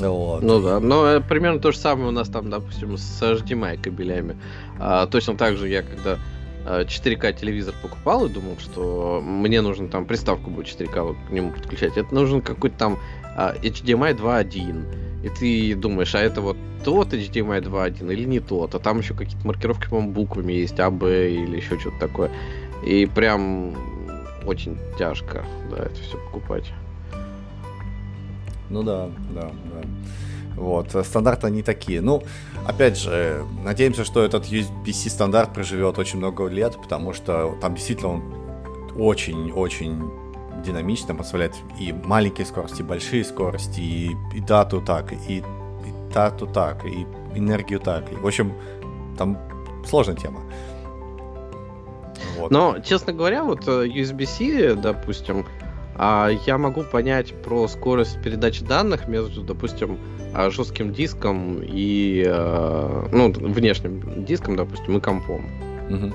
Вот. 0.00 0.42
Ну 0.42 0.60
да, 0.62 0.78
но 0.78 1.06
э, 1.06 1.20
примерно 1.20 1.58
то 1.58 1.72
же 1.72 1.78
самое 1.78 2.08
у 2.08 2.12
нас 2.12 2.28
там, 2.28 2.50
допустим, 2.50 2.96
с 2.96 3.20
HDMI 3.20 3.82
кабелями. 3.82 4.36
А, 4.78 5.06
точно 5.06 5.36
так 5.36 5.56
же 5.56 5.68
я 5.68 5.82
когда 5.82 6.18
4К 6.64 7.32
телевизор 7.32 7.74
покупал 7.82 8.26
и 8.26 8.28
думал, 8.28 8.56
что 8.58 9.22
мне 9.24 9.60
нужно 9.60 9.88
там 9.88 10.04
приставку 10.04 10.50
будет 10.50 10.66
4К 10.66 11.16
к 11.28 11.30
нему 11.32 11.50
подключать. 11.50 11.96
Это 11.96 12.14
нужен 12.14 12.42
какой-то 12.42 12.76
там 12.76 12.98
HDMI 13.36 14.16
2.1. 14.16 15.07
И 15.22 15.28
ты 15.28 15.74
думаешь, 15.74 16.14
а 16.14 16.20
это 16.20 16.40
вот 16.40 16.56
тот 16.84 17.12
HDMI 17.12 17.62
2.1 17.62 18.12
или 18.12 18.24
не 18.24 18.40
тот, 18.40 18.74
а 18.74 18.78
там 18.78 19.00
еще 19.00 19.14
какие-то 19.14 19.46
маркировки, 19.46 19.88
по-моему, 19.88 20.12
буквами 20.12 20.52
есть, 20.52 20.78
АБ 20.78 21.02
или 21.02 21.56
еще 21.56 21.78
что-то 21.78 21.98
такое. 21.98 22.30
И 22.84 23.06
прям 23.06 23.74
очень 24.46 24.78
тяжко, 24.98 25.44
да, 25.70 25.84
это 25.84 26.00
все 26.00 26.16
покупать. 26.18 26.72
Ну 28.70 28.82
да, 28.82 29.08
да, 29.34 29.50
да. 29.72 29.88
Вот, 30.54 30.94
э, 30.94 31.04
стандарты 31.04 31.46
они 31.46 31.62
такие. 31.62 32.00
Ну, 32.00 32.22
опять 32.66 32.98
же, 32.98 33.44
надеемся, 33.64 34.04
что 34.04 34.22
этот 34.22 34.46
USB-C 34.46 35.08
стандарт 35.10 35.54
проживет 35.54 35.98
очень 35.98 36.18
много 36.18 36.46
лет, 36.46 36.76
потому 36.80 37.12
что 37.12 37.56
там 37.60 37.74
действительно 37.74 38.14
он 38.14 38.22
очень-очень 38.96 40.10
динамично 40.64 41.14
позволяет 41.14 41.54
и 41.78 41.92
маленькие 41.92 42.46
скорости, 42.46 42.80
и 42.80 42.84
большие 42.84 43.24
скорости, 43.24 43.80
и, 43.80 44.16
и 44.34 44.40
дату 44.40 44.80
так, 44.80 45.12
и, 45.12 45.38
и 45.38 45.42
дату 46.12 46.46
так, 46.46 46.84
и 46.84 47.06
энергию 47.34 47.80
так. 47.80 48.10
И, 48.12 48.14
в 48.14 48.26
общем, 48.26 48.52
там 49.16 49.38
сложная 49.86 50.16
тема. 50.16 50.40
Вот. 52.38 52.50
Но, 52.50 52.78
честно 52.80 53.12
говоря, 53.12 53.42
вот 53.44 53.66
э, 53.66 53.86
USB-C, 53.86 54.74
допустим, 54.74 55.44
а, 55.96 56.30
я 56.46 56.58
могу 56.58 56.84
понять 56.84 57.34
про 57.42 57.66
скорость 57.66 58.22
передачи 58.22 58.64
данных 58.64 59.08
между, 59.08 59.42
допустим, 59.42 59.98
а, 60.32 60.48
жестким 60.50 60.92
диском 60.92 61.60
и 61.62 62.24
а, 62.26 63.08
ну, 63.12 63.32
внешним 63.32 64.24
диском, 64.24 64.56
допустим, 64.56 64.96
и 64.96 65.00
компом. 65.00 65.44
Угу. 65.90 66.12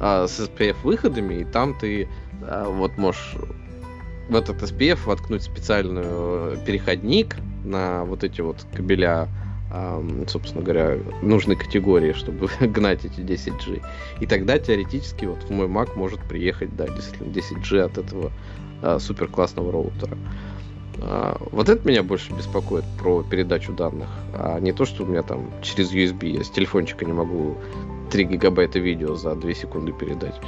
э, 0.00 0.26
с 0.28 0.38
SPF 0.38 0.76
выходами, 0.84 1.40
и 1.40 1.44
там 1.44 1.76
ты 1.78 2.08
э, 2.42 2.64
вот 2.68 2.96
можешь 2.96 3.34
в 4.28 4.36
этот 4.36 4.62
SPF 4.62 5.00
воткнуть 5.04 5.42
специальную 5.42 6.58
переходник 6.58 7.36
на 7.64 8.04
вот 8.04 8.22
эти 8.22 8.40
вот 8.40 8.64
кабеля 8.74 9.28
собственно 10.28 10.62
говоря, 10.62 10.98
нужной 11.22 11.56
категории, 11.56 12.12
чтобы 12.12 12.48
гнать 12.60 13.04
эти 13.04 13.20
10G. 13.20 13.82
И 14.20 14.26
тогда 14.26 14.58
теоретически 14.58 15.24
вот 15.24 15.42
в 15.42 15.50
мой 15.50 15.66
Mac 15.66 15.96
может 15.96 16.20
приехать, 16.20 16.74
да, 16.76 16.86
действительно 16.88 17.32
10G 17.32 17.80
от 17.80 17.98
этого 17.98 18.32
а, 18.82 18.98
супер 18.98 19.28
классного 19.28 19.72
роутера. 19.72 20.16
А, 21.00 21.36
вот 21.52 21.68
это 21.68 21.86
меня 21.86 22.02
больше 22.02 22.32
беспокоит 22.32 22.84
про 22.98 23.22
передачу 23.22 23.72
данных, 23.72 24.08
а 24.34 24.58
не 24.60 24.72
то, 24.72 24.84
что 24.84 25.04
у 25.04 25.06
меня 25.06 25.22
там 25.22 25.50
через 25.62 25.92
USB 25.92 26.28
я 26.28 26.44
с 26.44 26.50
телефончика 26.50 27.04
не 27.04 27.12
могу 27.12 27.56
3 28.10 28.24
гигабайта 28.24 28.78
видео 28.78 29.14
за 29.14 29.34
2 29.34 29.52
секунды 29.54 29.92
передать. 29.92 30.40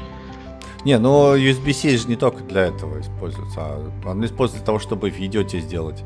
Не, 0.85 0.99
но 0.99 1.37
USB-C 1.37 1.97
же 1.97 2.09
не 2.09 2.17
только 2.17 2.45
для 2.45 2.67
этого 2.67 3.01
используется, 3.01 3.61
а 3.61 3.93
он 4.07 4.25
используется 4.25 4.59
для 4.59 4.67
того, 4.67 4.79
чтобы 4.79 5.11
видео 5.11 5.43
тебе 5.43 5.61
сделать. 5.61 6.05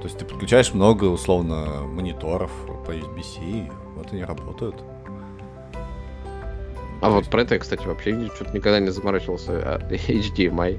То 0.00 0.06
есть 0.06 0.18
ты 0.18 0.24
подключаешь 0.24 0.72
много, 0.72 1.04
условно, 1.04 1.82
мониторов 1.86 2.50
по 2.86 2.92
USB-C, 2.92 3.70
вот 3.96 4.12
они 4.12 4.24
работают. 4.24 4.76
А 7.02 7.10
вот 7.10 7.28
про 7.28 7.42
это 7.42 7.54
я, 7.54 7.60
кстати, 7.60 7.86
вообще 7.86 8.30
что-то 8.34 8.52
никогда 8.52 8.80
не 8.80 8.90
заморачивался. 8.90 9.52
А, 9.52 9.78
HDMI. 9.90 10.78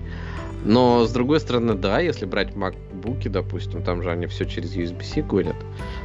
Но, 0.64 1.06
с 1.06 1.12
другой 1.12 1.40
стороны, 1.40 1.74
да, 1.74 2.00
если 2.00 2.26
брать 2.26 2.54
MacBook, 2.54 3.28
допустим, 3.30 3.82
там 3.82 4.04
же 4.04 4.12
они 4.12 4.28
все 4.28 4.46
через 4.46 4.76
USB-C 4.76 5.24
гонят. 5.24 5.56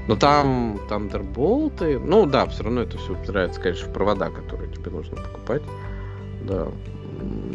Но 0.08 0.16
там 0.16 0.78
Thunderbolt, 0.88 1.98
ну 1.98 2.26
да, 2.26 2.46
все 2.46 2.64
равно 2.64 2.82
это 2.82 2.96
все 2.96 3.12
упирается, 3.12 3.60
конечно, 3.60 3.88
в 3.88 3.92
провода, 3.92 4.30
которые 4.30 4.72
тебе 4.72 4.90
нужно 4.90 5.16
покупать. 5.16 5.62
Да. 6.42 6.68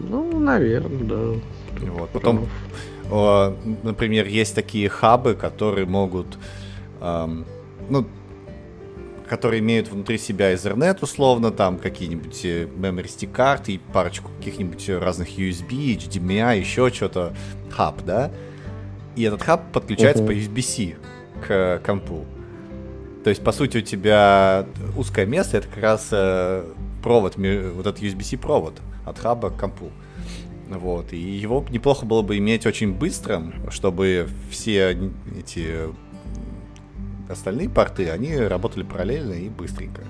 Ну, 0.09 0.39
наверное, 0.39 1.03
да. 1.03 1.87
Вот. 1.87 2.09
Потом 2.11 2.47
например, 3.11 4.25
есть 4.25 4.55
такие 4.55 4.87
хабы, 4.89 5.35
которые 5.35 5.85
могут, 5.85 6.37
ну, 6.99 8.07
которые 9.31 9.61
имеют 9.61 9.87
внутри 9.87 10.17
себя 10.17 10.53
Ethernet, 10.53 10.97
условно, 10.99 11.51
там 11.51 11.77
какие-нибудь 11.77 12.43
э, 12.43 12.65
memory 12.65 13.05
stick 13.05 13.31
карты 13.31 13.71
и 13.71 13.77
парочку 13.77 14.29
каких-нибудь 14.37 14.89
разных 14.89 15.29
USB, 15.39 15.95
HDMI, 15.95 16.59
еще 16.59 16.89
что-то, 16.89 17.33
хаб, 17.69 18.03
да? 18.03 18.29
И 19.15 19.23
этот 19.23 19.41
хаб 19.41 19.71
подключается 19.71 20.21
uh-huh. 20.21 20.27
по 20.27 20.31
USB-C 20.33 20.95
к 21.47 21.81
компу. 21.85 22.25
То 23.23 23.29
есть, 23.29 23.41
по 23.41 23.53
сути, 23.53 23.77
у 23.77 23.81
тебя 23.81 24.65
узкое 24.97 25.25
место, 25.25 25.59
это 25.59 25.69
как 25.69 25.81
раз 25.81 26.09
э, 26.11 26.65
провод, 27.01 27.37
вот 27.37 27.87
этот 27.87 28.01
USB-C 28.01 28.37
провод 28.37 28.81
от 29.05 29.17
хаба 29.17 29.49
к 29.49 29.57
компу. 29.57 29.91
Вот, 30.77 31.13
и 31.13 31.17
его 31.17 31.65
неплохо 31.69 32.05
было 32.05 32.21
бы 32.21 32.37
иметь 32.37 32.65
очень 32.65 32.93
быстрым, 32.93 33.53
чтобы 33.69 34.27
все 34.49 34.97
эти 35.37 35.89
остальные 37.29 37.69
порты, 37.69 38.09
они 38.09 38.35
работали 38.37 38.83
параллельно 38.83 39.33
и 39.33 39.49
быстренько. 39.49 40.01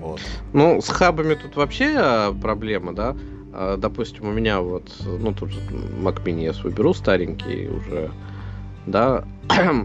Вот. 0.00 0.20
Ну, 0.52 0.80
с 0.80 0.88
хабами 0.88 1.34
тут 1.34 1.56
вообще 1.56 1.94
а, 1.96 2.32
проблема, 2.32 2.94
да? 2.94 3.16
А, 3.52 3.76
допустим, 3.76 4.28
у 4.28 4.32
меня 4.32 4.60
вот, 4.60 4.90
ну, 5.04 5.32
тут 5.32 5.50
Mac 5.50 6.22
Mini 6.24 6.44
я 6.44 6.52
свой 6.52 6.72
беру 6.72 6.94
старенький 6.94 7.68
уже, 7.68 8.10
да, 8.86 9.24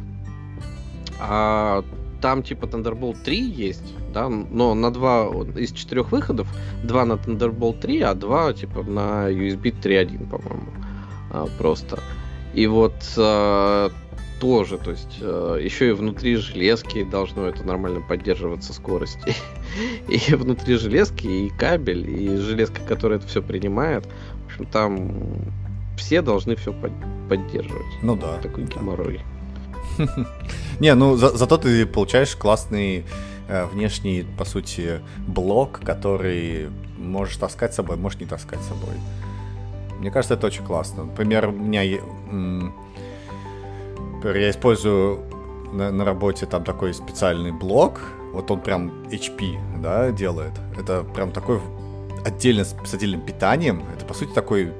а 1.20 1.84
там 2.22 2.44
типа 2.44 2.66
Thunderbolt 2.66 3.24
3 3.24 3.38
есть, 3.40 3.94
да, 4.14 4.30
но 4.30 4.74
на 4.76 4.92
два 4.92 5.30
из 5.56 5.72
четырех 5.72 6.12
выходов, 6.12 6.48
два 6.84 7.06
на 7.06 7.14
Thunderbolt 7.14 7.80
3, 7.82 8.02
а 8.02 8.14
два 8.14 8.54
типа 8.54 8.84
на 8.84 9.30
USB 9.30 9.74
3.1, 9.82 10.30
по-моему, 10.30 10.70
а, 11.32 11.48
просто. 11.58 12.00
И 12.54 12.68
вот 12.68 12.94
а, 13.18 13.90
тоже, 14.40 14.78
то 14.78 14.92
есть 14.92 15.18
а, 15.22 15.58
еще 15.58 15.90
и 15.90 15.92
внутри 15.92 16.36
железки 16.36 17.04
должно 17.04 17.48
это 17.48 17.64
нормально 17.64 18.02
поддерживаться 18.02 18.74
скорость. 18.74 19.20
И 20.08 20.36
внутри 20.36 20.76
железки 20.76 21.26
и 21.26 21.50
кабель, 21.50 22.08
и 22.08 22.38
железка, 22.38 22.80
которая 22.88 23.18
это 23.18 23.28
все 23.28 23.42
принимает. 23.42 24.06
В 24.44 24.46
общем, 24.46 24.66
там 24.68 25.12
все 25.98 26.22
должны 26.22 26.56
все 26.56 26.76
поддерживать. 27.28 27.88
Ну 28.04 28.16
да. 28.16 28.38
Такой 28.38 28.66
геморрой. 28.66 29.22
Не, 30.80 30.94
ну 30.94 31.16
за, 31.16 31.30
зато 31.30 31.58
ты 31.58 31.86
получаешь 31.88 32.36
классный 32.36 33.06
внешний, 33.48 34.26
по 34.38 34.46
сути, 34.46 35.02
блок, 35.28 35.82
который 35.84 36.70
можешь 36.98 37.38
таскать 37.38 37.74
с 37.74 37.76
собой, 37.76 37.98
можешь 37.98 38.20
не 38.20 38.26
таскать 38.26 38.60
с 38.62 38.68
собой. 38.68 38.96
Мне 40.00 40.12
кажется, 40.12 40.34
это 40.34 40.48
очень 40.48 40.64
классно. 40.64 41.06
Например, 41.06 41.50
у 41.50 41.52
меня 41.52 41.82
я 41.82 42.00
использую 44.50 45.20
на, 45.72 45.92
на 45.92 46.06
работе 46.06 46.46
там 46.46 46.64
такой 46.64 46.94
специальный 46.94 47.52
блок, 47.52 48.02
вот 48.32 48.50
он 48.52 48.62
прям 48.62 49.04
HP, 49.10 49.58
да, 49.82 50.12
делает. 50.12 50.54
Это 50.78 51.04
прям 51.04 51.32
такой 51.32 51.60
отдельно 52.26 52.64
с, 52.66 52.76
отдельным 52.94 53.22
питанием. 53.22 53.84
Это 53.96 54.06
по 54.06 54.14
сути 54.14 54.32
такой 54.34 54.74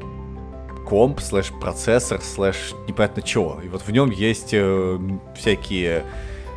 комп, 0.88 1.20
слэш 1.20 1.52
процессор, 1.60 2.22
слэш 2.22 2.74
непонятно 2.88 3.22
чего. 3.22 3.60
И 3.64 3.68
вот 3.68 3.82
в 3.82 3.92
нем 3.92 4.12
есть 4.12 4.54
э, 4.54 5.00
всякие 5.36 6.00
э, 6.00 6.04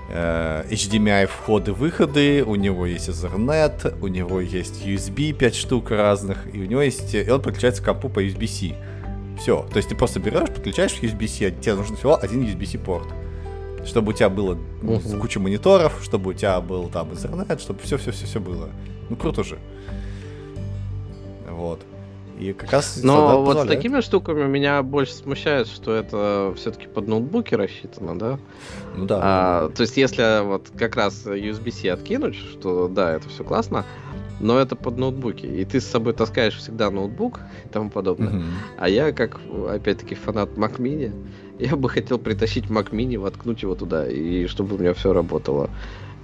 HDMI 0.09 1.27
входы-выходы, 1.27 2.45
у 2.45 2.55
него 2.55 2.87
есть 2.87 3.09
Ethernet, 3.09 3.99
у 4.01 4.07
него 4.07 4.41
есть 4.41 4.85
USB 4.85 5.33
5 5.33 5.55
штук 5.55 5.91
разных, 5.91 6.39
и 6.55 6.63
у 6.63 6.65
него 6.65 6.83
есть... 6.83 7.15
И 7.15 7.29
он 7.31 7.43
подключается 7.43 7.83
к 7.83 7.87
компу 7.87 8.09
по 8.09 8.25
USB-C. 8.25 8.75
Все. 9.41 9.67
То 9.71 9.77
есть 9.77 9.89
ты 9.89 9.97
просто 9.97 10.21
берешь, 10.21 10.49
подключаешь 10.49 10.97
USB-C, 11.01 11.47
а 11.47 11.51
тебе 11.51 11.75
нужен 11.75 11.97
всего 11.97 12.17
один 12.17 12.45
USB-C 12.45 12.79
порт. 12.79 13.09
Чтобы 13.85 14.11
у 14.11 14.13
тебя 14.13 14.29
было 14.29 14.59
uh-huh. 14.83 15.21
куча 15.21 15.39
мониторов, 15.39 16.01
чтобы 16.03 16.31
у 16.31 16.33
тебя 16.33 16.61
был 16.61 16.89
там 16.89 17.11
Ethernet, 17.11 17.61
чтобы 17.61 17.81
все-все-все-все 17.83 18.41
было. 18.41 18.71
Ну 19.11 19.17
круто 19.17 19.45
же. 19.45 19.59
Вот. 21.49 21.81
И 22.39 22.53
как 22.53 22.73
раз 22.73 23.01
Но 23.03 23.43
вот 23.43 23.65
с 23.65 23.67
такими 23.67 24.01
штуками 24.01 24.45
меня 24.45 24.83
больше 24.83 25.15
смущает, 25.15 25.69
что 25.69 25.95
это 25.95 26.53
все-таки 26.57 26.87
под 26.87 27.09
ноутбуки 27.09 27.55
рассчитано, 27.55 28.19
да? 28.19 28.39
Ну 28.97 29.07
да. 29.07 29.21
А, 29.23 29.69
то 29.71 29.83
есть, 29.83 29.97
если 29.97 30.45
вот 30.45 30.71
как 30.77 30.97
раз 30.97 31.27
USB-C 31.27 31.91
откинуть, 31.91 32.35
что 32.35 32.89
да, 32.89 33.15
это 33.15 33.29
все 33.29 33.43
классно, 33.45 33.85
но 34.41 34.59
это 34.59 34.77
под 34.77 34.99
ноутбуки. 34.99 35.47
И 35.47 35.65
ты 35.65 35.81
с 35.81 35.87
собой 35.87 36.13
таскаешь 36.13 36.57
всегда 36.57 36.91
ноутбук 36.91 37.41
и 37.65 37.69
тому 37.69 37.91
подобное. 37.91 38.37
Угу. 38.37 38.45
А 38.79 38.89
я, 38.89 39.13
как, 39.13 39.41
опять-таки, 39.69 40.15
фанат 40.15 40.51
Mac 40.51 40.79
Mini, 40.79 41.13
я 41.59 41.77
бы 41.77 41.89
хотел 41.89 42.19
притащить 42.19 42.67
Mac 42.67 42.91
Mini, 42.91 43.19
воткнуть 43.19 43.63
его 43.63 43.75
туда, 43.75 44.07
и 44.07 44.47
чтобы 44.47 44.77
у 44.77 44.79
меня 44.79 44.93
все 44.93 45.13
работало. 45.13 45.71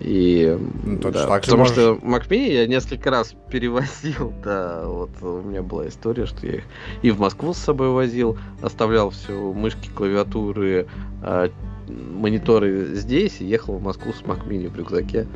И 0.02 0.58
ну, 0.84 0.98
да, 0.98 1.26
так 1.28 1.42
потому 1.42 1.60
можешь... 1.60 1.74
что 1.74 1.92
Mac 2.02 2.28
Mini 2.28 2.54
я 2.54 2.66
несколько 2.66 3.10
раз 3.10 3.34
перевозил, 3.50 4.32
да, 4.42 4.82
вот 4.84 5.10
у 5.22 5.42
меня 5.42 5.62
была 5.62 5.86
история, 5.86 6.26
что 6.26 6.44
я 6.44 6.54
их 6.54 6.64
и 7.02 7.10
в 7.12 7.20
Москву 7.20 7.54
с 7.54 7.58
собой 7.58 7.90
возил, 7.90 8.36
оставлял 8.62 9.10
все 9.10 9.32
мышки, 9.52 9.88
клавиатуры, 9.94 10.88
э, 11.22 11.50
мониторы 11.88 12.96
здесь 12.96 13.40
и 13.40 13.44
ехал 13.44 13.78
в 13.78 13.82
Москву 13.82 14.12
с 14.12 14.22
Mac 14.22 14.44
Mini 14.48 14.68
в 14.68 14.76
рюкзаке. 14.76 15.28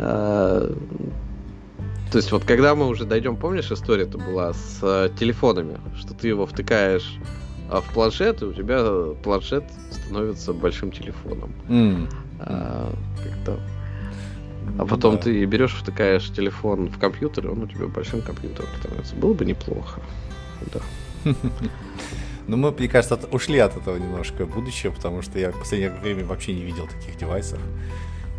Э, 0.00 0.74
то 2.10 2.16
есть 2.16 2.32
вот 2.32 2.42
когда 2.44 2.74
мы 2.74 2.88
уже 2.88 3.04
дойдем, 3.04 3.36
помнишь, 3.36 3.70
история-то 3.70 4.18
была 4.18 4.54
с 4.54 4.80
э, 4.82 5.10
телефонами, 5.16 5.78
что 5.96 6.14
ты 6.14 6.26
его 6.26 6.46
втыкаешь 6.46 7.16
в 7.68 7.94
планшет, 7.94 8.42
и 8.42 8.46
у 8.46 8.52
тебя 8.52 9.14
планшет 9.22 9.62
становится 9.92 10.52
большим 10.52 10.90
телефоном. 10.90 11.52
Mm. 11.68 12.08
А, 12.40 12.92
как-то 13.22 13.60
а 14.78 14.86
потом 14.86 15.16
да. 15.16 15.22
ты 15.22 15.44
берешь, 15.44 15.74
втыкаешь 15.74 16.30
телефон 16.30 16.88
в 16.88 16.98
компьютер, 16.98 17.46
и 17.46 17.48
он 17.48 17.62
у 17.62 17.66
тебя 17.66 17.86
большим 17.86 18.22
компьютером 18.22 18.68
становится. 18.78 19.14
Было 19.16 19.34
бы 19.34 19.44
неплохо. 19.44 20.00
Да. 20.72 20.80
Ну, 22.46 22.56
мы, 22.56 22.72
мне 22.72 22.88
кажется, 22.88 23.16
ушли 23.30 23.58
от 23.58 23.76
этого 23.76 23.96
немножко 23.96 24.44
будущее, 24.44 24.90
потому 24.90 25.22
что 25.22 25.38
я 25.38 25.52
в 25.52 25.58
последнее 25.60 25.92
время 25.92 26.24
вообще 26.24 26.52
не 26.52 26.62
видел 26.62 26.88
таких 26.88 27.16
девайсов, 27.16 27.60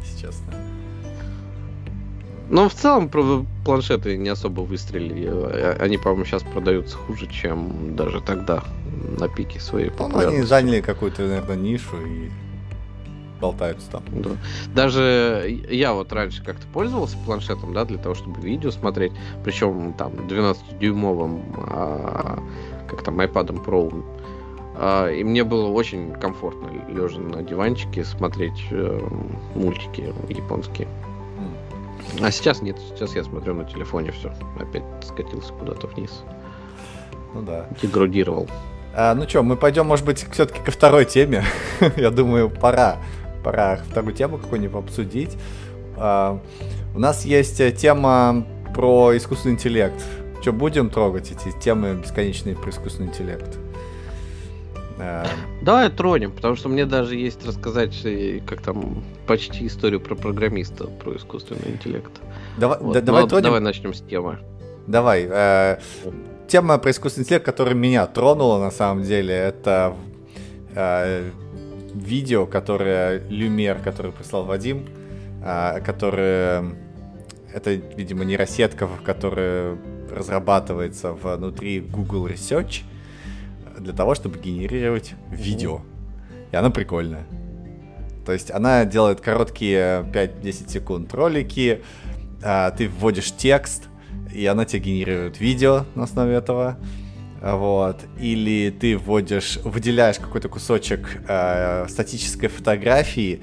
если 0.01 0.27
честно. 0.27 0.53
Ну, 2.49 2.67
в 2.67 2.73
целом, 2.73 3.09
планшеты 3.63 4.17
не 4.17 4.27
особо 4.27 4.61
выстрелили. 4.61 5.27
Они, 5.79 5.97
по-моему, 5.97 6.25
сейчас 6.25 6.43
продаются 6.43 6.97
хуже, 6.97 7.27
чем 7.27 7.95
даже 7.95 8.19
тогда 8.19 8.61
на 9.17 9.29
пике 9.29 9.61
своей 9.61 9.89
популярности. 9.89 10.25
Ну, 10.25 10.35
они 10.35 10.43
заняли 10.43 10.81
какую-то, 10.81 11.21
наверное, 11.21 11.55
нишу 11.55 11.95
и 12.05 12.29
болтаются 13.41 13.89
там. 13.91 14.03
Да. 14.11 14.29
Даже 14.73 15.59
я 15.69 15.93
вот 15.93 16.13
раньше 16.13 16.43
как-то 16.43 16.65
пользовался 16.67 17.17
планшетом, 17.25 17.73
да, 17.73 17.83
для 17.83 17.97
того, 17.97 18.15
чтобы 18.15 18.39
видео 18.41 18.71
смотреть, 18.71 19.11
причем 19.43 19.93
там 19.93 20.13
12-дюймовым, 20.13 21.41
а, 21.67 22.39
как 22.87 23.03
там, 23.03 23.19
iPad 23.19 23.65
Pro. 23.65 24.03
А, 24.75 25.09
и 25.09 25.23
мне 25.23 25.43
было 25.43 25.67
очень 25.67 26.13
комфортно, 26.13 26.69
лежа 26.87 27.19
на 27.19 27.43
диванчике, 27.43 28.05
смотреть 28.05 28.67
э, 28.71 28.99
мультики 29.55 30.13
японские. 30.29 30.87
А 32.21 32.31
сейчас 32.31 32.61
нет, 32.61 32.77
сейчас 32.89 33.15
я 33.15 33.23
смотрю 33.23 33.55
на 33.55 33.63
телефоне, 33.63 34.11
все, 34.11 34.33
опять 34.59 34.83
скатился 35.03 35.53
куда-то 35.53 35.87
вниз. 35.87 36.23
Ну 37.33 37.41
да. 37.41 37.67
Деградировал. 37.81 38.47
А, 38.93 39.15
ну 39.15 39.27
что, 39.27 39.41
мы 39.41 39.55
пойдем, 39.55 39.87
может 39.87 40.05
быть, 40.05 40.25
все-таки 40.31 40.59
ко 40.59 40.71
второй 40.71 41.05
теме. 41.05 41.43
Я 41.95 42.11
думаю, 42.11 42.49
пора 42.49 42.97
пора 43.43 43.77
вторую 43.89 44.13
тему 44.13 44.37
какую-нибудь 44.37 44.83
обсудить. 44.83 45.37
А, 45.97 46.39
у 46.95 46.99
нас 46.99 47.25
есть 47.25 47.59
э, 47.59 47.71
тема 47.71 48.45
про 48.73 49.15
искусственный 49.15 49.55
интеллект. 49.55 50.03
Что, 50.41 50.53
будем 50.53 50.89
трогать 50.89 51.31
эти 51.31 51.55
темы 51.59 51.93
бесконечные 52.01 52.55
про 52.55 52.71
искусственный 52.71 53.09
интеллект? 53.09 53.59
А, 54.99 55.25
Давай 55.61 55.89
тронем, 55.89 56.31
потому 56.31 56.55
что 56.55 56.69
мне 56.69 56.85
даже 56.85 57.15
есть 57.15 57.45
рассказать, 57.45 57.93
э, 58.03 58.39
как 58.45 58.61
там 58.61 59.03
почти 59.27 59.67
историю 59.67 59.99
про 59.99 60.15
программиста, 60.15 60.85
про 60.85 61.15
искусственный 61.15 61.71
интеллект. 61.71 62.11
Давай, 62.57 62.77
вот. 62.79 62.93
да, 62.93 63.01
давай, 63.01 63.27
тронем. 63.27 63.43
давай 63.43 63.59
начнем 63.61 63.93
с 63.93 64.01
темы. 64.01 64.39
Давай. 64.87 65.27
Э, 65.29 65.79
тема 66.47 66.77
про 66.77 66.91
искусственный 66.91 67.23
интеллект, 67.23 67.45
которая 67.45 67.75
меня 67.75 68.05
тронула 68.07 68.59
на 68.59 68.71
самом 68.71 69.03
деле, 69.03 69.33
это 69.33 69.95
э, 70.75 71.29
видео, 71.93 72.45
которое 72.45 73.21
Люмер, 73.29 73.79
который 73.79 74.11
прислал 74.11 74.45
Вадим, 74.45 74.87
э, 75.43 75.81
которое 75.81 76.75
это, 77.53 77.73
видимо, 77.73 78.23
нейросетка, 78.23 78.87
которая 79.03 79.77
разрабатывается 80.09 81.13
внутри 81.13 81.79
Google 81.79 82.27
Research 82.27 82.83
для 83.79 83.93
того, 83.93 84.15
чтобы 84.15 84.39
генерировать 84.39 85.13
видео. 85.29 85.81
И 86.51 86.55
она 86.55 86.69
прикольная. 86.69 87.25
То 88.25 88.33
есть 88.33 88.51
она 88.51 88.85
делает 88.85 89.21
короткие 89.21 90.03
5-10 90.13 90.69
секунд 90.69 91.13
ролики, 91.13 91.81
а, 92.43 92.71
ты 92.71 92.87
вводишь 92.87 93.31
текст, 93.35 93.89
и 94.33 94.45
она 94.45 94.65
тебе 94.65 94.83
генерирует 94.83 95.39
видео 95.39 95.85
на 95.95 96.03
основе 96.03 96.35
этого. 96.35 96.77
Вот. 97.41 98.01
Или 98.19 98.69
ты 98.69 98.97
вводишь, 98.97 99.57
выделяешь 99.63 100.17
какой-то 100.17 100.47
кусочек 100.47 101.21
э, 101.27 101.87
статической 101.89 102.49
фотографии, 102.49 103.41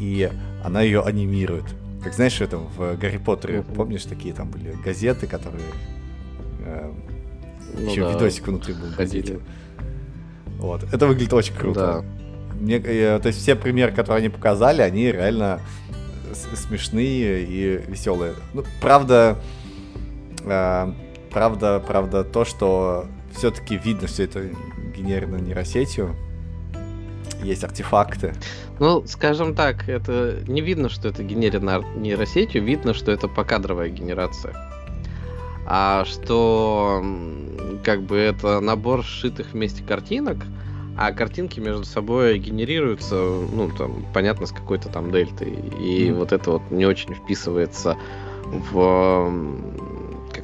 и 0.00 0.30
она 0.64 0.82
ее 0.82 1.02
анимирует. 1.02 1.64
Как 2.02 2.12
знаешь, 2.14 2.40
это 2.40 2.56
в 2.58 2.96
Гарри 2.96 3.18
Поттере, 3.18 3.58
mm-hmm. 3.58 3.74
помнишь, 3.74 4.04
такие 4.04 4.34
там 4.34 4.50
были 4.50 4.72
газеты, 4.84 5.26
которые 5.28 5.62
э, 6.64 6.92
ну, 7.78 7.90
еще 7.90 8.02
да. 8.02 8.12
видосик 8.12 8.48
внутри 8.48 8.74
был 8.74 8.88
газете. 8.96 9.38
Вот. 10.58 10.82
Это 10.92 11.06
выглядит 11.06 11.32
очень 11.32 11.54
круто. 11.54 12.04
Да. 12.04 12.54
Мне, 12.58 12.76
э, 12.78 13.20
то 13.20 13.28
есть 13.28 13.40
все 13.40 13.54
примеры, 13.54 13.92
которые 13.92 14.18
они 14.18 14.28
показали, 14.28 14.82
они 14.82 15.12
реально 15.12 15.60
смешные 16.34 17.44
и 17.44 17.82
веселые. 17.86 18.34
Ну, 18.54 18.64
правда, 18.80 19.38
э, 20.44 20.92
правда, 21.30 21.82
правда, 21.86 22.24
то, 22.24 22.44
что 22.44 23.06
все-таки 23.36 23.76
видно 23.76 24.08
все 24.08 24.24
это 24.24 24.50
генерировано 24.96 25.40
нейросетью. 25.40 26.16
Есть 27.42 27.64
артефакты. 27.64 28.34
Ну, 28.78 29.06
скажем 29.06 29.54
так, 29.54 29.88
это 29.88 30.42
не 30.46 30.60
видно, 30.62 30.88
что 30.88 31.08
это 31.08 31.22
генерировано 31.22 31.84
нейросетью, 31.96 32.64
видно, 32.64 32.94
что 32.94 33.12
это 33.12 33.28
покадровая 33.28 33.88
генерация. 33.88 34.54
А 35.66 36.04
что 36.04 37.04
как 37.84 38.02
бы 38.02 38.16
это 38.16 38.60
набор 38.60 39.04
сшитых 39.04 39.52
вместе 39.52 39.82
картинок, 39.82 40.38
а 40.96 41.12
картинки 41.12 41.60
между 41.60 41.84
собой 41.84 42.38
генерируются, 42.38 43.16
ну, 43.16 43.70
там, 43.76 44.06
понятно, 44.14 44.46
с 44.46 44.52
какой-то 44.52 44.88
там 44.88 45.12
дельтой. 45.12 45.52
И 45.80 46.08
mm. 46.08 46.14
вот 46.14 46.32
это 46.32 46.52
вот 46.52 46.70
не 46.70 46.86
очень 46.86 47.14
вписывается 47.14 47.96
в 48.72 49.30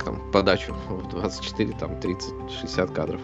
там, 0.04 0.20
подачу 0.32 0.74
в 0.88 1.08
24, 1.10 1.72
там, 1.78 2.00
30, 2.00 2.32
60 2.60 2.90
кадров 2.90 3.20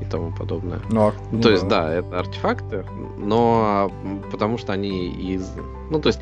и 0.00 0.04
тому 0.04 0.32
подобное. 0.32 0.80
Ну, 0.90 1.08
а, 1.08 1.14
ну, 1.32 1.40
то 1.40 1.50
есть, 1.50 1.66
да, 1.68 1.92
это 1.92 2.18
артефакты, 2.18 2.84
но 3.16 3.92
потому 4.30 4.58
что 4.58 4.72
они 4.72 5.08
из... 5.08 5.50
Ну, 5.90 6.00
то 6.00 6.08
есть, 6.08 6.20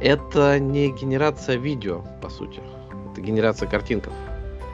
это 0.00 0.58
не 0.58 0.90
генерация 0.90 1.56
видео, 1.56 2.02
по 2.20 2.28
сути. 2.28 2.60
Это 3.12 3.20
генерация 3.20 3.68
картинков. 3.68 4.12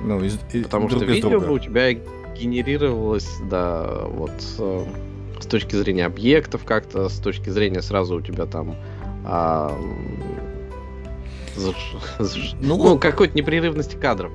Ну, 0.00 0.22
из, 0.22 0.38
из, 0.52 0.64
Потому 0.64 0.88
друг 0.88 1.02
что 1.02 1.12
видео 1.12 1.40
друга. 1.40 1.50
у 1.50 1.58
тебя 1.58 1.92
генерировалось, 1.92 3.28
да, 3.50 4.02
вот 4.06 4.32
э, 4.58 4.84
с 5.40 5.46
точки 5.46 5.76
зрения 5.76 6.06
объектов 6.06 6.64
как-то, 6.64 7.08
с 7.08 7.18
точки 7.18 7.50
зрения 7.50 7.82
сразу 7.82 8.16
у 8.16 8.20
тебя 8.22 8.46
там 8.46 8.76
а, 9.24 9.76
ну, 11.56 11.74
ну 12.60 12.98
какой-то 12.98 13.36
непрерывности 13.36 13.96
кадров. 13.96 14.32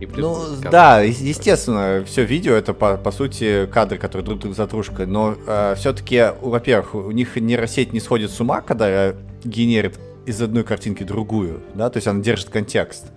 Ну, 0.00 0.70
да, 0.70 1.00
естественно, 1.00 2.04
все 2.06 2.24
видео 2.24 2.54
это 2.54 2.74
по, 2.74 2.96
по 2.96 3.12
сути 3.12 3.66
кадры, 3.66 3.98
которые 3.98 4.24
друг 4.24 4.40
друга 4.40 4.56
за 4.56 4.66
дружкой, 4.66 5.06
но 5.06 5.36
э, 5.46 5.74
все-таки, 5.76 6.32
во-первых, 6.40 6.94
у 6.94 7.10
них 7.12 7.36
нейросеть 7.36 7.92
не 7.92 8.00
сходит 8.00 8.30
с 8.30 8.40
ума, 8.40 8.62
когда 8.62 9.14
генерит 9.44 10.00
из 10.26 10.42
одной 10.42 10.64
картинки 10.64 11.04
другую, 11.04 11.60
да, 11.74 11.88
то 11.88 11.98
есть 11.98 12.06
она 12.08 12.20
держит 12.20 12.48
контекст. 12.48 13.12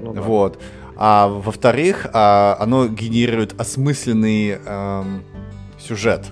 Ну, 0.00 0.14
да. 0.14 0.22
Вот. 0.22 0.58
А 0.96 1.28
во-вторых, 1.28 2.06
а, 2.12 2.56
оно 2.60 2.86
генерирует 2.86 3.58
осмысленный 3.60 4.58
эм, 4.64 5.24
сюжет. 5.78 6.26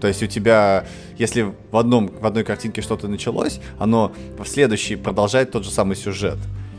То 0.00 0.08
есть 0.08 0.22
у 0.22 0.26
тебя, 0.26 0.86
если 1.18 1.52
в, 1.70 1.76
одном, 1.76 2.08
в 2.08 2.26
одной 2.26 2.44
картинке 2.44 2.82
что-то 2.82 3.08
началось, 3.08 3.60
оно 3.78 4.12
в 4.38 4.44
следующей 4.44 4.96
продолжает 4.96 5.50
тот 5.50 5.64
же 5.64 5.70
самый 5.70 5.96
сюжет 5.96 6.38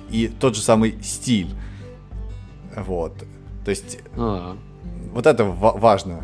и 0.09 0.27
тот 0.27 0.55
же 0.55 0.61
самый 0.61 0.95
стиль. 1.03 1.49
Вот. 2.77 3.13
То 3.65 3.69
есть 3.69 3.99
А-а-а. 4.15 4.57
вот 5.13 5.25
это 5.25 5.43
важно. 5.43 6.23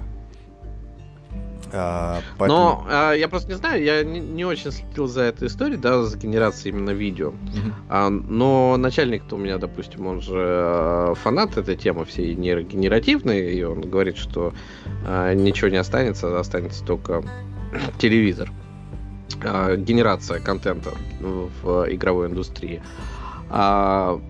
А, 1.75 2.21
поэтому... 2.37 2.59
Но 2.59 2.87
а, 2.87 3.13
я 3.13 3.27
просто 3.27 3.49
не 3.49 3.57
знаю, 3.57 3.83
я 3.83 4.03
не, 4.03 4.19
не 4.19 4.45
очень 4.45 4.71
следил 4.71 5.07
за 5.07 5.23
этой 5.23 5.47
историей, 5.47 5.77
да, 5.77 6.03
за 6.03 6.15
генерацией 6.17 6.75
именно 6.75 6.91
видео. 6.91 7.29
Mm-hmm. 7.29 7.73
А, 7.89 8.09
но 8.09 8.77
начальник 8.77 9.23
у 9.31 9.37
меня, 9.37 9.57
допустим, 9.57 10.05
он 10.05 10.21
же 10.21 10.35
а, 10.35 11.13
фанат 11.15 11.57
этой 11.57 11.75
темы 11.75 12.05
всей 12.05 12.35
нейрогенеративной, 12.35 13.55
и 13.55 13.63
он 13.63 13.81
говорит, 13.81 14.17
что 14.17 14.53
а, 15.07 15.33
ничего 15.33 15.69
не 15.69 15.77
останется, 15.77 16.39
останется 16.39 16.85
только 16.85 17.23
телевизор. 17.97 18.51
А, 19.43 19.75
генерация 19.75 20.39
контента 20.39 20.91
в 21.19 21.87
игровой 21.91 22.27
индустрии. 22.27 22.83
А, 23.49 24.21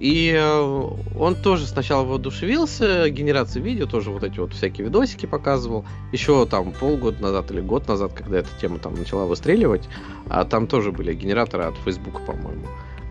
и 0.00 0.32
э, 0.34 0.88
он 1.18 1.34
тоже 1.36 1.66
сначала 1.66 2.06
воодушевился, 2.06 3.10
генерация 3.10 3.62
видео, 3.62 3.84
тоже 3.84 4.10
вот 4.10 4.24
эти 4.24 4.38
вот 4.40 4.54
всякие 4.54 4.86
видосики 4.86 5.26
показывал. 5.26 5.84
Еще 6.10 6.46
там 6.46 6.72
полгода 6.72 7.20
назад 7.20 7.50
или 7.50 7.60
год 7.60 7.86
назад, 7.86 8.14
когда 8.14 8.38
эта 8.38 8.48
тема 8.58 8.78
там 8.78 8.94
начала 8.94 9.26
выстреливать, 9.26 9.86
а 10.30 10.46
там 10.46 10.66
тоже 10.66 10.90
были 10.90 11.12
генераторы 11.12 11.64
от 11.64 11.74
Facebook, 11.84 12.24
по-моему, 12.24 12.64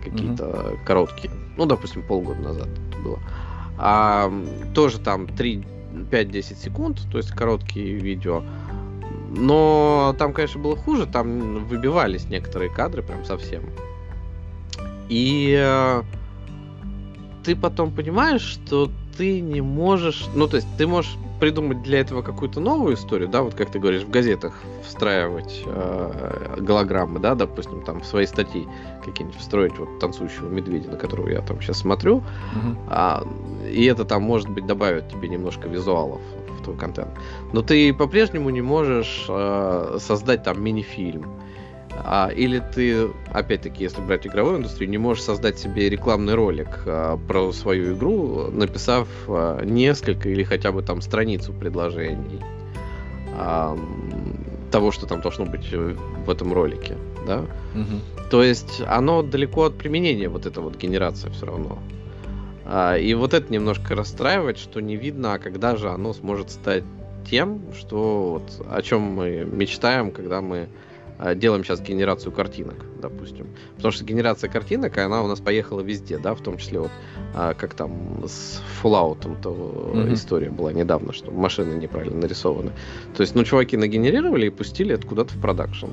какие-то 0.03 0.45
mm-hmm. 0.45 0.83
короткие. 0.83 1.31
Ну, 1.57 1.67
допустим, 1.67 2.01
полгода 2.01 2.41
назад 2.41 2.67
это 2.67 2.97
было. 3.03 3.19
А, 3.77 4.33
тоже 4.73 4.97
там 4.97 5.27
3, 5.27 5.63
5-10 6.09 6.41
секунд, 6.55 7.01
то 7.11 7.19
есть 7.19 7.29
короткие 7.29 7.97
видео. 7.99 8.43
Но 9.29 10.15
там, 10.17 10.33
конечно, 10.33 10.59
было 10.59 10.75
хуже, 10.75 11.05
там 11.05 11.65
выбивались 11.65 12.25
некоторые 12.29 12.73
кадры 12.73 13.03
прям 13.03 13.25
совсем. 13.25 13.61
И 15.07 15.55
э, 15.55 16.01
ты 17.43 17.55
потом 17.55 17.91
понимаешь, 17.91 18.41
что 18.41 18.89
ты 19.17 19.41
не 19.41 19.61
можешь, 19.61 20.27
ну 20.33 20.47
то 20.47 20.57
есть 20.57 20.67
ты 20.77 20.87
можешь 20.87 21.15
придумать 21.39 21.81
для 21.83 21.99
этого 21.99 22.21
какую-то 22.21 22.59
новую 22.59 22.95
историю, 22.95 23.29
да, 23.29 23.41
вот 23.41 23.53
как 23.53 23.71
ты 23.71 23.79
говоришь, 23.79 24.03
в 24.03 24.09
газетах 24.09 24.53
встраивать 24.85 25.63
э, 25.65 26.57
голограммы, 26.59 27.19
да, 27.19 27.35
допустим, 27.35 27.81
там 27.81 28.01
в 28.01 28.05
свои 28.05 28.25
статьи 28.25 28.67
какие-нибудь 29.05 29.39
встроить 29.39 29.77
вот 29.77 29.99
танцующего 29.99 30.49
медведя, 30.49 30.89
на 30.89 30.97
которого 30.97 31.29
я 31.29 31.41
там 31.41 31.61
сейчас 31.61 31.79
смотрю, 31.79 32.17
uh-huh. 32.17 32.77
а, 32.87 33.27
и 33.69 33.85
это 33.85 34.05
там, 34.05 34.23
может 34.23 34.49
быть, 34.49 34.65
добавит 34.65 35.09
тебе 35.09 35.29
немножко 35.29 35.67
визуалов 35.67 36.21
в 36.59 36.63
твой 36.63 36.77
контент. 36.77 37.09
Но 37.53 37.61
ты 37.61 37.93
по-прежнему 37.93 38.49
не 38.49 38.61
можешь 38.61 39.25
э, 39.29 39.97
создать 39.99 40.43
там 40.43 40.61
мини-фильм 40.61 41.25
а, 42.03 42.29
или 42.29 42.59
ты, 42.73 43.09
опять-таки, 43.31 43.83
если 43.83 44.01
брать 44.01 44.25
игровую 44.25 44.57
индустрию, 44.57 44.89
не 44.89 44.97
можешь 44.97 45.23
создать 45.23 45.59
себе 45.59 45.89
рекламный 45.89 46.35
ролик 46.35 46.83
а, 46.85 47.17
про 47.17 47.51
свою 47.51 47.95
игру, 47.95 48.49
написав 48.51 49.07
а, 49.27 49.63
несколько 49.63 50.29
или 50.29 50.43
хотя 50.43 50.71
бы 50.71 50.81
там 50.81 51.01
страницу 51.01 51.53
предложений 51.53 52.41
а, 53.35 53.77
того, 54.71 54.91
что 54.91 55.05
там 55.05 55.21
должно 55.21 55.45
быть 55.45 55.71
в 55.71 56.29
этом 56.29 56.53
ролике, 56.53 56.97
да? 57.25 57.39
Угу. 57.39 58.29
То 58.29 58.43
есть 58.43 58.81
оно 58.87 59.23
далеко 59.23 59.65
от 59.65 59.77
применения, 59.77 60.29
вот 60.29 60.45
эта 60.45 60.61
вот 60.61 60.77
генерация 60.77 61.31
все 61.31 61.45
равно. 61.45 61.79
А, 62.65 62.95
и 62.97 63.13
вот 63.15 63.33
это 63.33 63.51
немножко 63.51 63.95
расстраивает, 63.95 64.57
что 64.59 64.79
не 64.79 64.95
видно, 64.95 65.33
а 65.33 65.39
когда 65.39 65.75
же 65.75 65.89
оно 65.89 66.13
сможет 66.13 66.51
стать 66.51 66.83
тем, 67.29 67.61
что 67.77 68.29
вот, 68.33 68.67
о 68.71 68.81
чем 68.81 69.01
мы 69.01 69.47
мечтаем, 69.51 70.11
когда 70.11 70.41
мы 70.41 70.69
делаем 71.35 71.63
сейчас 71.63 71.81
генерацию 71.81 72.31
картинок, 72.31 72.77
допустим. 73.01 73.47
Потому 73.75 73.91
что 73.91 74.03
генерация 74.03 74.49
картинок, 74.49 74.97
она 74.97 75.21
у 75.21 75.27
нас 75.27 75.39
поехала 75.39 75.81
везде, 75.81 76.17
да, 76.17 76.33
в 76.33 76.41
том 76.41 76.57
числе 76.57 76.79
вот 76.79 76.91
а, 77.33 77.53
как 77.53 77.73
там 77.73 78.23
с 78.25 78.61
Fallout 78.81 79.41
то 79.41 79.49
mm-hmm. 79.49 80.13
история 80.13 80.49
была 80.49 80.71
недавно, 80.71 81.11
что 81.13 81.31
машины 81.31 81.73
неправильно 81.73 82.21
нарисованы. 82.21 82.71
То 83.15 83.21
есть, 83.21 83.35
ну, 83.35 83.43
чуваки 83.43 83.75
нагенерировали 83.75 84.47
и 84.47 84.49
пустили 84.49 84.95
это 84.95 85.05
куда-то 85.05 85.33
в 85.33 85.41
продакшн. 85.41 85.87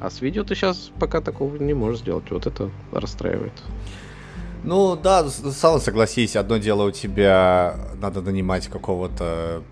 А 0.00 0.10
с 0.10 0.20
видео 0.20 0.42
ты 0.42 0.54
сейчас 0.54 0.90
пока 0.98 1.20
такого 1.20 1.56
не 1.56 1.74
можешь 1.74 2.00
сделать. 2.00 2.30
Вот 2.30 2.46
это 2.46 2.70
расстраивает. 2.90 3.52
Ну 4.64 4.96
да, 4.96 5.28
сам 5.28 5.80
согласись, 5.80 6.36
одно 6.36 6.58
дело 6.58 6.84
у 6.84 6.90
тебя 6.92 7.76
надо 8.00 8.20
нанимать 8.20 8.68
какого-то 8.68 9.62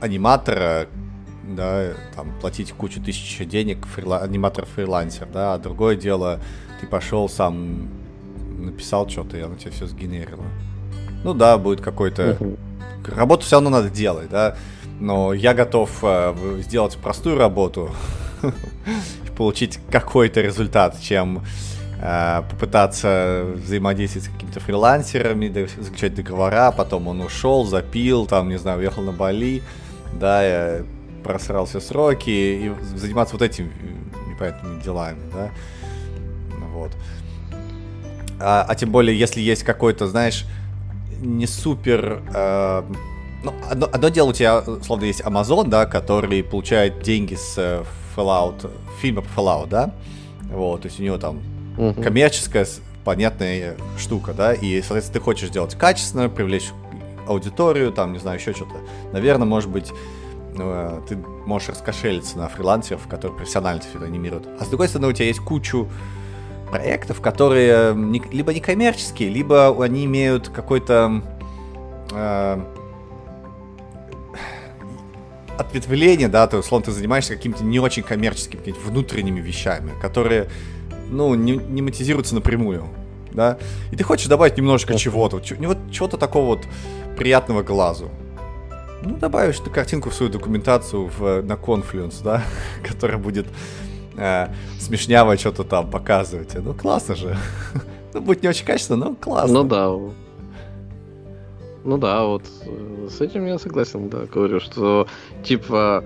аниматора, 0.00 0.88
да, 1.54 1.94
там, 2.14 2.32
платить 2.40 2.72
кучу 2.72 3.00
тысяч 3.02 3.46
денег, 3.48 3.86
фрила... 3.86 4.18
аниматор-фрилансер, 4.18 5.28
да, 5.32 5.54
а 5.54 5.58
другое 5.58 5.96
дело, 5.96 6.40
ты 6.80 6.86
пошел 6.86 7.28
сам, 7.28 7.88
написал 8.58 9.08
что-то, 9.08 9.36
и 9.36 9.40
оно 9.40 9.56
тебе 9.56 9.70
все 9.70 9.86
сгенерило. 9.86 10.44
Ну 11.24 11.34
да, 11.34 11.58
будет 11.58 11.80
какой-то... 11.80 12.36
Работу 13.06 13.44
все 13.44 13.56
равно 13.56 13.70
надо 13.70 13.88
делать, 13.88 14.28
да, 14.28 14.56
но 15.00 15.32
я 15.32 15.54
готов 15.54 15.90
э, 16.02 16.60
сделать 16.60 16.96
простую 16.98 17.38
работу 17.38 17.90
и 18.42 19.30
получить 19.36 19.78
какой-то 19.90 20.42
результат, 20.42 21.00
чем 21.00 21.42
э, 22.00 22.42
попытаться 22.50 23.46
взаимодействовать 23.54 24.28
с 24.28 24.32
какими-то 24.32 24.60
фрилансерами, 24.60 25.66
заключать 25.80 26.14
договора, 26.14 26.70
потом 26.72 27.08
он 27.08 27.22
ушел, 27.22 27.64
запил, 27.64 28.26
там, 28.26 28.50
не 28.50 28.58
знаю, 28.58 28.80
уехал 28.80 29.02
на 29.02 29.12
Бали, 29.12 29.62
да, 30.12 30.82
просрал 31.22 31.66
все 31.66 31.80
сроки 31.80 32.30
и 32.30 32.72
заниматься 32.96 33.34
вот 33.34 33.42
этими 33.42 33.72
непонятными 34.28 34.82
делами, 34.82 35.20
да. 35.32 35.50
Вот. 36.72 36.92
А, 38.40 38.64
а 38.66 38.74
тем 38.74 38.90
более, 38.90 39.18
если 39.18 39.40
есть 39.40 39.62
какой-то, 39.62 40.06
знаешь, 40.06 40.46
не 41.20 41.46
супер... 41.46 42.22
Э, 42.34 42.82
ну, 43.42 43.52
одно, 43.70 43.88
одно 43.92 44.08
дело 44.08 44.30
у 44.30 44.32
тебя, 44.32 44.60
условно, 44.60 45.04
есть 45.04 45.20
Amazon, 45.20 45.68
да, 45.68 45.86
который 45.86 46.42
получает 46.42 47.02
деньги 47.02 47.34
с 47.34 47.54
э, 47.58 47.84
Fallout, 48.16 48.70
фильма 49.00 49.22
по 49.22 49.40
Fallout, 49.40 49.68
да? 49.68 49.94
Вот, 50.50 50.82
то 50.82 50.88
есть 50.88 50.98
у 51.00 51.02
него 51.02 51.18
там 51.18 51.40
угу. 51.76 52.02
коммерческая, 52.02 52.66
понятная 53.04 53.76
штука, 53.98 54.32
да, 54.32 54.52
и, 54.52 54.80
соответственно, 54.80 55.14
ты 55.14 55.20
хочешь 55.20 55.48
сделать 55.50 55.74
качественно, 55.74 56.28
привлечь 56.28 56.70
аудиторию, 57.26 57.92
там, 57.92 58.12
не 58.12 58.18
знаю, 58.18 58.38
еще 58.38 58.52
что-то. 58.52 58.74
Наверное, 59.12 59.46
может 59.46 59.70
быть, 59.70 59.92
э, 60.62 61.00
ты 61.08 61.16
можешь 61.46 61.70
раскошелиться 61.70 62.38
на 62.38 62.48
фрилансеров, 62.48 63.06
которые 63.08 63.36
профессионально 63.36 63.80
все 63.80 63.96
это 63.96 64.06
анимируют. 64.06 64.48
А 64.58 64.64
с 64.64 64.68
другой 64.68 64.88
стороны, 64.88 65.08
у 65.08 65.12
тебя 65.12 65.26
есть 65.26 65.40
кучу 65.40 65.88
проектов, 66.70 67.20
которые 67.20 67.94
не, 67.94 68.22
либо 68.30 68.54
не 68.54 68.60
коммерческие, 68.60 69.28
либо 69.28 69.84
они 69.84 70.04
имеют 70.04 70.48
какой-то 70.48 71.22
э, 72.12 72.60
ответвление, 75.58 76.28
да, 76.28 76.46
то 76.46 76.58
условно 76.58 76.86
ты 76.86 76.92
занимаешься 76.92 77.36
какими-то 77.36 77.64
не 77.64 77.78
очень 77.78 78.02
коммерческими, 78.02 78.58
какими-то 78.58 78.80
внутренними 78.80 79.40
вещами, 79.40 79.92
которые, 80.00 80.48
ну, 81.10 81.34
не, 81.34 81.52
не 81.52 81.82
монетизируются 81.82 82.34
напрямую, 82.34 82.86
да, 83.32 83.58
и 83.90 83.96
ты 83.96 84.04
хочешь 84.04 84.26
добавить 84.26 84.56
немножко 84.56 84.96
чего-то, 84.96 85.36
вот 85.36 85.44
чего-то 85.44 86.16
такого 86.16 86.46
вот 86.46 86.66
приятного 87.16 87.62
глазу. 87.62 88.10
Ну, 89.02 89.16
добавишь 89.16 89.58
ты 89.60 89.70
картинку 89.70 90.10
в 90.10 90.14
свою 90.14 90.30
документацию 90.30 91.06
в, 91.06 91.42
на 91.42 91.54
Confluence, 91.54 92.22
да, 92.22 92.42
которая 92.86 93.18
будет 93.18 93.46
э, 94.16 94.48
смешняво 94.78 95.36
что-то 95.36 95.64
там 95.64 95.90
показывать. 95.90 96.54
Ну, 96.54 96.74
классно 96.74 97.14
же. 97.14 97.36
ну, 98.14 98.20
будет 98.20 98.42
не 98.42 98.48
очень 98.48 98.66
качественно, 98.66 99.06
но 99.06 99.14
классно. 99.14 99.62
Ну 99.62 99.64
да. 99.64 100.14
Ну 101.82 101.96
да, 101.96 102.24
вот 102.24 102.44
э, 102.66 103.08
с 103.10 103.22
этим 103.22 103.46
я 103.46 103.58
согласен, 103.58 104.10
да, 104.10 104.26
говорю, 104.26 104.60
что 104.60 105.06
типа, 105.42 106.04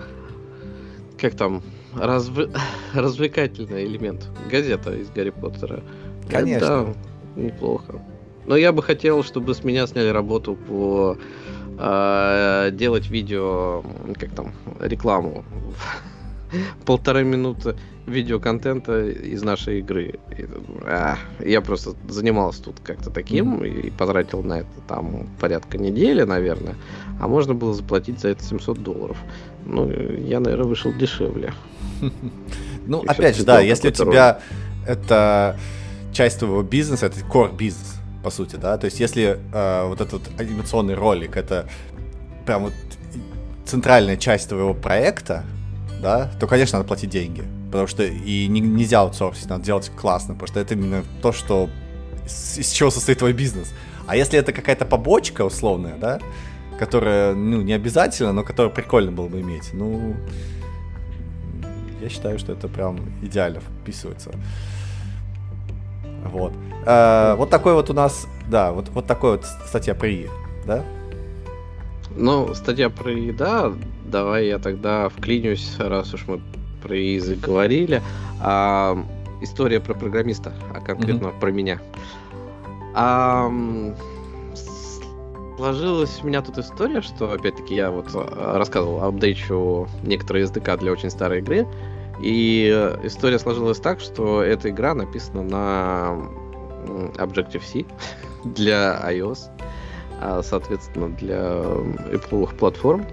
как 1.18 1.34
там, 1.34 1.62
разв... 1.96 2.32
развлекательный 2.94 3.84
элемент. 3.84 4.28
Газета 4.48 4.94
из 4.94 5.10
Гарри 5.10 5.30
Поттера. 5.30 5.82
Конечно. 6.30 6.64
Это, 6.64 6.94
да, 7.34 7.42
неплохо. 7.42 8.00
Но 8.46 8.56
я 8.56 8.72
бы 8.72 8.82
хотел, 8.82 9.24
чтобы 9.24 9.54
с 9.54 9.64
меня 9.64 9.86
сняли 9.86 10.08
работу 10.08 10.54
по 10.54 11.16
э, 11.18 11.22
делать 11.76 13.10
видео, 13.10 13.82
как 14.18 14.30
там, 14.30 14.52
рекламу. 14.80 15.44
Полторы 16.84 17.24
минуты 17.24 17.76
видеоконтента 18.06 19.06
из 19.08 19.42
нашей 19.42 19.80
игры. 19.80 20.14
И, 20.36 20.46
а, 20.82 21.16
я 21.40 21.60
просто 21.60 21.94
занимался 22.08 22.62
тут 22.62 22.80
как-то 22.80 23.10
таким 23.10 23.54
mm-hmm. 23.54 23.86
и 23.86 23.90
потратил 23.90 24.42
на 24.42 24.60
это 24.60 24.80
там 24.86 25.28
порядка 25.40 25.78
недели, 25.78 26.22
наверное. 26.22 26.74
А 27.20 27.28
можно 27.28 27.54
было 27.54 27.72
заплатить 27.72 28.20
за 28.20 28.28
это 28.28 28.44
700 28.44 28.82
долларов. 28.82 29.16
Ну, 29.64 29.90
я, 29.90 30.40
наверное, 30.40 30.66
вышел 30.66 30.92
дешевле. 30.92 31.52
Ну, 32.86 33.02
опять 33.06 33.34
же, 33.34 33.44
да, 33.44 33.60
если 33.60 33.88
у 33.88 33.92
тебя 33.92 34.40
это 34.86 35.58
часть 36.12 36.40
твоего 36.40 36.62
бизнеса, 36.62 37.06
это 37.06 37.20
core 37.20 37.56
бизнес, 37.56 37.93
по 38.24 38.30
сути, 38.30 38.56
да. 38.56 38.76
То 38.78 38.86
есть, 38.86 38.98
если 39.00 39.38
э, 39.52 39.86
вот 39.86 40.00
этот 40.00 40.22
анимационный 40.40 40.94
ролик 40.94 41.36
это 41.36 41.68
прям 42.46 42.64
вот 42.64 42.72
центральная 43.66 44.16
часть 44.16 44.48
твоего 44.48 44.74
проекта, 44.74 45.44
да, 46.02 46.30
то, 46.40 46.46
конечно, 46.46 46.78
надо 46.78 46.88
платить 46.88 47.10
деньги. 47.10 47.44
Потому 47.66 47.86
что 47.86 48.02
и 48.02 48.48
не, 48.48 48.60
нельзя 48.60 49.00
аутсорсить, 49.00 49.48
надо 49.48 49.64
делать 49.64 49.90
классно, 49.96 50.34
потому 50.34 50.48
что 50.48 50.60
это 50.60 50.74
именно 50.74 51.04
то, 51.22 51.32
что 51.32 51.68
из 52.56 52.70
чего 52.70 52.90
состоит 52.90 53.18
твой 53.18 53.32
бизнес. 53.32 53.72
А 54.06 54.16
если 54.16 54.38
это 54.38 54.52
какая-то 54.52 54.86
побочка 54.86 55.44
условная, 55.44 55.96
да, 55.96 56.18
которая, 56.78 57.34
ну, 57.34 57.62
не 57.62 57.72
обязательно, 57.72 58.32
но 58.32 58.42
которая 58.42 58.72
прикольно 58.72 59.12
было 59.12 59.28
бы 59.28 59.40
иметь, 59.40 59.70
ну, 59.72 60.16
я 62.00 62.08
считаю, 62.08 62.38
что 62.38 62.52
это 62.52 62.68
прям 62.68 62.98
идеально 63.22 63.60
вписывается. 63.60 64.30
Вот. 66.24 66.52
А, 66.86 67.36
вот 67.36 67.50
такой 67.50 67.74
вот 67.74 67.90
у 67.90 67.94
нас, 67.94 68.26
да, 68.48 68.72
вот, 68.72 68.88
вот 68.90 69.06
такой 69.06 69.32
вот 69.32 69.44
статья 69.66 69.94
про 69.94 70.08
ИИ, 70.08 70.30
да? 70.66 70.84
Ну, 72.16 72.54
статья 72.54 72.90
про 72.90 73.12
ИИ, 73.12 73.32
да, 73.32 73.72
давай 74.04 74.46
я 74.46 74.58
тогда 74.58 75.08
вклинюсь, 75.08 75.76
раз 75.78 76.14
уж 76.14 76.26
мы 76.26 76.40
про 76.82 76.96
ИИ 76.96 77.18
заговорили. 77.18 78.02
А, 78.40 78.98
история 79.40 79.80
про 79.80 79.94
программиста, 79.94 80.52
а 80.74 80.80
конкретно 80.80 81.28
mm-hmm. 81.28 81.40
про 81.40 81.50
меня. 81.50 81.80
А, 82.94 83.50
сложилась 85.56 86.20
у 86.22 86.26
меня 86.26 86.42
тут 86.42 86.58
история, 86.58 87.00
что, 87.00 87.32
опять-таки, 87.32 87.74
я 87.74 87.90
вот 87.90 88.08
а, 88.14 88.58
рассказывал, 88.58 89.02
апдейчу 89.02 89.88
некоторые 90.02 90.46
SDK 90.46 90.78
для 90.78 90.92
очень 90.92 91.10
старой 91.10 91.38
игры, 91.40 91.66
и 92.20 92.68
история 93.02 93.38
сложилась 93.38 93.78
так, 93.78 94.00
что 94.00 94.42
эта 94.42 94.70
игра 94.70 94.94
написана 94.94 95.42
на 95.42 96.28
Objective-C 97.16 97.84
для 98.44 99.00
iOS, 99.10 99.50
а, 100.20 100.42
соответственно, 100.42 101.08
для 101.10 101.38
Apple 102.12 102.54
платформ. 102.56 103.06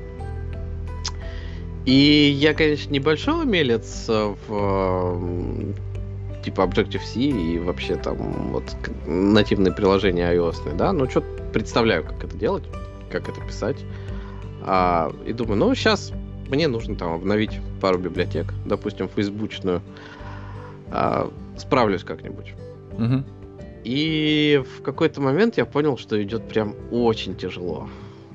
И 1.85 2.31
я, 2.39 2.53
конечно, 2.53 2.91
небольшой 2.91 3.43
умелец 3.43 4.05
в 4.07 5.73
типа 6.43 6.61
Objective-C 6.61 7.19
и 7.19 7.59
вообще 7.59 7.95
там 7.95 8.17
вот 8.51 8.63
нативные 9.05 9.73
приложения 9.73 10.33
iOS, 10.33 10.75
да, 10.75 10.91
но 10.93 11.09
что 11.09 11.21
представляю, 11.53 12.03
как 12.03 12.23
это 12.23 12.37
делать, 12.37 12.63
как 13.09 13.29
это 13.29 13.41
писать. 13.41 13.77
А, 14.63 15.11
и 15.25 15.33
думаю, 15.33 15.57
ну, 15.57 15.75
сейчас 15.75 16.13
мне 16.51 16.67
нужно 16.67 16.95
там 16.95 17.13
обновить 17.13 17.59
пару 17.79 17.97
библиотек, 17.97 18.53
допустим, 18.65 19.07
фейсбучную. 19.07 19.81
А, 20.91 21.31
справлюсь 21.57 22.03
как-нибудь. 22.03 22.53
Угу. 22.97 23.23
И 23.85 24.61
в 24.77 24.83
какой-то 24.83 25.21
момент 25.21 25.57
я 25.57 25.65
понял, 25.65 25.97
что 25.97 26.21
идет 26.21 26.47
прям 26.47 26.75
очень 26.91 27.35
тяжело. 27.35 27.87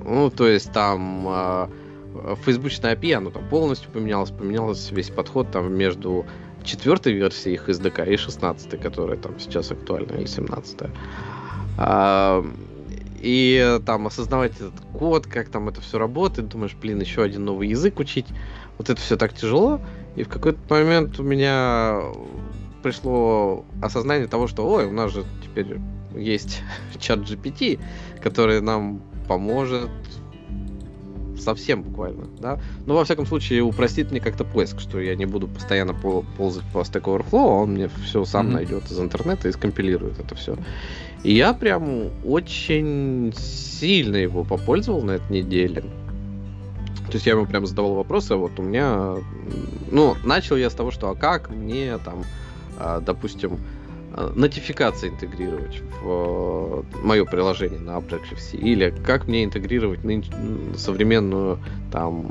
Ну, 0.03 0.31
то 0.31 0.49
есть 0.49 0.73
там 0.73 1.27
а, 1.29 1.71
фейсбучная 2.45 2.97
API, 2.97 3.15
оно 3.15 3.31
там 3.31 3.47
полностью 3.49 3.91
поменялось, 3.91 4.31
поменялось 4.31 4.91
весь 4.91 5.11
подход 5.11 5.51
там 5.51 5.73
между 5.75 6.25
четвертой 6.65 7.13
версией 7.13 7.55
их 7.55 7.69
SDK 7.69 8.15
и 8.15 8.17
16, 8.17 8.81
которая 8.81 9.19
там 9.19 9.39
сейчас 9.39 9.71
актуальна, 9.71 10.13
или 10.13 10.27
17. 10.27 10.91
А, 11.79 12.45
и 13.21 13.81
там 13.85 14.07
осознавать 14.07 14.53
этот 14.57 14.81
код, 14.93 15.27
как 15.27 15.49
там 15.49 15.69
это 15.69 15.81
все 15.81 15.99
работает, 15.99 16.49
думаешь, 16.49 16.77
блин, 16.81 17.01
еще 17.01 17.23
один 17.23 17.45
новый 17.45 17.69
язык 17.69 17.99
учить, 17.99 18.27
вот 18.79 18.91
это 18.91 19.01
все 19.01 19.17
так 19.17 19.35
тяжело, 19.35 19.81
и 20.17 20.23
в 20.23 20.29
какой-то 20.29 20.59
момент 20.69 21.19
у 21.19 21.23
меня 21.23 22.01
пришло 22.83 23.65
осознание 23.83 24.29
того, 24.29 24.47
что, 24.47 24.69
ой, 24.69 24.87
у 24.87 24.93
нас 24.93 25.13
же 25.13 25.25
теперь 25.43 25.79
есть 26.15 26.63
чат 26.99 27.21
GPT, 27.21 27.81
который 28.23 28.61
нам 28.61 29.03
поможет 29.29 29.91
совсем 31.39 31.83
буквально, 31.83 32.27
да. 32.39 32.59
Но 32.87 32.95
во 32.95 33.05
всяком 33.05 33.27
случае 33.27 33.63
упростит 33.63 34.11
мне 34.11 34.21
как-то 34.21 34.45
поиск, 34.45 34.81
что 34.81 35.01
я 35.01 35.15
не 35.17 35.27
буду 35.27 35.49
постоянно 35.49 35.95
ползать 35.95 36.65
по 36.73 36.79
Stack 36.79 37.03
Overflow, 37.03 37.33
а 37.33 37.63
он 37.63 37.73
мне 37.73 37.89
все 38.05 38.25
сам 38.25 38.49
mm-hmm. 38.49 38.53
найдет 38.53 38.91
из 38.91 38.99
интернета 38.99 39.49
и 39.49 39.53
скомпилирует 39.53 40.19
это 40.19 40.35
все. 40.35 40.57
И 41.23 41.35
я 41.35 41.53
прям 41.53 42.11
очень 42.25 43.33
сильно 43.37 44.17
его 44.17 44.45
попользовал 44.45 45.03
на 45.03 45.13
этой 45.13 45.43
неделе. 45.43 45.83
То 47.07 47.13
есть 47.13 47.27
я 47.27 47.33
ему 47.33 47.47
прям 47.47 47.67
задавал 47.67 47.95
вопросы, 47.95 48.33
а 48.33 48.37
вот 48.37 48.59
у 48.59 48.63
меня... 48.63 49.17
Ну, 49.91 50.17
начал 50.25 50.57
я 50.57 50.71
с 50.71 50.75
того, 50.75 50.91
что 50.91 51.09
а 51.09 51.15
как 51.15 51.51
мне 51.51 51.99
там, 51.99 52.25
а, 52.79 53.01
допустим, 53.01 53.59
нотификации 54.35 55.11
интегрировать 55.11 55.83
в 56.03 56.85
мое 57.03 57.25
приложение 57.25 57.81
на 57.81 57.99
Objective-C, 57.99 58.57
или 58.57 58.95
как 59.05 59.27
мне 59.27 59.45
интегрировать 59.45 60.01
современную 60.77 61.59
там 61.93 62.27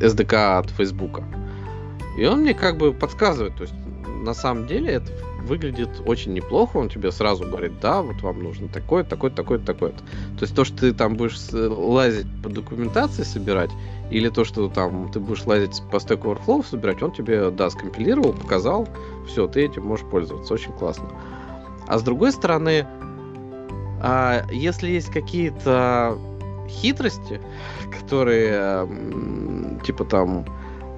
SDK 0.00 0.58
от 0.58 0.70
Facebook. 0.70 1.20
И 2.18 2.24
он 2.26 2.40
мне 2.40 2.54
как 2.54 2.76
бы 2.76 2.92
подсказывает, 2.92 3.56
то 3.56 3.62
есть 3.62 3.74
на 4.22 4.34
самом 4.34 4.66
деле 4.66 4.92
это 4.92 5.12
выглядит 5.46 5.88
очень 6.06 6.32
неплохо, 6.34 6.76
он 6.76 6.88
тебе 6.88 7.10
сразу 7.10 7.44
говорит, 7.44 7.72
да, 7.80 8.02
вот 8.02 8.20
вам 8.22 8.42
нужно 8.42 8.68
такое, 8.68 9.02
такое, 9.04 9.30
такое, 9.30 9.58
такое. 9.58 9.90
То 9.90 10.42
есть 10.42 10.54
то, 10.54 10.64
что 10.64 10.76
ты 10.78 10.92
там 10.92 11.16
будешь 11.16 11.38
лазить 11.52 12.26
по 12.42 12.48
документации 12.48 13.22
собирать, 13.22 13.70
или 14.10 14.28
то, 14.28 14.44
что 14.44 14.68
там 14.68 15.10
ты 15.10 15.18
будешь 15.18 15.44
лазить 15.46 15.82
по 15.90 15.96
Stack 15.96 16.22
Overflow 16.22 16.64
собирать, 16.64 17.02
он 17.02 17.12
тебе, 17.12 17.50
да, 17.50 17.70
скомпилировал, 17.70 18.34
показал, 18.34 18.88
все, 19.26 19.46
ты 19.46 19.64
этим 19.64 19.84
можешь 19.84 20.06
пользоваться, 20.06 20.54
очень 20.54 20.72
классно. 20.72 21.08
А 21.86 21.98
с 21.98 22.02
другой 22.02 22.32
стороны, 22.32 22.86
а, 24.00 24.44
если 24.50 24.90
есть 24.90 25.10
какие-то 25.10 26.18
хитрости, 26.68 27.40
которые 27.90 28.88
типа 29.84 30.04
там 30.04 30.46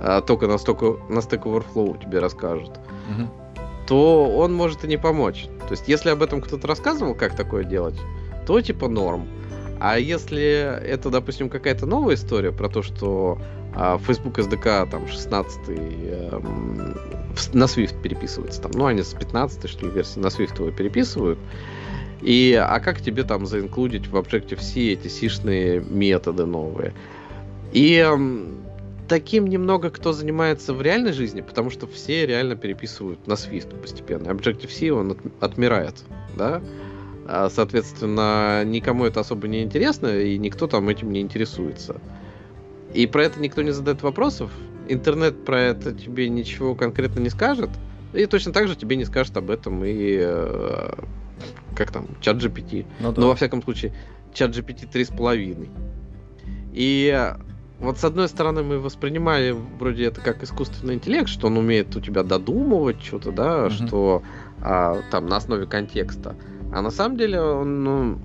а, 0.00 0.20
только 0.20 0.46
на, 0.46 0.58
стоку, 0.58 0.98
на 1.08 1.18
Stack 1.18 1.44
Overflow 1.44 2.00
тебе 2.02 2.18
расскажут, 2.18 2.70
угу. 3.10 3.28
то 3.86 4.30
он 4.36 4.54
может 4.54 4.84
и 4.84 4.88
не 4.88 4.96
помочь. 4.96 5.46
То 5.66 5.72
есть, 5.72 5.88
если 5.88 6.10
об 6.10 6.22
этом 6.22 6.40
кто-то 6.40 6.66
рассказывал, 6.66 7.14
как 7.14 7.36
такое 7.36 7.64
делать, 7.64 7.98
то 8.46 8.60
типа 8.60 8.88
норм. 8.88 9.26
А 9.80 9.98
если 9.98 10.42
это, 10.42 11.10
допустим, 11.10 11.48
какая-то 11.48 11.86
новая 11.86 12.14
история 12.14 12.52
про 12.52 12.68
то, 12.68 12.82
что 12.82 13.38
а, 13.74 13.98
Facebook 13.98 14.38
SDK 14.38 14.88
там 14.90 15.08
16 15.08 15.60
эм, 15.68 16.96
на 17.52 17.64
Swift 17.64 18.00
переписывается 18.02 18.62
там, 18.62 18.72
ну 18.74 18.86
они 18.86 19.02
с 19.02 19.14
15 19.14 19.68
что 19.68 19.86
ли 19.86 19.92
версии 19.92 20.20
на 20.20 20.28
Swift 20.28 20.58
его 20.58 20.70
переписывают, 20.70 21.38
и 22.22 22.54
а 22.54 22.80
как 22.80 23.00
тебе 23.00 23.24
там 23.24 23.46
заинклюдить 23.46 24.06
в 24.06 24.16
Objective-C 24.16 24.80
эти 24.92 25.08
сишные 25.08 25.80
методы 25.80 26.46
новые? 26.46 26.94
И 27.72 27.96
эм, 27.96 28.64
таким 29.08 29.46
немного 29.46 29.90
кто 29.90 30.12
занимается 30.12 30.72
в 30.72 30.80
реальной 30.80 31.12
жизни, 31.12 31.40
потому 31.40 31.70
что 31.70 31.86
все 31.86 32.26
реально 32.26 32.56
переписывают 32.56 33.26
на 33.26 33.34
Swift 33.34 33.78
постепенно. 33.80 34.28
Objective-C, 34.28 34.90
он 34.90 35.12
от, 35.12 35.18
отмирает, 35.40 35.96
да? 36.36 36.62
А, 37.26 37.50
соответственно, 37.50 38.64
никому 38.64 39.04
это 39.04 39.20
особо 39.20 39.48
не 39.48 39.62
интересно, 39.62 40.06
и 40.06 40.38
никто 40.38 40.66
там 40.66 40.88
этим 40.88 41.12
не 41.12 41.20
интересуется. 41.20 42.00
И 42.94 43.06
про 43.06 43.24
это 43.24 43.40
никто 43.40 43.62
не 43.62 43.72
задает 43.72 44.02
вопросов. 44.02 44.50
Интернет 44.88 45.44
про 45.44 45.60
это 45.60 45.92
тебе 45.92 46.28
ничего 46.28 46.74
конкретно 46.74 47.20
не 47.20 47.30
скажет. 47.30 47.70
И 48.12 48.26
точно 48.26 48.52
так 48.52 48.68
же 48.68 48.76
тебе 48.76 48.96
не 48.96 49.04
скажет 49.04 49.36
об 49.36 49.50
этом 49.50 49.84
и 49.84 50.18
э, 50.20 50.92
как 51.74 51.90
там, 51.90 52.06
чат 52.20 52.36
GPT. 52.36 52.86
Ну, 53.00 53.12
да. 53.12 53.20
Но 53.20 53.28
во 53.28 53.34
всяком 53.34 53.62
случае, 53.62 53.92
чат 54.32 54.52
GPT 54.52 54.88
3,5. 54.90 55.68
И 56.72 57.34
вот 57.80 57.98
с 57.98 58.04
одной 58.04 58.28
стороны 58.28 58.62
мы 58.62 58.78
воспринимали 58.78 59.50
вроде 59.50 60.04
это 60.04 60.20
как 60.20 60.44
искусственный 60.44 60.94
интеллект, 60.94 61.28
что 61.28 61.48
он 61.48 61.58
умеет 61.58 61.94
у 61.96 62.00
тебя 62.00 62.22
додумывать 62.22 63.02
что-то, 63.02 63.32
да, 63.32 63.66
угу. 63.66 63.70
что 63.70 64.22
а, 64.62 65.00
там 65.10 65.26
на 65.26 65.36
основе 65.36 65.66
контекста. 65.66 66.36
А 66.72 66.82
на 66.82 66.90
самом 66.90 67.16
деле 67.16 67.40
он 67.40 67.84
ну, 67.84 68.18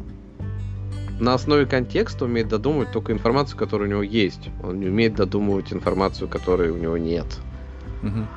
на 1.19 1.33
основе 1.33 1.65
контекста 1.65 2.25
умеет 2.25 2.47
додумывать 2.47 2.91
только 2.91 3.11
информацию, 3.11 3.57
которая 3.57 3.87
у 3.87 3.91
него 3.91 4.03
есть. 4.03 4.49
Он 4.63 4.79
не 4.79 4.87
умеет 4.87 5.15
додумывать 5.15 5.73
информацию, 5.73 6.27
которой 6.27 6.69
у 6.69 6.77
него 6.77 6.97
нет. 6.97 7.25
Угу. 8.03 8.27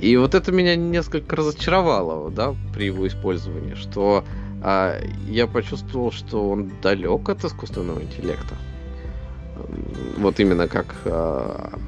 И 0.00 0.16
вот 0.16 0.34
это 0.34 0.50
меня 0.52 0.76
несколько 0.76 1.36
разочаровало, 1.36 2.30
да, 2.30 2.54
при 2.74 2.86
его 2.86 3.06
использовании, 3.06 3.74
что 3.74 4.24
а, 4.62 5.00
я 5.28 5.46
почувствовал, 5.46 6.12
что 6.12 6.50
он 6.50 6.72
далек 6.82 7.28
от 7.28 7.44
искусственного 7.44 8.00
интеллекта. 8.02 8.56
Вот 10.18 10.40
именно 10.40 10.68
как 10.68 10.94
а, 11.04 11.78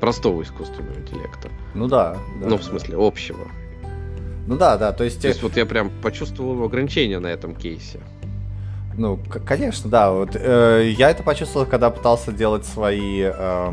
простого 0.00 0.42
искусственного 0.42 0.98
интеллекта. 0.98 1.48
Ну 1.74 1.86
да. 1.88 2.16
да 2.40 2.48
ну, 2.48 2.56
в 2.56 2.64
смысле, 2.64 2.96
общего. 2.98 3.48
Ну 4.46 4.56
да, 4.56 4.76
да, 4.78 4.92
то 4.92 5.04
есть... 5.04 5.22
То 5.22 5.28
есть 5.28 5.42
вот 5.42 5.56
я 5.56 5.66
прям 5.66 5.90
почувствовал 6.02 6.62
ограничения 6.64 7.18
на 7.18 7.28
этом 7.28 7.54
кейсе. 7.54 8.00
Ну, 8.96 9.18
конечно, 9.46 9.88
да. 9.90 10.10
Вот, 10.10 10.30
э, 10.34 10.92
я 10.96 11.10
это 11.10 11.22
почувствовал, 11.22 11.66
когда 11.66 11.90
пытался 11.90 12.32
делать 12.32 12.64
свои... 12.66 13.22
Э, 13.22 13.72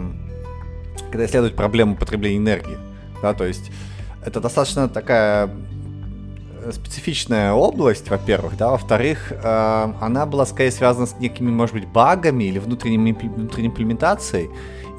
когда 1.12 1.26
исследовать 1.26 1.56
проблему 1.56 1.96
потребления 1.96 2.38
энергии. 2.38 2.78
Да, 3.22 3.34
то 3.34 3.46
есть 3.46 3.72
это 4.26 4.42
достаточно 4.42 4.90
такая 4.90 5.50
специфичная 6.72 7.54
область, 7.54 8.10
во-первых, 8.10 8.58
да, 8.58 8.72
во-вторых, 8.72 9.32
э, 9.32 9.94
она 10.02 10.26
была 10.26 10.46
скорее 10.46 10.72
связана 10.72 11.06
с 11.06 11.18
некими, 11.20 11.50
может 11.50 11.74
быть, 11.74 11.88
багами 11.88 12.46
или 12.46 12.60
внутренней, 12.60 13.14
внутренней 13.14 13.68
имплементацией. 13.68 14.50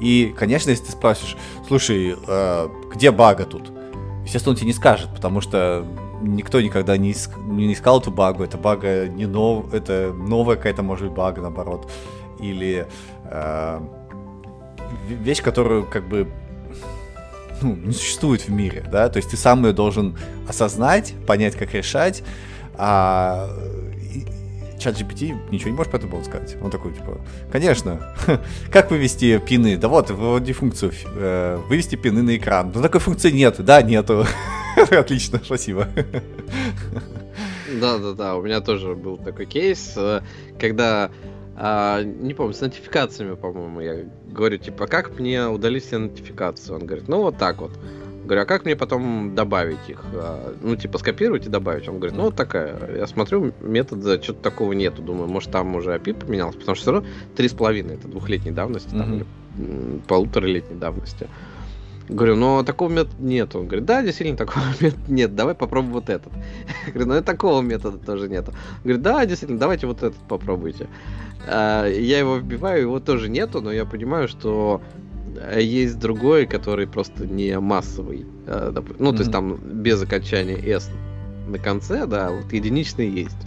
И, 0.01 0.33
конечно, 0.37 0.69
если 0.69 0.85
ты 0.85 0.91
спросишь, 0.91 1.37
слушай, 1.67 2.15
э, 2.27 2.67
где 2.93 3.11
бага 3.11 3.45
тут? 3.45 3.71
Естественно, 4.23 4.51
он 4.51 4.57
тебе 4.57 4.67
не 4.67 4.73
скажет, 4.73 5.09
потому 5.13 5.41
что 5.41 5.85
никто 6.21 6.61
никогда 6.61 6.97
не, 6.97 7.11
иск, 7.11 7.37
не 7.37 7.73
искал 7.73 7.99
эту 7.99 8.11
багу. 8.11 8.43
Это 8.43 8.57
бага 8.57 9.07
не 9.07 9.25
нов, 9.25 9.73
это 9.73 10.13
новая 10.13 10.55
какая-то, 10.55 10.83
может 10.83 11.07
быть, 11.07 11.17
бага, 11.17 11.41
наоборот. 11.41 11.89
Или 12.39 12.87
э, 13.25 13.79
вещь, 15.07 15.41
которую 15.41 15.85
как 15.85 16.07
бы 16.07 16.27
ну, 17.61 17.75
не 17.75 17.93
существует 17.93 18.41
в 18.47 18.49
мире, 18.49 18.85
да, 18.89 19.09
то 19.09 19.17
есть 19.17 19.31
ты 19.31 19.37
сам 19.37 19.65
ее 19.65 19.73
должен 19.73 20.17
осознать, 20.47 21.13
понять, 21.27 21.55
как 21.55 21.73
решать, 21.73 22.23
а 22.77 23.49
чат 24.79 24.99
GPT 24.99 25.37
ничего 25.51 25.69
не 25.69 25.75
может 25.75 25.91
по 25.91 25.97
этому 25.97 26.11
поводу 26.11 26.29
сказать. 26.29 26.57
Он 26.61 26.71
такой, 26.71 26.93
типа, 26.93 27.19
конечно, 27.51 28.15
как 28.71 28.91
вывести 28.91 29.39
пины? 29.39 29.77
Да 29.77 29.87
вот, 29.87 30.09
вводи 30.09 30.53
функцию, 30.53 30.91
э, 31.15 31.57
вывести 31.67 31.95
пины 31.95 32.23
на 32.23 32.37
экран. 32.37 32.71
Ну, 32.73 32.81
такой 32.81 32.99
функции 32.99 33.31
нет. 33.31 33.55
Да, 33.59 33.81
нету. 33.81 34.25
Отлично, 34.91 35.41
спасибо. 35.43 35.87
Да-да-да, 37.79 38.35
у 38.35 38.41
меня 38.41 38.61
тоже 38.61 38.95
был 38.95 39.17
такой 39.17 39.45
кейс, 39.45 39.93
э, 39.95 40.21
когда 40.59 41.11
а, 41.61 42.01
не 42.03 42.33
помню, 42.33 42.53
с 42.53 42.61
нотификациями, 42.61 43.35
по-моему, 43.35 43.81
я 43.81 44.05
говорю, 44.27 44.57
типа, 44.57 44.87
как 44.87 45.19
мне 45.19 45.45
удалить 45.45 45.85
все 45.85 45.97
нотификации? 45.97 46.71
Он 46.71 46.85
говорит, 46.85 47.09
ну 47.09 47.23
вот 47.23 47.37
так 47.37 47.59
вот. 47.59 47.71
Говорю, 48.29 48.43
а 48.43 48.45
как 48.45 48.63
мне 48.63 48.75
потом 48.75 49.33
добавить 49.33 49.89
их? 49.89 50.03
А, 50.13 50.53
ну, 50.61 50.75
типа, 50.75 50.99
скопировать 50.99 51.47
и 51.47 51.49
добавить. 51.49 51.89
Он 51.89 51.95
говорит, 51.95 52.15
ну, 52.15 52.25
вот 52.25 52.35
такая. 52.35 52.97
Я 52.97 53.07
смотрю, 53.07 53.53
метода 53.59 54.21
что-то 54.21 54.39
такого 54.43 54.73
нету. 54.73 55.01
Думаю, 55.01 55.27
может, 55.27 55.49
там 55.49 55.73
уже 55.73 55.95
API 55.95 56.13
поменялся, 56.13 56.59
потому 56.59 56.75
что 56.75 56.83
все 56.83 56.91
равно 56.91 57.09
три 57.35 57.49
с 57.49 57.53
половиной, 57.53 57.95
это 57.95 58.07
двухлетней 58.07 58.51
давности, 58.51 58.93
mm-hmm. 58.93 58.99
там, 58.99 59.15
или 59.15 60.01
полуторалетней 60.07 60.77
давности. 60.77 61.27
Говорю, 62.07 62.35
но 62.35 62.61
такого 62.61 62.89
метода 62.91 63.15
нет. 63.17 63.55
Он 63.55 63.65
говорит, 63.65 63.85
да, 63.85 64.03
действительно, 64.03 64.37
такого 64.37 64.63
метода 64.79 65.11
нет, 65.11 65.33
давай 65.33 65.55
попробуем 65.55 65.93
вот 65.93 66.09
этот. 66.11 66.31
Я 66.85 66.93
говорю, 66.93 67.09
ну 67.09 67.17
и 67.17 67.21
такого 67.21 67.61
метода 67.63 67.97
тоже 67.97 68.29
нету. 68.29 68.53
Говорит, 68.83 69.01
да, 69.01 69.25
действительно, 69.25 69.59
давайте 69.59 69.87
вот 69.87 70.03
этот 70.03 70.19
попробуйте. 70.27 70.87
А, 71.47 71.87
я 71.87 72.19
его 72.19 72.37
вбиваю, 72.37 72.81
его 72.81 72.99
тоже 72.99 73.27
нету, 73.27 73.59
но 73.59 73.71
я 73.71 73.85
понимаю, 73.85 74.27
что 74.27 74.83
есть 75.57 75.99
другой, 75.99 76.45
который 76.45 76.87
просто 76.87 77.25
не 77.25 77.59
массовый. 77.59 78.25
А, 78.47 78.73
ну, 78.97 79.11
то 79.11 79.19
есть 79.19 79.31
там 79.31 79.57
без 79.57 80.01
окончания 80.01 80.57
S 80.57 80.89
на 81.47 81.57
конце, 81.57 82.05
да, 82.05 82.31
вот 82.31 82.51
единичный 82.53 83.09
есть. 83.09 83.37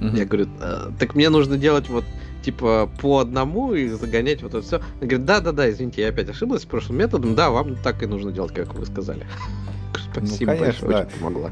Я 0.00 0.24
говорю, 0.24 0.48
«А, 0.60 0.92
так 0.98 1.14
мне 1.14 1.28
нужно 1.28 1.58
делать 1.58 1.88
вот 1.90 2.04
типа 2.42 2.90
по 3.00 3.18
одному 3.18 3.74
и 3.74 3.88
загонять 3.88 4.42
вот 4.42 4.54
это 4.54 4.62
все. 4.62 4.76
Он 4.76 5.08
говорит, 5.08 5.24
да-да-да, 5.24 5.70
извините, 5.70 6.02
я 6.02 6.08
опять 6.08 6.28
ошиблась 6.28 6.62
с 6.62 6.66
прошлым 6.66 6.98
методом, 6.98 7.34
да, 7.34 7.50
вам 7.50 7.76
так 7.76 8.02
и 8.02 8.06
нужно 8.06 8.32
делать, 8.32 8.54
как 8.54 8.74
вы 8.74 8.86
сказали. 8.86 9.26
Спасибо 10.12 10.52
ну, 10.52 10.58
конечно, 10.58 10.88
большое, 10.88 10.92
да. 10.92 11.00
очень 11.00 11.18
помогла. 11.18 11.50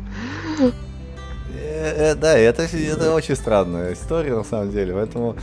Э, 1.54 2.12
э, 2.12 2.14
да, 2.14 2.38
это, 2.38 2.62
это 2.62 3.14
очень 3.14 3.36
странная 3.36 3.92
история, 3.92 4.34
на 4.34 4.44
самом 4.44 4.70
деле, 4.70 4.94
поэтому, 4.94 5.36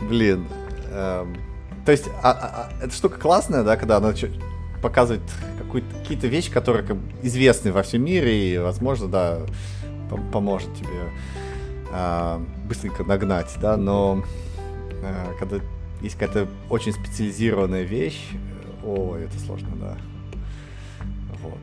блин, 0.00 0.46
эм, 0.90 1.36
то 1.84 1.92
есть, 1.92 2.08
а, 2.22 2.30
а, 2.30 2.70
а, 2.80 2.84
эта 2.84 2.94
штука 2.94 3.18
классная, 3.18 3.64
да, 3.64 3.76
когда 3.76 3.96
она 3.96 4.14
показывает 4.82 5.22
какие-то 6.02 6.26
вещи, 6.26 6.50
которые 6.50 6.86
как, 6.86 6.96
известны 7.22 7.72
во 7.72 7.82
всем 7.82 8.04
мире 8.04 8.54
и, 8.54 8.58
возможно, 8.58 9.08
да, 9.08 9.40
поможет 10.32 10.74
тебе 10.74 11.10
э, 11.90 12.40
быстренько 12.68 13.02
нагнать, 13.04 13.48
да, 13.60 13.78
но 13.78 14.22
Э, 15.02 15.34
когда 15.38 15.58
есть 16.00 16.16
какая-то 16.16 16.48
очень 16.70 16.92
специализированная 16.92 17.82
вещь, 17.82 18.30
о, 18.84 19.16
это 19.16 19.36
сложно, 19.38 19.70
да. 19.76 19.96
Вот. 21.42 21.58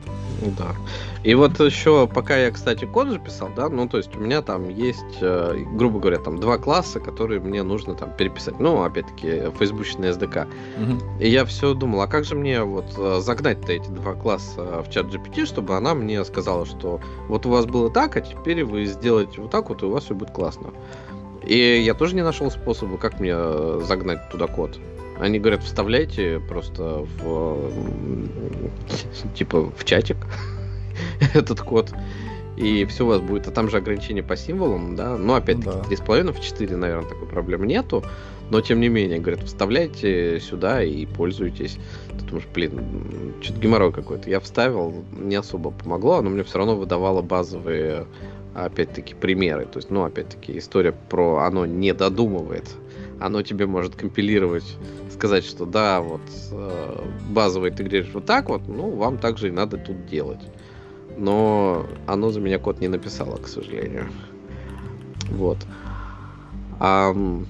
Да. 0.58 0.74
И 1.22 1.34
вот 1.34 1.60
еще, 1.60 2.06
пока 2.06 2.36
я, 2.36 2.50
кстати, 2.50 2.84
код 2.84 3.08
же 3.08 3.18
писал, 3.18 3.50
да, 3.54 3.68
ну, 3.68 3.88
то 3.88 3.98
есть 3.98 4.14
у 4.16 4.20
меня 4.20 4.42
там 4.42 4.68
есть, 4.68 5.18
э, 5.20 5.64
грубо 5.74 6.00
говоря, 6.00 6.18
там 6.18 6.38
два 6.38 6.58
класса, 6.58 7.00
которые 7.00 7.40
мне 7.40 7.62
нужно 7.62 7.94
там 7.94 8.12
переписать. 8.16 8.58
Ну, 8.58 8.82
опять-таки, 8.82 9.50
фейсбучный 9.58 10.08
SDK. 10.08 10.46
Угу. 10.46 11.20
И 11.20 11.28
я 11.28 11.44
все 11.44 11.74
думал, 11.74 12.02
а 12.02 12.06
как 12.06 12.24
же 12.24 12.34
мне 12.34 12.62
вот 12.62 12.86
э, 12.96 13.20
загнать-то 13.20 13.72
эти 13.72 13.88
два 13.88 14.14
класса 14.14 14.82
в 14.82 14.90
чат 14.90 15.06
GPT, 15.06 15.44
чтобы 15.46 15.76
она 15.76 15.94
мне 15.94 16.24
сказала, 16.24 16.64
что 16.64 17.00
вот 17.28 17.44
у 17.46 17.50
вас 17.50 17.66
было 17.66 17.90
так, 17.90 18.16
а 18.16 18.20
теперь 18.20 18.64
вы 18.64 18.86
сделаете 18.86 19.42
вот 19.42 19.50
так 19.50 19.68
вот, 19.68 19.82
и 19.82 19.86
у 19.86 19.90
вас 19.90 20.04
все 20.04 20.14
будет 20.14 20.30
классно. 20.30 20.70
И 21.46 21.82
я 21.84 21.94
тоже 21.94 22.14
не 22.14 22.22
нашел 22.22 22.50
способа, 22.50 22.96
как 22.96 23.20
мне 23.20 23.32
э, 23.34 23.80
загнать 23.84 24.30
туда 24.30 24.46
код. 24.46 24.78
Они 25.20 25.38
говорят, 25.38 25.62
вставляйте 25.62 26.40
просто 26.48 27.06
в 27.22 27.70
типа 29.34 29.70
в 29.76 29.84
чатик 29.84 30.16
этот 31.34 31.60
код, 31.60 31.92
и 32.56 32.84
все 32.84 33.04
у 33.04 33.08
вас 33.08 33.20
будет. 33.20 33.46
А 33.48 33.50
там 33.50 33.70
же 33.70 33.78
ограничение 33.78 34.22
по 34.22 34.36
символам, 34.36 34.96
да. 34.96 35.16
Ну, 35.16 35.34
опять-таки, 35.34 35.70
да. 35.70 36.04
3,5 36.04 36.32
в 36.32 36.40
4, 36.40 36.76
наверное, 36.76 37.08
такой 37.08 37.26
проблемы 37.26 37.66
нету. 37.66 38.04
Но, 38.50 38.60
тем 38.60 38.80
не 38.80 38.88
менее, 38.88 39.18
говорят, 39.20 39.44
вставляйте 39.44 40.40
сюда 40.40 40.82
и 40.82 41.06
пользуйтесь. 41.06 41.78
Ты 42.18 42.24
думаешь, 42.26 42.48
блин, 42.52 42.80
что-то 43.40 43.60
геморрой 43.60 43.92
какой-то. 43.92 44.28
Я 44.28 44.40
вставил, 44.40 45.04
не 45.12 45.36
особо 45.36 45.70
помогло, 45.70 46.20
но 46.20 46.30
мне 46.30 46.42
все 46.42 46.58
равно 46.58 46.76
выдавало 46.76 47.22
базовые, 47.22 48.06
опять-таки, 48.54 49.14
примеры. 49.14 49.66
То 49.66 49.78
есть, 49.78 49.90
ну, 49.90 50.02
опять-таки, 50.02 50.58
история 50.58 50.92
про 50.92 51.44
оно 51.46 51.64
не 51.64 51.94
додумывает. 51.94 52.68
Оно 53.20 53.42
тебе 53.42 53.66
может 53.66 53.94
компилировать 53.94 54.76
сказать, 55.20 55.44
что 55.44 55.66
да, 55.66 56.00
вот 56.00 56.22
э, 56.50 57.04
базовый 57.28 57.70
ты 57.70 57.84
говоришь 57.84 58.08
вот 58.14 58.24
так 58.24 58.48
вот, 58.48 58.66
ну, 58.66 58.90
вам 58.96 59.18
также 59.18 59.48
и 59.48 59.50
надо 59.50 59.76
тут 59.76 60.06
делать. 60.06 60.40
Но 61.18 61.84
оно 62.06 62.30
за 62.30 62.40
меня 62.40 62.58
код 62.58 62.80
не 62.80 62.88
написало, 62.88 63.36
к 63.36 63.46
сожалению. 63.46 64.08
Вот. 65.28 65.58
А, 66.78 67.12
ну, 67.12 67.44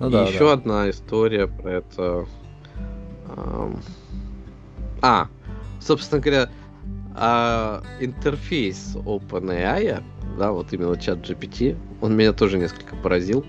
да, 0.00 0.24
еще 0.24 0.46
да. 0.46 0.52
одна 0.54 0.90
история 0.90 1.46
про 1.46 1.70
это. 1.70 2.26
А, 5.00 5.28
собственно 5.78 6.20
говоря, 6.20 6.50
а, 7.14 7.84
интерфейс 8.00 8.96
OpenAI, 8.96 10.02
да, 10.36 10.50
вот 10.50 10.72
именно 10.72 11.00
чат 11.00 11.18
GPT, 11.18 11.76
он 12.00 12.16
меня 12.16 12.32
тоже 12.32 12.58
несколько 12.58 12.96
поразил. 12.96 13.46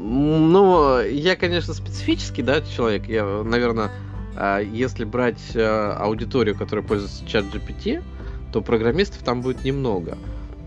Ну, 0.00 1.00
я, 1.00 1.34
конечно, 1.34 1.74
специфический, 1.74 2.42
да, 2.42 2.60
человек. 2.60 3.08
Я, 3.08 3.42
наверное, 3.42 3.90
а, 4.36 4.60
если 4.60 5.04
брать 5.04 5.42
а, 5.56 5.96
аудиторию, 6.00 6.56
которая 6.56 6.86
пользуется 6.86 7.26
чат 7.26 7.46
GPT, 7.46 8.04
то 8.52 8.62
программистов 8.62 9.24
там 9.24 9.42
будет 9.42 9.64
немного. 9.64 10.16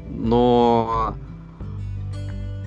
Но 0.10 1.16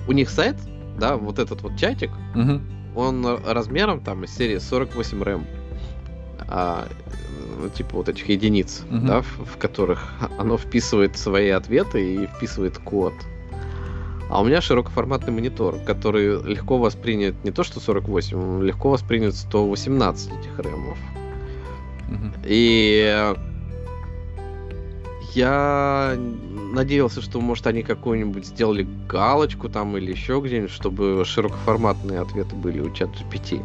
у 0.07 0.11
них 0.11 0.31
сайт, 0.31 0.55
да, 0.97 1.17
вот 1.17 1.37
этот 1.37 1.61
вот 1.61 1.77
чатик, 1.77 2.09
угу. 2.33 2.59
он 2.95 3.23
размером 3.45 4.01
там 4.01 4.23
из 4.23 4.35
серии 4.35 4.57
48 4.57 5.21
рэм. 5.21 5.45
А, 6.47 6.87
ну, 7.61 7.69
типа 7.69 7.97
вот 7.97 8.09
этих 8.09 8.27
единиц, 8.27 8.83
угу. 8.89 9.05
да, 9.05 9.21
в, 9.21 9.45
в 9.45 9.57
которых 9.57 10.13
оно 10.39 10.57
вписывает 10.57 11.15
свои 11.15 11.49
ответы 11.49 12.23
и 12.23 12.25
вписывает 12.25 12.79
код. 12.79 13.13
А 14.29 14.41
у 14.41 14.45
меня 14.45 14.59
широкоформатный 14.59 15.31
монитор, 15.31 15.77
который 15.85 16.41
легко 16.43 16.77
воспринят 16.77 17.35
не 17.43 17.51
то 17.51 17.63
что 17.63 17.79
48, 17.79 18.37
он 18.37 18.63
легко 18.63 18.89
воспринят 18.89 19.35
118 19.35 20.31
этих 20.31 20.59
рэмов. 20.59 20.97
Угу. 22.09 22.31
И 22.45 23.33
я 25.33 26.17
надеялся, 26.71 27.21
что, 27.21 27.39
может, 27.39 27.67
они 27.67 27.83
какую-нибудь 27.83 28.45
сделали 28.45 28.87
галочку 29.07 29.69
там 29.69 29.95
или 29.97 30.11
еще 30.11 30.41
где-нибудь, 30.43 30.71
чтобы 30.71 31.23
широкоформатные 31.25 32.21
ответы 32.21 32.55
были 32.55 32.79
у 32.79 32.91
чат 32.91 33.09
GPT. 33.09 33.63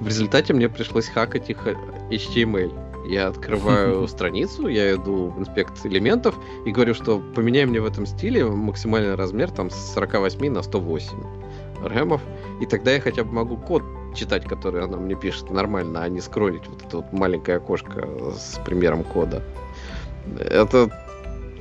В 0.00 0.06
результате 0.06 0.54
мне 0.54 0.68
пришлось 0.68 1.08
хакать 1.08 1.50
их 1.50 1.66
HTML. 2.10 2.89
Я 3.04 3.28
открываю 3.28 4.06
страницу, 4.08 4.68
я 4.68 4.94
иду 4.94 5.28
в 5.28 5.40
инспекцию 5.40 5.92
элементов 5.92 6.34
и 6.66 6.70
говорю, 6.70 6.94
что 6.94 7.22
поменяй 7.34 7.66
мне 7.66 7.80
в 7.80 7.86
этом 7.86 8.06
стиле 8.06 8.44
максимальный 8.44 9.14
размер 9.14 9.50
там 9.50 9.70
с 9.70 9.94
48 9.94 10.50
на 10.50 10.62
108 10.62 11.08
рэмов, 11.84 12.20
и 12.60 12.66
тогда 12.66 12.92
я 12.92 13.00
хотя 13.00 13.24
бы 13.24 13.32
могу 13.32 13.56
код 13.56 13.82
читать, 14.14 14.44
который 14.44 14.82
она 14.82 14.96
мне 14.96 15.14
пишет 15.14 15.50
нормально, 15.50 16.02
а 16.02 16.08
не 16.08 16.20
скроллить 16.20 16.66
вот 16.66 16.82
это 16.84 16.98
вот 16.98 17.12
маленькое 17.12 17.58
окошко 17.58 18.08
с 18.36 18.60
примером 18.64 19.04
кода. 19.04 19.42
Это 20.38 20.90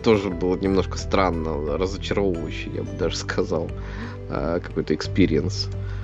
тоже 0.04 0.30
было 0.30 0.56
немножко 0.58 0.98
странно, 0.98 1.78
разочаровывающе, 1.78 2.72
я 2.74 2.84
бы 2.84 2.92
даже 2.98 3.16
сказал, 3.18 3.70
а, 4.30 4.60
какой-то 4.60 4.94
experience. 4.94 5.70
Э, 5.70 5.99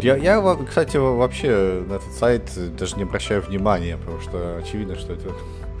я, 0.00 0.16
я, 0.16 0.58
кстати, 0.66 0.96
вообще 0.96 1.84
на 1.88 1.94
этот 1.94 2.12
сайт 2.12 2.50
даже 2.76 2.96
не 2.96 3.02
обращаю 3.02 3.42
внимания, 3.42 3.96
потому 3.96 4.20
что 4.20 4.56
очевидно, 4.58 4.96
что 4.96 5.12
это 5.12 5.32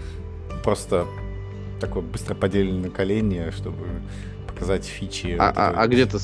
просто 0.64 1.06
такое 1.80 2.02
быстро 2.02 2.34
поделенное 2.34 2.90
колени, 2.90 3.50
чтобы 3.50 3.86
показать 4.46 4.84
фичи. 4.84 5.36
А, 5.38 5.48
вот 5.48 5.54
а, 5.56 5.74
а 5.76 5.86
где 5.86 6.06
ты 6.06 6.18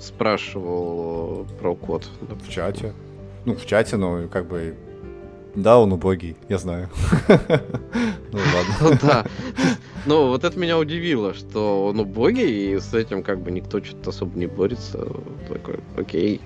спрашивал 0.00 1.46
про 1.60 1.74
код? 1.74 2.08
В 2.20 2.48
чате. 2.48 2.94
Ну, 3.44 3.54
в 3.54 3.64
чате, 3.66 3.96
но 3.96 4.28
как 4.28 4.46
бы 4.46 4.74
да, 5.54 5.78
он 5.78 5.92
убогий, 5.92 6.36
я 6.48 6.58
знаю. 6.58 6.88
Ну 8.30 8.38
ладно. 8.80 8.98
Да. 9.02 9.26
Ну, 10.04 10.28
вот 10.28 10.44
это 10.44 10.58
меня 10.58 10.78
удивило, 10.78 11.32
что 11.32 11.86
он 11.86 11.98
убогий, 11.98 12.74
и 12.74 12.78
с 12.78 12.92
этим 12.92 13.22
как 13.22 13.40
бы 13.40 13.50
никто 13.50 13.82
что-то 13.82 14.10
особо 14.10 14.38
не 14.38 14.46
борется. 14.46 15.06
Такой, 15.48 15.80
окей. 15.96 16.42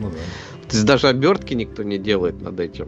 Ну 0.00 0.10
да. 0.10 0.16
То 0.68 0.76
есть 0.76 0.86
даже 0.86 1.08
обертки 1.08 1.54
никто 1.54 1.82
не 1.82 1.98
делает 1.98 2.40
над 2.42 2.58
этим. 2.60 2.86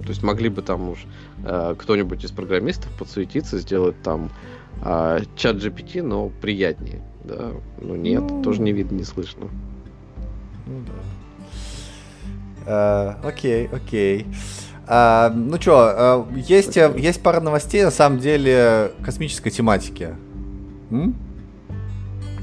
То 0.00 0.08
есть 0.08 0.22
могли 0.22 0.48
бы 0.48 0.62
там 0.62 0.90
уж 0.90 1.04
э, 1.44 1.74
кто-нибудь 1.78 2.24
из 2.24 2.30
программистов 2.30 2.90
подсуетиться, 2.98 3.58
сделать 3.58 4.00
там 4.02 4.30
э, 4.82 5.20
чат 5.36 5.56
GPT, 5.56 6.02
но 6.02 6.30
приятнее. 6.40 7.02
Да? 7.24 7.52
Ну 7.80 7.96
нет, 7.96 8.24
ну... 8.28 8.42
тоже 8.42 8.62
не 8.62 8.72
видно, 8.72 8.96
не 8.96 9.04
слышно. 9.04 9.48
Ну 10.66 10.80
да. 10.86 10.92
Uh, 12.68 13.26
окей, 13.26 13.66
окей. 13.72 14.26
А, 14.86 15.30
ну 15.34 15.58
что, 15.58 15.76
а, 15.78 16.28
есть, 16.34 16.76
есть 16.76 17.22
пара 17.22 17.40
новостей, 17.40 17.82
на 17.82 17.90
самом 17.90 18.18
деле, 18.18 18.92
космической 19.02 19.48
тематики. 19.50 20.10
М? 20.90 21.14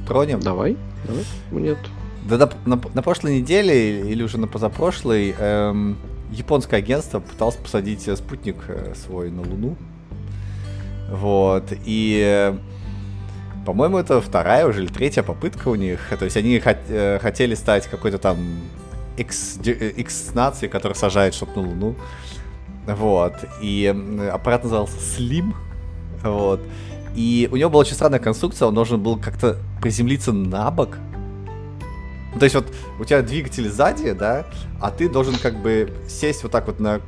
Тронем? 0.08 0.40
Давай. 0.40 0.78
Давай. 1.08 1.24
Нет. 1.52 1.78
Да, 2.28 2.38
на, 2.38 2.50
на, 2.66 2.82
на 2.92 3.02
прошлой 3.04 3.40
неделе 3.40 4.02
или 4.10 4.24
уже 4.24 4.40
на 4.40 4.48
позапрошлой 4.48 5.36
эм, 5.38 5.98
японское 6.32 6.78
агентство 6.78 7.20
пыталось 7.20 7.56
посадить 7.56 8.10
спутник 8.18 8.58
э, 8.68 8.94
свой 8.96 9.30
на 9.30 9.44
Луну. 9.44 9.76
Вот. 11.12 11.66
И 11.86 12.56
по-моему, 13.66 13.98
это 13.98 14.22
вторая 14.22 14.68
уже 14.68 14.84
или 14.84 14.92
третья 14.92 15.24
попытка 15.24 15.70
у 15.70 15.76
них. 15.76 16.00
То 16.18 16.26
есть 16.26 16.38
они 16.38 16.58
хот- 16.58 16.78
э, 16.90 17.20
хотели 17.20 17.56
стать 17.56 17.88
какой-то 17.88 18.18
там 18.18 18.38
X, 19.18 19.60
X 19.64 20.34
нации, 20.34 20.68
которая 20.68 20.96
сажает 20.96 21.34
что-то 21.34 21.62
на 21.62 21.68
Луну. 21.68 21.96
Вот. 22.86 23.34
И 23.62 23.96
аппарат 24.32 24.64
назывался 24.64 24.98
Slim. 24.98 25.54
Вот. 26.24 26.62
И 27.16 27.48
у 27.52 27.56
него 27.56 27.70
была 27.70 27.82
очень 27.82 27.94
странная 27.94 28.20
конструкция, 28.20 28.68
он 28.68 28.76
должен 28.76 29.02
был 29.02 29.18
как-то 29.18 29.58
приземлиться 29.82 30.34
на 30.34 30.70
бок. 30.70 30.98
Ну, 32.34 32.40
то 32.40 32.44
есть 32.44 32.56
вот 32.56 32.66
у 33.00 33.06
тебя 33.06 33.22
двигатель 33.22 33.70
сзади, 33.70 34.12
да, 34.12 34.46
а 34.82 34.92
ты 34.92 35.08
должен 35.08 35.36
как 35.38 35.62
бы 35.62 35.94
сесть 36.10 36.44
вот 36.44 36.52
так 36.52 36.68
вот 36.68 36.82
на... 36.82 37.00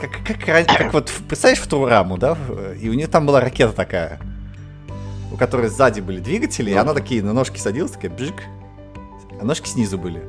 Как, 0.00 0.10
как, 0.44 0.66
как 0.66 0.92
вот, 0.92 1.12
представляешь, 1.28 1.62
в 1.62 1.68
ту 1.68 1.86
раму, 1.86 2.18
да, 2.18 2.36
и 2.80 2.88
у 2.88 2.94
нее 2.94 3.06
там 3.06 3.24
была 3.24 3.40
ракета 3.40 3.72
такая, 3.72 4.18
у 5.32 5.36
которой 5.36 5.68
сзади 5.68 6.00
были 6.00 6.18
двигатели, 6.18 6.72
и 6.72 6.74
она 6.74 6.92
такие 6.92 7.22
на 7.22 7.32
ножки 7.32 7.60
садилась, 7.60 7.92
такая 7.92 8.10
бжик, 8.10 8.42
а 9.40 9.44
ножки 9.44 9.68
снизу 9.68 9.96
были. 9.96 10.20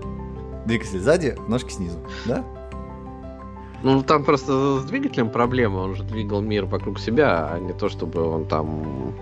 Двигатель 0.70 0.99
сзади, 0.99 1.36
ножки 1.47 1.72
снизу, 1.72 1.97
да? 2.26 2.45
Ну, 3.82 4.03
там 4.03 4.24
просто 4.24 4.80
с 4.82 4.84
двигателем 4.84 5.32
проблема. 5.32 5.78
Он 5.78 5.95
же 5.95 6.03
двигал 6.03 6.41
мир 6.41 6.65
вокруг 6.65 6.99
себя, 6.99 7.49
а 7.51 7.59
не 7.59 7.74
то, 7.74 7.89
чтобы 7.89 8.22
он 8.22 8.45
там... 8.45 9.15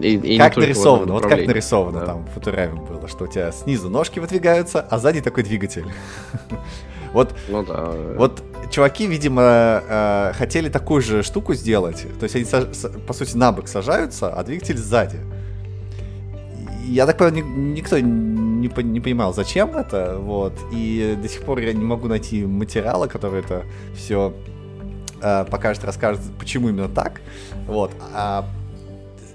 И, 0.00 0.16
и 0.16 0.36
как 0.36 0.56
нарисовано, 0.56 1.12
вот 1.12 1.22
как 1.26 1.46
нарисовано 1.46 2.00
да. 2.00 2.06
там 2.06 2.24
в 2.24 2.30
Футураме 2.30 2.80
было, 2.80 3.06
что 3.06 3.24
у 3.24 3.26
тебя 3.28 3.52
снизу 3.52 3.88
ножки 3.88 4.18
выдвигаются, 4.18 4.80
а 4.80 4.98
сзади 4.98 5.20
такой 5.20 5.44
двигатель. 5.44 5.86
Вот, 7.12 7.34
ну, 7.48 7.64
да. 7.64 7.90
вот 8.16 8.40
чуваки, 8.70 9.04
видимо, 9.08 9.42
э, 9.42 10.32
хотели 10.34 10.68
такую 10.68 11.02
же 11.02 11.24
штуку 11.24 11.54
сделать. 11.54 12.06
То 12.20 12.24
есть 12.24 12.36
они, 12.36 12.44
по 13.04 13.12
сути, 13.12 13.36
на 13.36 13.50
бок 13.50 13.66
сажаются, 13.66 14.32
а 14.32 14.44
двигатель 14.44 14.76
сзади. 14.76 15.18
Я 16.86 17.06
так 17.06 17.18
понимаю, 17.18 17.44
никто 17.46 17.98
не, 18.60 18.82
не 18.82 19.00
понимал, 19.00 19.34
зачем 19.34 19.76
это, 19.76 20.16
вот, 20.18 20.52
и 20.72 21.16
до 21.20 21.28
сих 21.28 21.42
пор 21.42 21.58
я 21.60 21.72
не 21.72 21.84
могу 21.84 22.08
найти 22.08 22.44
материала, 22.44 23.06
который 23.06 23.40
это 23.40 23.64
все 23.96 24.34
э, 25.20 25.44
покажет, 25.50 25.84
расскажет, 25.84 26.20
почему 26.38 26.68
именно 26.68 26.88
так, 26.88 27.20
вот, 27.66 27.92
а 28.14 28.44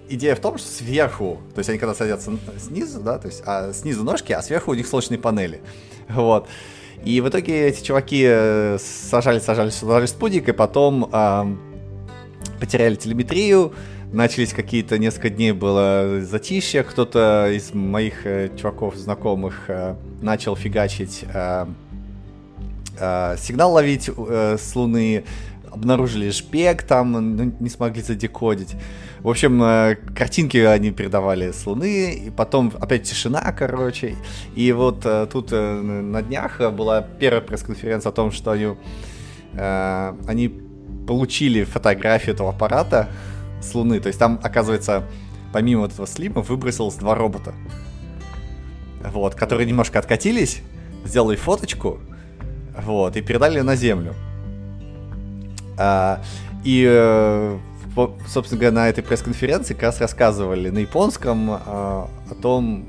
идея 0.08 0.36
в 0.36 0.40
том, 0.40 0.58
что 0.58 0.68
сверху, 0.68 1.40
то 1.54 1.60
есть 1.60 1.70
они 1.70 1.80
когда 1.80 1.96
садятся 1.96 2.32
снизу, 2.60 3.02
да, 3.02 3.18
то 3.18 3.28
есть 3.28 3.44
а 3.46 3.74
снизу 3.74 4.04
ножки, 4.04 4.32
а 4.32 4.42
сверху 4.42 4.72
у 4.72 4.76
них 4.76 4.88
солнечные 4.88 5.20
панели, 5.20 5.62
вот, 6.10 6.48
и 7.04 7.22
в 7.22 7.30
итоге 7.30 7.68
эти 7.68 7.84
чуваки 7.84 8.24
э, 8.26 8.78
сажали, 8.80 9.40
сажали, 9.40 9.70
сажали 9.70 10.06
спутник, 10.06 10.48
и 10.50 10.54
потом 10.54 11.10
э, 11.12 11.56
потеряли 12.60 12.96
телеметрию, 12.96 13.74
начались 14.16 14.54
какие-то 14.54 14.98
несколько 14.98 15.30
дней 15.30 15.52
было 15.52 16.22
затишье, 16.22 16.84
кто-то 16.84 17.52
из 17.52 17.74
моих 17.74 18.26
э, 18.26 18.50
чуваков 18.58 18.96
знакомых 18.96 19.66
э, 19.68 19.96
начал 20.22 20.56
фигачить 20.56 21.26
э, 21.34 21.66
э, 22.98 23.36
сигнал 23.38 23.74
ловить 23.74 24.10
э, 24.10 24.58
с 24.58 24.76
Луны, 24.76 25.26
обнаружили 25.70 26.32
шпек 26.32 26.84
там, 26.84 27.12
ну, 27.12 27.54
не 27.60 27.70
смогли 27.70 28.02
задекодить. 28.02 28.76
В 29.20 29.30
общем, 29.30 29.62
э, 29.62 29.96
картинки 30.16 30.58
они 30.58 30.92
передавали 30.92 31.52
с 31.52 31.68
Луны, 31.68 32.14
и 32.14 32.30
потом 32.30 32.72
опять 32.80 33.04
тишина, 33.04 33.42
короче. 33.52 34.16
И 34.56 34.72
вот 34.72 35.06
э, 35.06 35.28
тут 35.32 35.50
э, 35.52 35.74
на 35.82 36.22
днях 36.22 36.62
была 36.72 37.02
первая 37.02 37.42
пресс-конференция 37.42 38.12
о 38.12 38.14
том, 38.14 38.32
что 38.32 38.52
они, 38.52 38.76
они 40.28 40.48
получили 41.08 41.64
фотографию 41.64 42.36
этого 42.36 42.50
аппарата 42.50 43.10
с 43.66 43.76
Луны. 43.76 44.00
То 44.00 44.08
есть 44.08 44.20
там, 44.20 44.40
оказывается, 44.44 45.04
помимо 45.54 45.86
этого 45.86 46.08
слима 46.08 46.42
выбросилось 46.42 46.96
два 46.96 47.16
робота. 47.16 47.54
Вот, 49.02 49.36
которые 49.36 49.68
немножко 49.68 50.00
откатились, 50.00 50.62
сделали 51.06 51.36
фоточку, 51.36 52.00
вот, 52.78 53.16
и 53.16 53.22
передали 53.22 53.62
на 53.62 53.76
Землю. 53.76 54.16
А, 55.78 56.22
и, 56.64 56.86
э, 56.88 57.58
собственно 58.28 58.60
говоря, 58.60 58.76
на 58.76 58.90
этой 58.90 59.04
пресс-конференции 59.04 59.74
как 59.74 59.84
раз 59.84 60.02
рассказывали 60.02 60.70
на 60.70 60.80
японском 60.80 61.52
а, 61.52 62.10
о 62.30 62.36
том, 62.42 62.86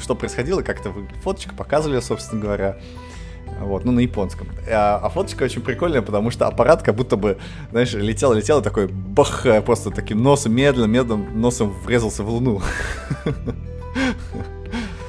что 0.00 0.14
происходило, 0.14 0.62
как-то 0.62 0.92
фоточку 1.22 1.54
показывали, 1.54 2.00
собственно 2.00 2.40
говоря. 2.40 2.76
Вот, 3.60 3.84
ну, 3.84 3.92
на 3.92 4.00
японском. 4.00 4.48
А, 4.70 5.00
а 5.02 5.08
фоточка 5.08 5.44
очень 5.44 5.62
прикольная, 5.62 6.02
потому 6.02 6.30
что 6.30 6.46
аппарат 6.46 6.82
как 6.82 6.94
будто 6.94 7.16
бы, 7.16 7.38
знаешь, 7.70 7.92
летел, 7.94 8.32
летел, 8.32 8.60
и 8.60 8.62
такой 8.62 8.86
бах, 8.86 9.46
просто 9.64 9.90
таким 9.90 10.22
носом, 10.22 10.54
медленно, 10.54 10.86
медленно 10.86 11.30
носом 11.34 11.72
врезался 11.84 12.22
в 12.22 12.28
луну. 12.28 12.60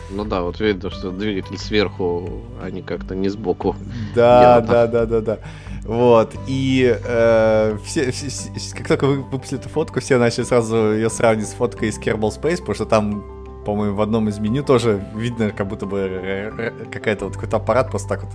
Ну 0.09 0.23
да, 0.25 0.41
вот 0.41 0.59
видно, 0.59 0.89
что 0.89 1.11
двигатель 1.11 1.57
сверху, 1.57 2.41
а 2.61 2.71
не 2.71 2.81
как-то 2.81 3.13
не 3.13 3.29
сбоку. 3.29 3.75
Да, 4.15 4.61
да, 4.61 4.88
да, 4.88 5.05
да, 5.05 5.21
да. 5.21 5.39
Вот, 5.83 6.33
и 6.47 6.97
э, 7.01 7.77
все, 7.85 8.11
все, 8.11 8.75
как 8.75 8.88
только 8.88 9.05
выпустили 9.05 9.59
эту 9.59 9.69
фотку, 9.69 10.01
все 10.01 10.17
начали 10.17 10.43
сразу 10.43 10.93
ее 10.93 11.09
сравнивать 11.09 11.49
с 11.49 11.53
фоткой 11.53 11.89
из 11.89 11.97
Kerbal 11.97 12.29
Space, 12.29 12.57
потому 12.57 12.75
что 12.75 12.85
там, 12.85 13.23
по-моему, 13.68 13.97
в 13.97 14.01
одном 14.01 14.30
из 14.30 14.39
меню 14.39 14.63
тоже 14.63 15.03
видно, 15.13 15.51
как 15.51 15.68
будто 15.68 15.86
бы 15.86 16.80
какая-то 16.89 17.26
вот 17.26 17.34
какой-то 17.34 17.57
аппарат 17.57 17.89
просто 17.91 18.07
так 18.07 18.24
вот 18.24 18.32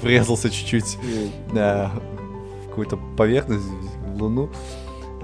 врезался 0.00 0.48
чуть-чуть 0.48 0.96
э, 1.52 1.88
в 1.88 2.68
какую-то 2.68 2.96
поверхность, 3.16 3.66
в 4.06 4.22
Луну. 4.22 4.48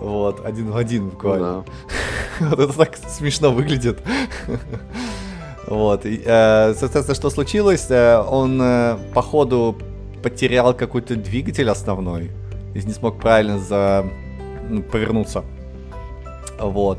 Вот, 0.01 0.45
один 0.45 0.73
в 0.73 0.77
один 0.77 1.11
буквально. 1.11 1.53
Ну, 1.59 1.65
да. 2.41 2.47
вот 2.51 2.59
это 2.59 2.73
так 2.73 2.97
смешно 2.97 3.53
выглядит. 3.53 4.03
вот, 5.69 6.05
и, 6.05 6.21
э, 6.25 6.75
соответственно, 6.77 7.15
что 7.15 7.31
случилось? 7.31 7.87
Э, 7.89 8.19
он 8.19 8.61
э, 8.61 8.99
по 9.15 9.23
ходу 9.23 9.77
потерял 10.25 10.75
какой-то 10.75 11.15
двигатель 11.15 11.71
основной 11.71 12.33
и 12.75 12.83
не 12.83 12.93
смог 12.93 13.21
правильно 13.21 13.61
за... 13.61 14.05
ну, 14.69 14.83
повернуться. 14.83 15.45
Вот. 16.59 16.99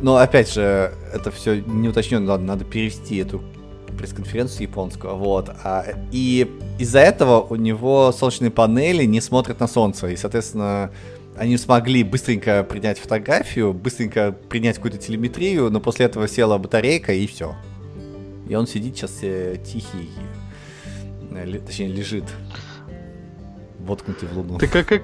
Но 0.00 0.16
опять 0.16 0.52
же, 0.52 0.92
это 1.12 1.30
все 1.30 1.60
не 1.60 1.88
уточнено, 1.88 2.20
надо, 2.20 2.42
надо 2.42 2.64
перевести 2.64 3.16
эту 3.16 3.42
пресс-конференцию 3.96 4.62
японского, 4.62 5.14
вот. 5.14 5.50
А, 5.62 5.84
и 6.10 6.50
из-за 6.78 6.98
этого 6.98 7.40
у 7.40 7.54
него 7.54 8.12
солнечные 8.12 8.50
панели 8.50 9.04
не 9.04 9.20
смотрят 9.20 9.60
на 9.60 9.68
солнце, 9.68 10.08
и, 10.08 10.16
соответственно, 10.16 10.90
они 11.36 11.56
смогли 11.56 12.02
быстренько 12.02 12.64
принять 12.64 12.98
фотографию, 12.98 13.72
быстренько 13.72 14.32
принять 14.32 14.76
какую-то 14.76 14.98
телеметрию, 14.98 15.70
но 15.70 15.80
после 15.80 16.06
этого 16.06 16.28
села 16.28 16.58
батарейка 16.58 17.12
и 17.12 17.26
все. 17.26 17.54
И 18.48 18.54
он 18.54 18.66
сидит 18.66 18.96
сейчас 18.96 19.18
э, 19.22 19.56
тихий, 19.64 20.10
Э, 21.34 21.58
точнее, 21.58 21.88
лежит 21.88 22.24
воткнутый 23.80 24.28
в 24.28 24.36
луну. 24.36 24.58
Ты 24.58 24.68
как, 24.68 24.86
как, 24.86 25.02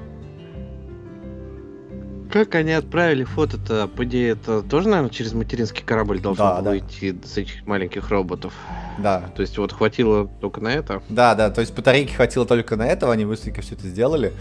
как 2.31 2.55
они 2.55 2.73
отправили 2.73 3.25
фото-то? 3.25 3.89
По 3.89 4.05
идее, 4.05 4.31
это 4.31 4.63
тоже, 4.63 4.89
наверное, 4.89 5.11
через 5.11 5.33
материнский 5.33 5.85
корабль 5.85 6.21
должно 6.21 6.45
да, 6.45 6.55
было 6.57 6.71
да. 6.71 6.79
идти 6.79 7.19
с 7.25 7.37
этих 7.37 7.67
маленьких 7.67 8.09
роботов. 8.11 8.55
Да. 8.99 9.31
То 9.35 9.43
есть 9.43 9.59
вот 9.59 9.73
хватило 9.73 10.29
только 10.41 10.61
на 10.61 10.69
это? 10.69 11.03
Да, 11.09 11.35
да, 11.35 11.51
то 11.51 11.61
есть 11.61 11.75
батарейки 11.75 12.13
хватило 12.13 12.47
только 12.47 12.77
на 12.77 12.87
этого, 12.87 13.13
они 13.13 13.25
быстренько 13.25 13.63
все 13.63 13.75
это 13.75 13.87
сделали. 13.89 14.33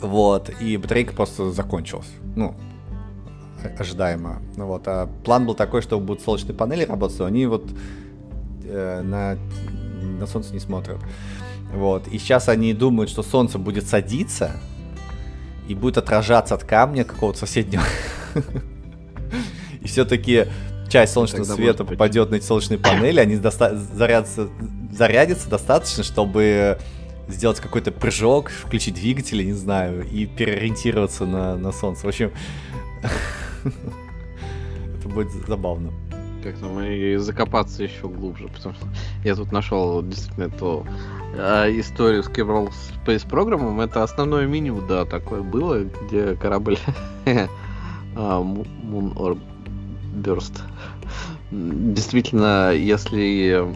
Вот, 0.00 0.50
и 0.60 0.76
батарейка 0.76 1.14
просто 1.14 1.50
закончилась. 1.50 2.08
Ну, 2.36 2.54
ожидаемо. 3.78 4.42
Ну 4.56 4.66
вот, 4.66 4.82
а 4.86 5.08
план 5.24 5.46
был 5.46 5.54
такой, 5.54 5.82
что 5.82 5.98
будут 5.98 6.22
солнечные 6.22 6.54
панели 6.54 6.84
работать, 6.84 7.18
но 7.18 7.24
они 7.26 7.46
вот 7.46 7.64
э, 8.64 9.02
на 9.02 9.38
на 10.18 10.26
солнце 10.26 10.52
не 10.52 10.60
смотрят. 10.60 10.98
Вот. 11.72 12.06
И 12.08 12.18
сейчас 12.18 12.48
они 12.48 12.72
думают, 12.72 13.10
что 13.10 13.22
солнце 13.22 13.58
будет 13.58 13.86
садиться 13.86 14.52
и 15.68 15.74
будет 15.74 15.98
отражаться 15.98 16.54
от 16.54 16.64
камня 16.64 17.04
какого-то 17.04 17.40
соседнего. 17.40 17.82
И 19.80 19.86
все-таки 19.86 20.46
часть 20.88 21.12
солнечного 21.12 21.44
света 21.44 21.84
попадет 21.84 22.30
на 22.30 22.36
эти 22.36 22.44
солнечные 22.44 22.78
панели, 22.78 23.20
они 23.20 23.36
зарядятся, 23.36 24.48
зарядятся 24.92 25.48
достаточно, 25.48 26.02
чтобы 26.02 26.78
сделать 27.28 27.60
какой-то 27.60 27.90
прыжок, 27.90 28.50
включить 28.50 28.94
двигатели, 28.94 29.42
не 29.42 29.52
знаю, 29.52 30.06
и 30.08 30.26
переориентироваться 30.26 31.26
на, 31.26 31.56
на 31.56 31.72
солнце. 31.72 32.06
В 32.06 32.08
общем, 32.08 32.32
это 33.64 35.08
будет 35.08 35.30
забавно 35.46 35.92
как 36.44 36.58
там 36.58 36.78
и 36.80 37.16
закопаться 37.16 37.82
еще 37.82 38.06
глубже, 38.06 38.48
потому 38.48 38.74
что 38.74 38.86
я 39.24 39.34
тут 39.34 39.50
нашел 39.50 40.02
действительно 40.02 40.44
эту 40.44 40.86
э, 41.36 41.80
историю 41.80 42.22
с 42.22 42.28
Kerbal 42.28 42.70
Space 43.06 43.26
программом. 43.26 43.80
Это 43.80 44.02
основное 44.02 44.46
меню, 44.46 44.82
да, 44.86 45.06
такое 45.06 45.42
было, 45.42 45.84
где 45.84 46.34
корабль 46.36 46.76
а, 47.26 48.40
Moon 48.42 49.14
Orb 49.14 49.40
Burst. 50.14 50.60
Действительно, 51.50 52.72
если 52.72 53.66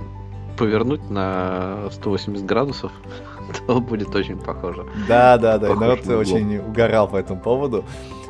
повернуть 0.58 1.08
на 1.08 1.88
180 1.90 2.44
градусов, 2.44 2.92
то 3.66 3.80
будет 3.80 4.14
очень 4.14 4.38
похоже. 4.38 4.84
Да, 5.08 5.38
да, 5.38 5.56
да, 5.56 5.74
народ 5.74 6.06
очень 6.06 6.58
угорал 6.58 7.08
по 7.08 7.16
этому 7.16 7.40
поводу. 7.40 7.84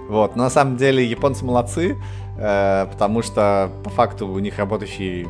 Вот, 0.09 0.37
но 0.37 0.45
на 0.45 0.51
самом 0.51 0.77
деле 0.77 1.05
японцы 1.05 1.45
молодцы. 1.45 1.97
Э, 2.39 2.87
потому 2.91 3.23
что 3.23 3.71
по 3.83 3.91
факту 3.91 4.29
у 4.29 4.39
них 4.39 4.59
работающий 4.59 5.27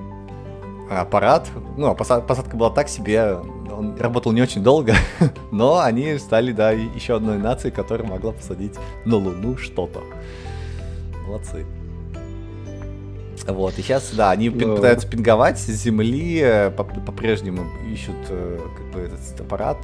аппарат, 0.90 1.48
ну, 1.76 1.88
а 1.88 1.94
посадка 1.94 2.56
была 2.56 2.70
так 2.70 2.88
себе, 2.88 3.34
он 3.70 3.96
работал 3.98 4.32
не 4.32 4.42
очень 4.42 4.62
долго, 4.62 4.94
но 5.50 5.80
они 5.80 6.18
стали, 6.18 6.52
да, 6.52 6.70
еще 6.70 7.16
одной 7.16 7.38
нацией, 7.38 7.74
которая 7.74 8.08
могла 8.08 8.32
посадить 8.32 8.74
на 9.04 9.16
Луну 9.16 9.56
что-то. 9.56 10.02
Молодцы. 11.26 11.66
Вот, 13.46 13.78
и 13.78 13.82
сейчас, 13.82 14.10
да, 14.12 14.30
они 14.30 14.50
но... 14.50 14.76
пытаются 14.76 15.08
пинговать 15.08 15.58
с 15.58 15.66
Земли, 15.66 16.40
э, 16.42 16.70
по-прежнему 16.70 17.64
ищут 17.90 18.16
э, 18.28 18.60
как 18.76 18.86
бы, 18.92 19.00
этот 19.00 19.40
аппарат, 19.40 19.78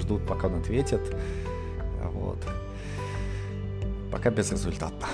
ждут, 0.00 0.26
пока 0.26 0.46
он 0.46 0.60
ответит. 0.60 1.00
Вот. 2.12 2.38
Пока 4.10 4.30
безрезультатно. 4.30 5.06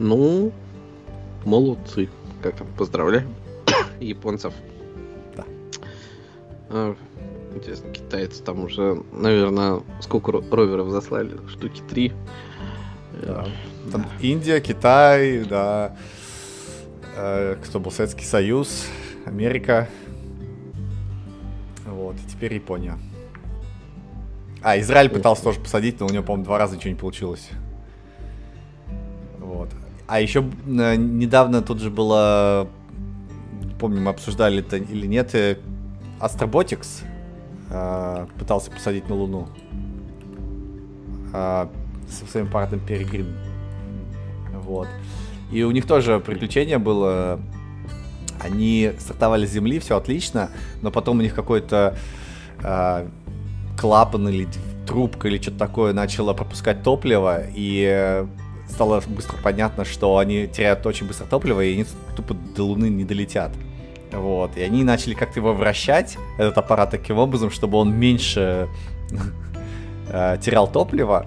Ну, 0.00 0.50
молодцы. 1.44 2.08
Как 2.42 2.56
там, 2.56 2.66
поздравляю 2.76 3.28
японцев. 4.00 4.54
Да. 5.36 5.44
А, 6.70 6.96
интересно, 7.54 7.90
китайцы 7.90 8.42
там 8.42 8.64
уже, 8.64 9.02
наверное, 9.12 9.82
сколько 10.00 10.32
роверов 10.32 10.88
заслали? 10.88 11.36
Штуки 11.48 11.82
три. 11.88 12.14
Да. 13.22 13.46
Там 13.92 14.06
Индия, 14.20 14.60
Китай, 14.60 15.44
да. 15.44 15.94
Э, 17.14 17.56
кто 17.62 17.78
был 17.78 17.90
Советский 17.90 18.24
Союз, 18.24 18.86
Америка. 19.26 19.86
Вот, 21.84 22.16
и 22.16 22.30
теперь 22.30 22.54
Япония. 22.54 22.98
А, 24.62 24.80
Израиль 24.80 25.10
пытался 25.10 25.42
тоже 25.42 25.60
посадить, 25.60 26.00
но 26.00 26.06
у 26.06 26.10
него, 26.10 26.22
по-моему, 26.22 26.44
два 26.44 26.56
раза 26.56 26.76
ничего 26.76 26.90
не 26.90 26.98
получилось. 26.98 27.50
А 30.10 30.20
еще 30.20 30.40
э, 30.66 30.96
недавно 30.96 31.62
тут 31.62 31.78
же 31.78 31.88
было, 31.88 32.66
помню, 33.78 34.00
мы 34.00 34.10
обсуждали 34.10 34.58
это 34.58 34.76
или 34.76 35.06
нет, 35.06 35.36
э, 35.36 35.56
Astrobotics 36.18 37.04
э, 37.70 38.26
пытался 38.36 38.72
посадить 38.72 39.08
на 39.08 39.14
Луну 39.14 39.46
э, 41.32 41.68
со 42.08 42.26
своим 42.26 42.50
парнем 42.50 42.80
Перегрин. 42.80 43.36
Вот. 44.64 44.88
И 45.52 45.62
у 45.62 45.70
них 45.70 45.86
тоже 45.86 46.18
приключение 46.18 46.78
было. 46.78 47.38
Они 48.40 48.90
стартовали 48.98 49.46
с 49.46 49.52
Земли, 49.52 49.78
все 49.78 49.96
отлично, 49.96 50.50
но 50.82 50.90
потом 50.90 51.20
у 51.20 51.22
них 51.22 51.36
какой-то 51.36 51.96
э, 52.64 53.08
клапан 53.78 54.28
или 54.28 54.48
трубка 54.88 55.28
или 55.28 55.40
что-то 55.40 55.58
такое 55.58 55.92
начала 55.92 56.34
пропускать 56.34 56.82
топливо, 56.82 57.42
и 57.54 58.26
стало 58.70 59.02
быстро 59.06 59.36
понятно, 59.42 59.84
что 59.84 60.18
они 60.18 60.46
теряют 60.46 60.86
очень 60.86 61.06
быстро 61.06 61.26
топливо, 61.26 61.60
и 61.62 61.74
они 61.74 61.86
тупо 62.16 62.34
до 62.34 62.64
Луны 62.64 62.88
не 62.88 63.04
долетят. 63.04 63.52
Вот. 64.12 64.56
И 64.56 64.62
они 64.62 64.84
начали 64.84 65.14
как-то 65.14 65.40
его 65.40 65.52
вращать, 65.52 66.16
этот 66.38 66.58
аппарат, 66.58 66.90
таким 66.90 67.18
образом, 67.18 67.50
чтобы 67.50 67.78
он 67.78 67.92
меньше 67.92 68.68
э, 70.08 70.38
терял 70.42 70.66
топливо. 70.70 71.26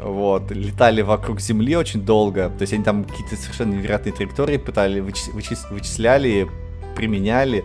Вот. 0.00 0.50
Летали 0.50 1.02
вокруг 1.02 1.40
Земли 1.40 1.76
очень 1.76 2.02
долго. 2.02 2.50
То 2.50 2.62
есть 2.62 2.72
они 2.72 2.84
там 2.84 3.04
какие-то 3.04 3.36
совершенно 3.36 3.74
невероятные 3.74 4.12
траектории 4.12 4.56
пытали, 4.56 5.00
вычис- 5.00 5.32
вычис- 5.32 5.72
вычисляли, 5.72 6.48
применяли. 6.96 7.64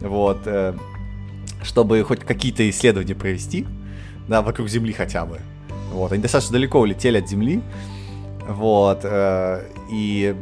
Вот. 0.00 0.38
Э, 0.46 0.74
чтобы 1.62 2.02
хоть 2.04 2.20
какие-то 2.20 2.68
исследования 2.70 3.14
провести. 3.14 3.66
Да, 4.28 4.42
вокруг 4.42 4.68
Земли 4.68 4.92
хотя 4.92 5.24
бы. 5.24 5.40
Вот. 5.92 6.12
Они 6.12 6.22
достаточно 6.22 6.52
далеко 6.52 6.80
улетели 6.80 7.18
от 7.18 7.28
Земли. 7.28 7.62
Вот. 8.48 9.00
Э, 9.04 9.62
и 9.90 10.34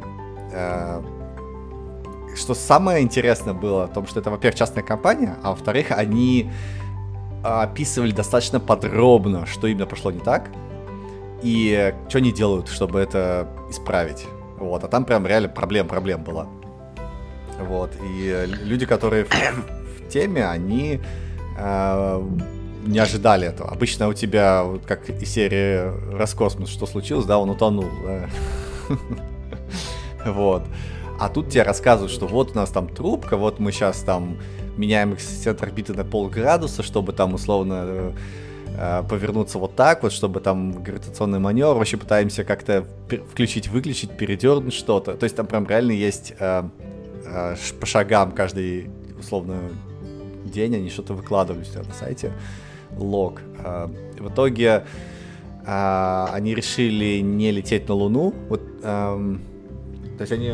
что 2.35 2.55
самое 2.55 3.03
интересное 3.03 3.53
было 3.53 3.87
в 3.87 3.93
том, 3.93 4.07
что 4.07 4.21
это, 4.21 4.31
во-первых, 4.31 4.59
частная 4.59 4.83
компания, 4.83 5.37
а 5.43 5.51
во-вторых, 5.51 5.91
они 5.91 6.51
описывали 7.43 8.13
достаточно 8.13 8.61
подробно, 8.61 9.47
что 9.47 9.67
именно 9.67 9.87
пошло 9.87 10.11
не 10.11 10.21
так, 10.21 10.51
и 11.43 11.95
что 12.09 12.19
они 12.19 12.33
делают, 12.33 12.69
чтобы 12.69 13.01
это 13.01 13.49
исправить. 13.71 14.27
Вот, 14.59 14.85
а 14.85 14.89
там 14.89 15.05
прям 15.05 15.27
реально 15.27 15.49
проблем-проблем 15.49 16.25
была. 16.25 16.47
Вот, 17.61 17.91
и 18.03 18.47
люди, 18.63 18.87
которые 18.87 19.25
в, 19.25 19.31
в 19.31 20.09
теме, 20.09 20.47
они 20.47 21.01
э, 21.59 22.29
не 22.87 22.99
ожидали 22.99 23.47
этого. 23.49 23.71
Обычно 23.71 24.09
у 24.09 24.15
тебя, 24.15 24.65
как 24.87 25.09
из 25.09 25.29
серии 25.31 26.17
Роскосмос, 26.17 26.69
что 26.69 26.87
случилось, 26.87 27.27
да, 27.27 27.39
он 27.39 27.51
утонул? 27.51 27.87
Вот. 30.25 30.65
А 31.21 31.29
тут 31.29 31.51
тебе 31.51 31.63
рассказывают, 31.63 32.13
что 32.13 32.27
вот 32.27 32.51
у 32.51 32.55
нас 32.55 32.71
там 32.71 32.89
трубка, 32.89 33.37
вот 33.37 33.59
мы 33.59 33.71
сейчас 33.73 34.01
там 34.01 34.39
меняем 34.77 35.15
эксцент 35.15 35.63
орбиты 35.63 35.95
на 35.95 36.05
полградуса, 36.05 36.83
чтобы 36.83 37.13
там 37.13 37.35
условно 37.35 38.13
э, 38.77 39.03
повернуться 39.09 39.59
вот 39.59 39.77
так 39.77 40.03
вот, 40.03 40.13
чтобы 40.13 40.41
там 40.41 40.83
гравитационный 40.83 41.39
маневр, 41.39 41.77
вообще 41.77 41.97
пытаемся 41.97 42.45
как-то 42.45 42.85
включить, 43.31 43.69
выключить, 43.69 44.11
передернуть 44.11 44.75
что-то. 44.75 45.15
То 45.15 45.25
есть 45.25 45.37
там 45.37 45.47
прям 45.47 45.67
реально 45.67 45.93
есть 45.93 46.35
э, 46.39 46.65
э, 47.25 47.57
по 47.81 47.87
шагам 47.87 48.33
каждый 48.33 48.91
условно 49.19 49.57
день 50.45 50.77
они 50.77 50.91
что-то 50.91 51.15
выкладывали 51.15 51.65
у 51.65 51.79
на 51.79 51.95
сайте, 51.95 52.33
лог. 52.97 53.41
Э, 53.59 53.89
в 54.19 54.29
итоге 54.29 54.85
э, 55.67 56.27
они 56.33 56.55
решили 56.55 57.21
не 57.21 57.51
лететь 57.53 57.89
на 57.89 57.95
Луну, 57.95 58.35
вот, 58.49 58.83
то 58.83 60.21
есть 60.21 60.33
они 60.33 60.53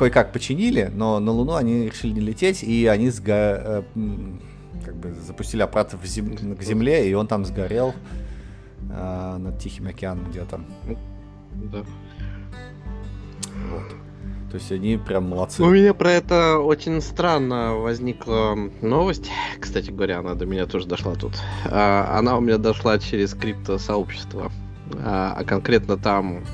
кое-как 0.00 0.32
починили, 0.32 0.90
но 0.94 1.20
на 1.20 1.30
Луну 1.30 1.54
они 1.56 1.84
решили 1.84 2.12
не 2.12 2.20
лететь, 2.20 2.62
и 2.62 2.86
они 2.86 3.10
сго... 3.10 3.32
Э, 3.32 3.82
как 4.82 4.96
бы 4.96 5.12
запустили 5.12 5.60
аппарат 5.60 5.92
в 5.92 6.06
зем... 6.06 6.56
к 6.56 6.62
Земле, 6.62 7.10
и 7.10 7.12
он 7.12 7.26
там 7.26 7.44
сгорел 7.44 7.92
э, 8.90 9.36
над 9.38 9.58
Тихим 9.58 9.88
океаном 9.88 10.30
где-то. 10.30 10.60
Да. 11.52 11.84
Вот. 13.70 13.99
То 14.50 14.56
есть 14.56 14.72
они 14.72 14.96
прям 14.96 15.28
молодцы. 15.28 15.62
У 15.62 15.70
меня 15.70 15.94
про 15.94 16.10
это 16.10 16.58
очень 16.58 17.00
странно 17.00 17.74
возникла 17.74 18.56
новость. 18.82 19.30
Кстати 19.60 19.90
говоря, 19.90 20.18
она 20.18 20.34
до 20.34 20.44
меня 20.44 20.66
тоже 20.66 20.86
дошла 20.86 21.14
тут. 21.14 21.34
А, 21.66 22.18
она 22.18 22.36
у 22.36 22.40
меня 22.40 22.58
дошла 22.58 22.98
через 22.98 23.34
криптосообщество. 23.34 24.50
А, 24.94 25.36
а 25.38 25.44
конкретно 25.44 25.96
там 25.96 26.44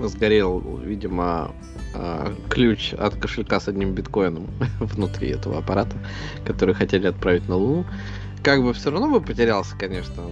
сгорел, 0.00 0.58
видимо, 0.84 1.52
а, 1.94 2.34
ключ 2.50 2.92
от 2.94 3.14
кошелька 3.14 3.60
с 3.60 3.68
одним 3.68 3.92
биткоином 3.94 4.48
внутри 4.80 5.28
этого 5.28 5.58
аппарата, 5.58 5.96
который 6.44 6.74
хотели 6.74 7.06
отправить 7.06 7.48
на 7.48 7.54
Луну. 7.54 7.86
Как 8.42 8.62
бы 8.62 8.74
все 8.74 8.90
равно 8.90 9.08
бы 9.08 9.20
потерялся, 9.20 9.76
конечно, 9.76 10.24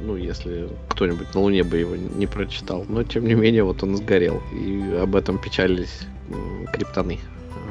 ну, 0.00 0.16
если 0.16 0.68
кто-нибудь 0.88 1.34
на 1.34 1.40
Луне 1.40 1.62
бы 1.62 1.78
его 1.78 1.96
не 1.96 2.26
прочитал. 2.26 2.84
Но, 2.88 3.02
тем 3.02 3.26
не 3.26 3.34
менее, 3.34 3.64
вот 3.64 3.82
он 3.82 3.96
сгорел. 3.96 4.42
И 4.52 4.98
об 5.00 5.16
этом 5.16 5.38
печалились 5.38 6.06
криптоны 6.72 7.18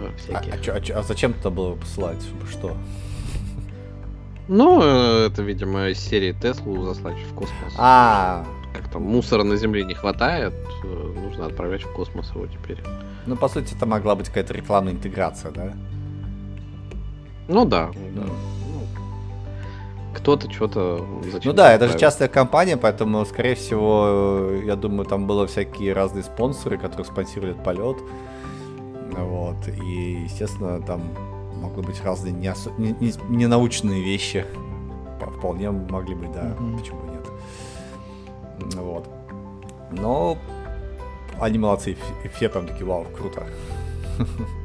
э, 0.01 0.09
всякие. 0.17 0.53
А, 0.53 0.77
а, 0.77 0.97
а, 0.97 0.99
а 0.99 1.03
зачем 1.03 1.31
это 1.31 1.49
было 1.49 1.75
посылать? 1.75 2.23
Что? 2.49 2.75
Ну, 4.47 4.81
э, 4.81 5.27
это, 5.27 5.41
видимо, 5.43 5.89
из 5.89 5.99
серии 5.99 6.33
Теслу 6.33 6.83
заслать 6.83 7.17
в 7.31 7.35
космос. 7.35 7.73
А, 7.77 8.45
как 8.73 8.89
там 8.89 9.03
мусора 9.03 9.43
на 9.43 9.55
Земле 9.55 9.85
не 9.85 9.93
хватает, 9.93 10.53
э, 10.83 11.13
нужно 11.23 11.45
отправлять 11.45 11.83
в 11.83 11.91
космос 11.93 12.31
его 12.33 12.47
теперь. 12.47 12.79
Ну, 13.25 13.35
по 13.35 13.47
сути, 13.47 13.75
это 13.75 13.85
могла 13.85 14.15
быть 14.15 14.27
какая-то 14.27 14.53
рекламная 14.53 14.93
интеграция, 14.93 15.51
да? 15.51 15.73
Ну 17.47 17.65
да, 17.65 17.91
да. 18.15 18.23
Кто-то 20.19 20.51
что-то 20.51 21.05
Ну 21.43 21.53
да, 21.53 21.73
это 21.73 21.87
же 21.87 21.97
частная 21.97 22.27
компания, 22.27 22.77
поэтому, 22.77 23.25
скорее 23.25 23.55
всего, 23.55 24.51
я 24.63 24.75
думаю, 24.75 25.05
там 25.05 25.27
было 25.27 25.47
всякие 25.47 25.93
разные 25.93 26.23
спонсоры, 26.23 26.77
которые 26.77 27.05
спонсировали 27.05 27.51
этот 27.51 27.63
полет. 27.63 27.97
Вот. 29.11 29.67
И, 29.67 30.23
естественно, 30.23 30.81
там 30.81 31.01
могло 31.61 31.83
быть 31.83 32.03
разные 32.03 32.33
не, 32.33 32.47
осо... 32.47 32.71
не, 32.77 32.95
не, 32.99 33.13
не 33.29 33.47
научные 33.47 34.03
вещи. 34.03 34.45
Вполне 35.37 35.71
могли 35.71 36.15
быть, 36.15 36.31
да, 36.31 36.43
mm-hmm. 36.43 36.77
почему 36.77 37.01
нет. 37.05 38.75
Вот. 38.75 39.07
Но 39.91 40.37
они 41.39 41.57
молодцы, 41.57 41.97
и 42.23 42.27
все 42.27 42.49
там 42.49 42.67
такие, 42.67 42.85
вау, 42.85 43.05
круто. 43.15 43.45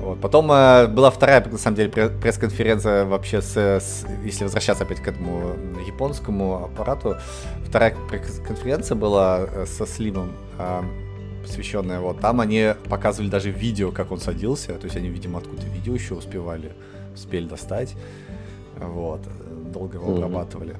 Вот. 0.00 0.20
Потом 0.20 0.50
э, 0.50 0.86
была 0.86 1.10
вторая, 1.10 1.44
на 1.44 1.58
самом 1.58 1.76
деле, 1.76 1.90
пресс-конференция 1.90 3.04
вообще 3.04 3.42
с, 3.42 3.56
с, 3.56 4.06
если 4.24 4.44
возвращаться 4.44 4.84
опять 4.84 5.00
к 5.00 5.08
этому 5.08 5.54
японскому 5.86 6.64
аппарату, 6.64 7.16
вторая 7.66 7.94
пресс-конференция 8.08 8.94
была 8.94 9.40
э, 9.40 9.66
со 9.66 9.86
Слимом, 9.86 10.32
э, 10.58 10.82
посвященная 11.42 12.00
вот. 12.00 12.20
Там 12.20 12.40
они 12.40 12.74
показывали 12.88 13.28
даже 13.28 13.50
видео, 13.50 13.92
как 13.92 14.10
он 14.10 14.20
садился, 14.20 14.72
то 14.74 14.84
есть 14.84 14.96
они, 14.96 15.08
видимо, 15.08 15.38
откуда-то 15.38 15.68
видео 15.68 15.94
еще 15.94 16.14
успевали, 16.14 16.72
успели 17.14 17.46
достать, 17.46 17.94
вот, 18.76 19.20
долго 19.72 19.98
его 19.98 20.14
обрабатывали. 20.14 20.76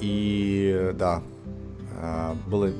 И 0.00 0.92
да, 0.94 1.22
э, 1.96 2.34
было 2.48 2.72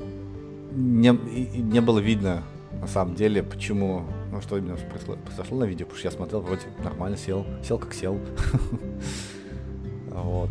не, 0.73 1.11
не 1.11 1.81
было 1.81 2.01
видно 2.01 2.43
на 2.81 2.87
самом 2.87 3.15
деле, 3.15 3.43
почему, 3.43 4.05
ну 4.33 4.41
что 4.41 4.57
именно 4.57 4.77
произошло 5.25 5.59
на 5.59 5.65
видео, 5.65 5.87
потому 5.87 5.99
что 5.99 6.09
я 6.09 6.13
смотрел, 6.13 6.41
вроде 6.41 6.63
нормально 6.83 7.17
сел, 7.17 7.47
сел 7.63 7.79
как 7.79 7.95
сел. 7.95 8.19
Вот. 10.13 10.51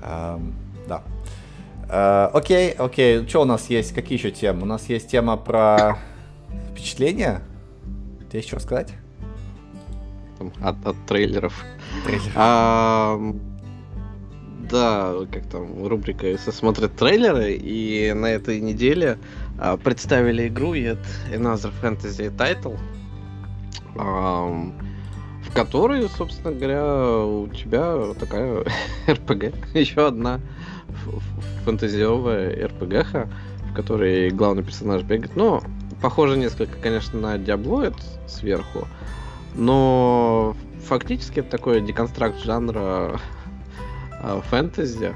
Да. 0.00 1.02
Э, 1.88 2.30
окей, 2.32 2.70
окей, 2.72 3.26
что 3.26 3.42
у 3.42 3.44
нас 3.44 3.68
есть, 3.70 3.92
какие 3.92 4.18
еще 4.18 4.30
темы? 4.30 4.62
У 4.62 4.66
нас 4.66 4.88
есть 4.88 5.08
тема 5.10 5.36
про 5.36 5.98
впечатления. 6.70 7.42
Тебе 8.30 8.42
что 8.42 8.56
рассказать? 8.56 8.92
От, 10.62 10.86
от 10.86 10.96
трейлеров. 11.06 11.64
Трейлер. 12.04 12.32
А, 12.36 13.18
да, 14.70 15.14
как 15.32 15.46
там, 15.46 15.86
рубрика 15.86 16.36
смотрят 16.38 16.94
трейлеры, 16.96 17.54
и 17.54 18.12
на 18.12 18.26
этой 18.26 18.60
неделе 18.60 19.18
представили 19.82 20.48
игру 20.48 20.74
Yet 20.74 20.98
Another 21.32 21.72
Fantasy 21.82 22.34
Title, 22.34 22.78
а, 23.96 24.72
в 25.42 25.54
которой, 25.54 26.08
собственно 26.08 26.54
говоря, 26.54 27.24
у 27.24 27.48
тебя 27.48 28.14
такая 28.18 28.64
РПГ, 29.08 29.74
еще 29.74 30.06
одна 30.06 30.40
фэнтезиовая 31.64 32.68
РПГ, 32.68 33.28
в 33.70 33.74
которой 33.74 34.30
главный 34.30 34.62
персонаж 34.62 35.02
бегает. 35.02 35.36
Ну, 35.36 35.60
похоже 36.00 36.36
несколько, 36.36 36.78
конечно, 36.78 37.18
на 37.20 37.38
Диаблоид 37.38 37.96
сверху, 38.26 38.86
но 39.54 40.56
фактически 40.86 41.40
это 41.40 41.50
такой 41.50 41.80
деконстракт 41.80 42.38
жанра 42.42 43.20
а, 44.20 44.40
фэнтези. 44.48 45.14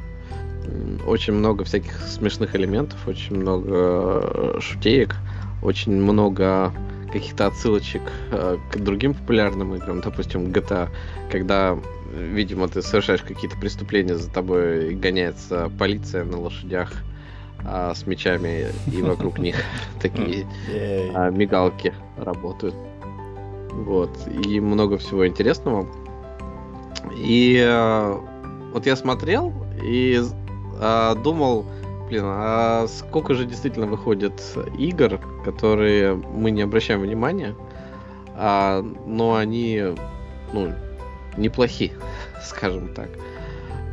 Очень 1.07 1.35
много 1.35 1.65
всяких 1.65 2.01
смешных 2.03 2.55
элементов, 2.55 2.99
очень 3.07 3.37
много 3.37 3.71
э, 3.75 4.59
шутеек, 4.61 5.17
очень 5.63 5.93
много 5.93 6.73
каких-то 7.13 7.47
отсылочек 7.47 8.03
э, 8.31 8.57
к 8.71 8.77
другим 8.79 9.15
популярным 9.15 9.75
играм, 9.75 10.01
допустим, 10.01 10.47
GTA, 10.47 10.89
когда, 11.31 11.79
видимо, 12.15 12.69
ты 12.69 12.83
совершаешь 12.83 13.23
какие-то 13.23 13.57
преступления, 13.59 14.17
за 14.17 14.31
тобой 14.31 14.95
гоняется 14.95 15.71
полиция 15.79 16.25
на 16.25 16.41
лошадях 16.41 16.93
а, 17.65 17.95
с 17.95 18.07
мечами, 18.07 18.67
и 18.91 19.03
вокруг 19.03 19.39
них 19.39 19.57
такие 20.01 20.47
а, 21.15 21.31
мигалки 21.31 21.95
работают. 22.17 22.75
Вот, 23.71 24.11
и 24.45 24.61
много 24.61 24.99
всего 24.99 25.27
интересного. 25.27 25.87
И 27.17 27.59
э, 27.65 28.19
вот 28.73 28.87
я 28.87 28.97
смотрел 28.97 29.53
и 29.83 30.23
э, 30.83 31.15
думал, 31.23 31.65
блин, 32.09 32.25
а 32.27 32.87
сколько 32.89 33.35
же 33.35 33.47
действительно 33.47 33.87
выходит 33.87 34.43
игр, 34.79 35.19
которые 35.45 36.15
мы 36.15 36.51
не 36.51 36.63
обращаем 36.63 37.01
внимания, 37.01 37.55
а, 38.35 38.83
но 39.07 39.37
они, 39.37 39.83
ну, 40.53 40.75
неплохи, 41.37 41.93
скажем 42.43 42.93
так. 42.95 43.09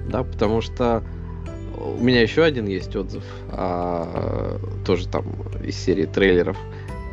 Да, 0.09 0.23
потому 0.23 0.61
что 0.61 1.03
у 1.77 2.03
меня 2.03 2.21
еще 2.21 2.43
один 2.43 2.67
есть 2.67 2.95
отзыв, 2.95 3.23
а, 3.51 4.59
тоже 4.85 5.07
там 5.07 5.23
из 5.63 5.77
серии 5.77 6.05
трейлеров. 6.05 6.57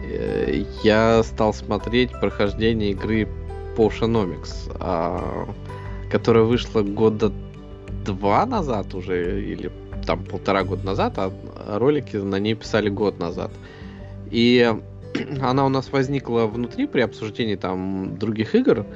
Э, 0.08 0.64
я 0.82 1.22
стал 1.22 1.54
смотреть 1.54 2.10
прохождение 2.12 2.90
игры 2.90 3.28
Potionomics, 3.76 4.76
а, 4.80 5.48
которая 6.10 6.44
вышла 6.44 6.82
года 6.82 7.32
два 8.06 8.46
назад 8.46 8.94
уже, 8.94 9.42
или 9.42 9.70
там 10.06 10.24
полтора 10.24 10.62
года 10.62 10.86
назад, 10.86 11.14
а 11.16 11.32
ролики 11.78 12.16
на 12.16 12.38
ней 12.38 12.54
писали 12.54 12.88
год 12.88 13.18
назад. 13.18 13.50
И 14.30 14.74
она 15.42 15.66
у 15.66 15.68
нас 15.68 15.90
возникла 15.90 16.46
внутри 16.46 16.86
при 16.86 17.00
обсуждении 17.00 17.56
там 17.56 18.16
других 18.16 18.54
игр, 18.54 18.86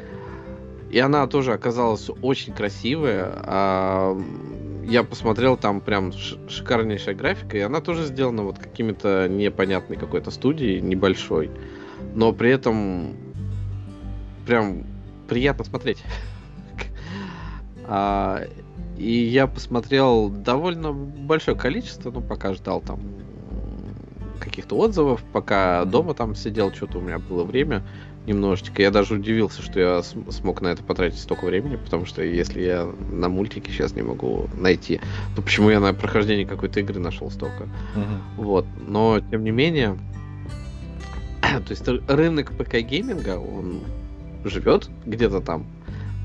и 0.91 0.99
она 0.99 1.27
тоже 1.27 1.53
оказалась 1.53 2.11
очень 2.23 2.53
красивая. 2.53 3.33
А 3.45 4.21
я 4.85 5.05
посмотрел, 5.05 5.57
там 5.57 5.81
прям 5.81 6.13
шикарнейшая 6.49 7.15
графика, 7.15 7.57
и 7.57 7.61
она 7.61 7.81
тоже 7.81 8.05
сделана 8.07 8.43
вот 8.43 8.59
какими-то 8.59 9.29
непонятной 9.29 9.97
какой-то 9.97 10.31
студией, 10.31 10.81
небольшой. 10.81 11.51
Но 12.15 12.33
при 12.33 12.51
этом 12.51 13.17
прям 14.47 14.85
приятно 15.29 15.65
смотреть. 15.65 16.03
И 18.99 19.11
я 19.11 19.47
посмотрел 19.47 20.29
довольно 20.29 20.93
большое 20.93 21.57
количество, 21.57 22.11
ну, 22.11 22.21
пока 22.21 22.53
ждал 22.55 22.81
там 22.81 23.01
каких-то 24.39 24.77
отзывов, 24.77 25.23
пока 25.33 25.85
дома 25.85 26.15
там 26.15 26.35
сидел, 26.35 26.73
что-то 26.73 26.99
у 26.99 27.01
меня 27.01 27.19
было 27.19 27.45
время 27.45 27.83
немножечко. 28.27 28.83
Я 28.83 28.91
даже 28.91 29.15
удивился, 29.15 29.63
что 29.63 29.81
я 29.81 30.03
смог 30.03 30.61
на 30.61 30.69
это 30.69 30.83
потратить 30.83 31.19
столько 31.19 31.45
времени, 31.47 31.77
потому 31.77 32.07
что 32.07 32.23
если 32.23 32.61
я 32.63 32.91
на 33.11 33.29
мультики 33.29 33.73
сейчас 33.73 33.95
не 33.95 34.03
могу 34.03 34.49
найти, 34.55 35.01
то 35.37 35.43
почему 35.43 35.71
я 35.71 35.81
на 35.81 35.95
прохождении 35.95 36.45
какой-то 36.45 36.81
игры 36.81 37.01
нашел 37.01 37.31
столько? 37.31 37.65
Uh-huh. 37.65 38.19
Вот. 38.37 38.67
Но, 38.87 39.21
тем 39.31 39.45
не 39.45 39.51
менее, 39.51 39.99
то 41.41 41.71
есть 41.71 41.87
рынок 41.89 42.53
ПК-гейминга, 42.53 43.39
он 43.39 43.81
живет 44.45 44.89
где-то 45.07 45.41
там, 45.41 45.67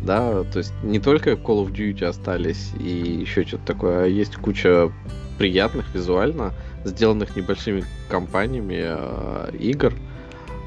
да, 0.04 0.44
то 0.44 0.60
есть 0.60 0.74
не 0.84 1.00
только 1.00 1.32
Call 1.32 1.66
of 1.66 1.72
Duty 1.72 2.06
остались 2.06 2.72
и 2.80 2.90
еще 2.90 3.44
что-то 3.44 3.66
такое, 3.66 4.04
а 4.04 4.08
есть 4.08 4.36
куча 4.36 4.92
приятных 5.38 5.94
визуально 5.94 6.54
сделанных 6.86 7.36
небольшими 7.36 7.84
компаниями 8.10 8.80
э, 8.80 9.52
игр. 9.58 9.94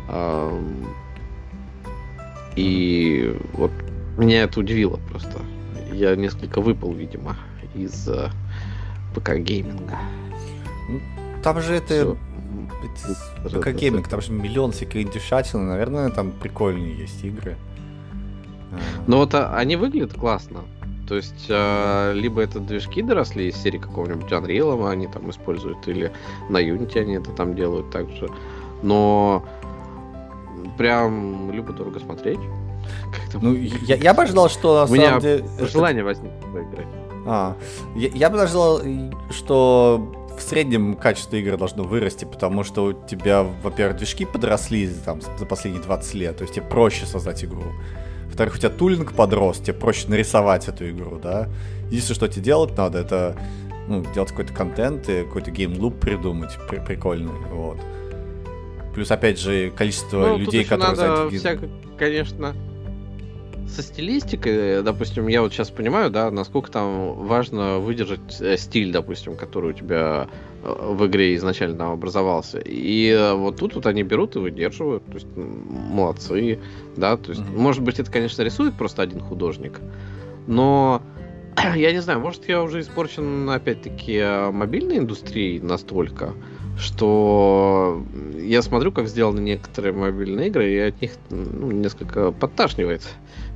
Э, 0.08 0.60
и 2.56 3.36
вот 3.52 3.70
меня 4.16 4.42
это 4.42 4.60
удивило 4.60 4.98
просто. 5.10 5.40
Я 5.92 6.16
несколько 6.16 6.60
выпал, 6.60 6.92
видимо, 6.92 7.36
из 7.74 8.08
э, 8.08 8.30
ПК 9.14 9.36
гейминга. 9.36 9.98
Ну, 10.88 11.00
там 11.42 11.60
же 11.60 11.74
это 11.74 12.16
ПК 13.44 13.70
гейминг, 13.70 14.08
там 14.08 14.20
же 14.20 14.32
миллион 14.32 14.72
всяких 14.72 15.02
индюшатин, 15.02 15.66
наверное, 15.68 16.10
там 16.10 16.32
прикольные 16.32 16.98
есть 16.98 17.24
игры. 17.24 17.56
Ну 19.06 19.18
вот 19.18 19.34
а, 19.34 19.54
они 19.56 19.76
выглядят 19.76 20.14
классно. 20.14 20.60
То 21.08 21.14
есть, 21.14 21.46
э, 21.48 22.12
либо 22.14 22.42
это 22.42 22.60
движки 22.60 23.00
доросли 23.00 23.48
из 23.48 23.56
серии 23.56 23.78
какого-нибудь 23.78 24.30
Unreal, 24.30 24.90
они 24.90 25.06
там 25.06 25.30
используют, 25.30 25.88
или 25.88 26.12
на 26.50 26.58
Unity 26.58 27.00
они 27.00 27.14
это 27.14 27.30
там 27.30 27.54
делают 27.54 27.90
также. 27.90 28.28
Но 28.82 29.42
прям 30.76 31.50
любо 31.50 31.72
дорого 31.72 31.98
смотреть. 31.98 32.40
Ну, 33.40 33.54
я, 33.54 33.96
я 33.96 34.14
бы 34.14 34.22
ожидал, 34.22 34.48
что 34.48 34.86
на 34.86 34.90
У 34.90 34.94
меня 34.94 35.20
деле... 35.20 35.44
желание 35.60 36.02
возникло 36.02 36.48
поиграть. 36.52 36.86
А, 37.26 37.56
я, 37.94 38.08
я 38.08 38.30
бы 38.30 38.40
ожидал, 38.40 38.80
что 39.30 40.14
в 40.38 40.42
среднем 40.42 40.94
качество 40.94 41.36
игры 41.36 41.56
должно 41.56 41.84
вырасти, 41.84 42.24
потому 42.24 42.64
что 42.64 42.86
у 42.86 42.92
тебя, 42.92 43.42
во-первых, 43.62 43.98
движки 43.98 44.24
подросли 44.24 44.88
там, 45.04 45.20
за 45.20 45.44
последние 45.44 45.82
20 45.82 46.14
лет, 46.14 46.36
то 46.36 46.42
есть 46.42 46.54
тебе 46.54 46.64
проще 46.64 47.06
создать 47.06 47.44
игру. 47.44 47.64
Во-вторых, 48.38 48.54
у 48.54 48.58
тебя 48.58 48.70
тулинг 48.70 49.12
подрос, 49.14 49.58
тебе 49.58 49.72
проще 49.72 50.06
нарисовать 50.06 50.68
эту 50.68 50.88
игру, 50.90 51.18
да. 51.20 51.48
Единственное, 51.88 52.14
что 52.14 52.28
тебе 52.28 52.44
делать 52.44 52.76
надо, 52.76 52.98
это 52.98 53.36
ну, 53.88 54.04
делать 54.14 54.30
какой-то 54.30 54.54
контент 54.54 55.08
и 55.08 55.24
какой-то 55.24 55.50
геймлуп 55.50 55.98
придумать 55.98 56.56
при- 56.70 56.78
прикольный, 56.78 57.32
вот. 57.50 57.78
Плюс, 58.94 59.10
опять 59.10 59.40
же, 59.40 59.72
количество 59.72 60.18
ну, 60.18 60.38
людей, 60.38 60.62
которые 60.62 60.96
надо 60.96 61.30
всяко, 61.36 61.68
конечно, 61.98 62.54
со 63.66 63.82
стилистикой, 63.82 64.84
допустим, 64.84 65.26
я 65.26 65.42
вот 65.42 65.52
сейчас 65.52 65.70
понимаю, 65.70 66.08
да, 66.08 66.30
насколько 66.30 66.70
там 66.70 67.14
важно 67.26 67.80
выдержать 67.80 68.40
э, 68.40 68.56
стиль, 68.56 68.92
допустим, 68.92 69.34
который 69.34 69.70
у 69.70 69.72
тебя 69.72 70.28
э, 70.30 70.47
в 70.62 71.06
игре 71.06 71.34
изначально 71.36 71.92
образовался. 71.92 72.58
И 72.58 73.08
э, 73.08 73.34
вот 73.34 73.56
тут 73.56 73.74
вот 73.74 73.86
они 73.86 74.02
берут 74.02 74.36
и 74.36 74.38
выдерживают, 74.38 75.04
то 75.06 75.14
есть 75.14 75.26
молодцы, 75.36 76.58
да, 76.96 77.16
то 77.16 77.30
есть, 77.30 77.42
mm-hmm. 77.42 77.58
может 77.58 77.82
быть, 77.82 77.98
это, 77.98 78.10
конечно, 78.10 78.42
рисует 78.42 78.74
просто 78.74 79.02
один 79.02 79.20
художник, 79.20 79.80
но 80.46 81.02
я 81.76 81.92
не 81.92 82.00
знаю, 82.00 82.20
может, 82.20 82.48
я 82.48 82.62
уже 82.62 82.80
испорчен, 82.80 83.48
опять-таки, 83.50 84.50
мобильной 84.52 84.98
индустрией 84.98 85.60
настолько, 85.60 86.34
что 86.78 88.02
я 88.36 88.62
смотрю, 88.62 88.92
как 88.92 89.08
сделаны 89.08 89.40
некоторые 89.40 89.92
мобильные 89.92 90.48
игры, 90.48 90.72
и 90.72 90.78
от 90.78 91.00
них 91.00 91.12
ну, 91.30 91.70
несколько 91.70 92.32
подташнивает, 92.32 93.02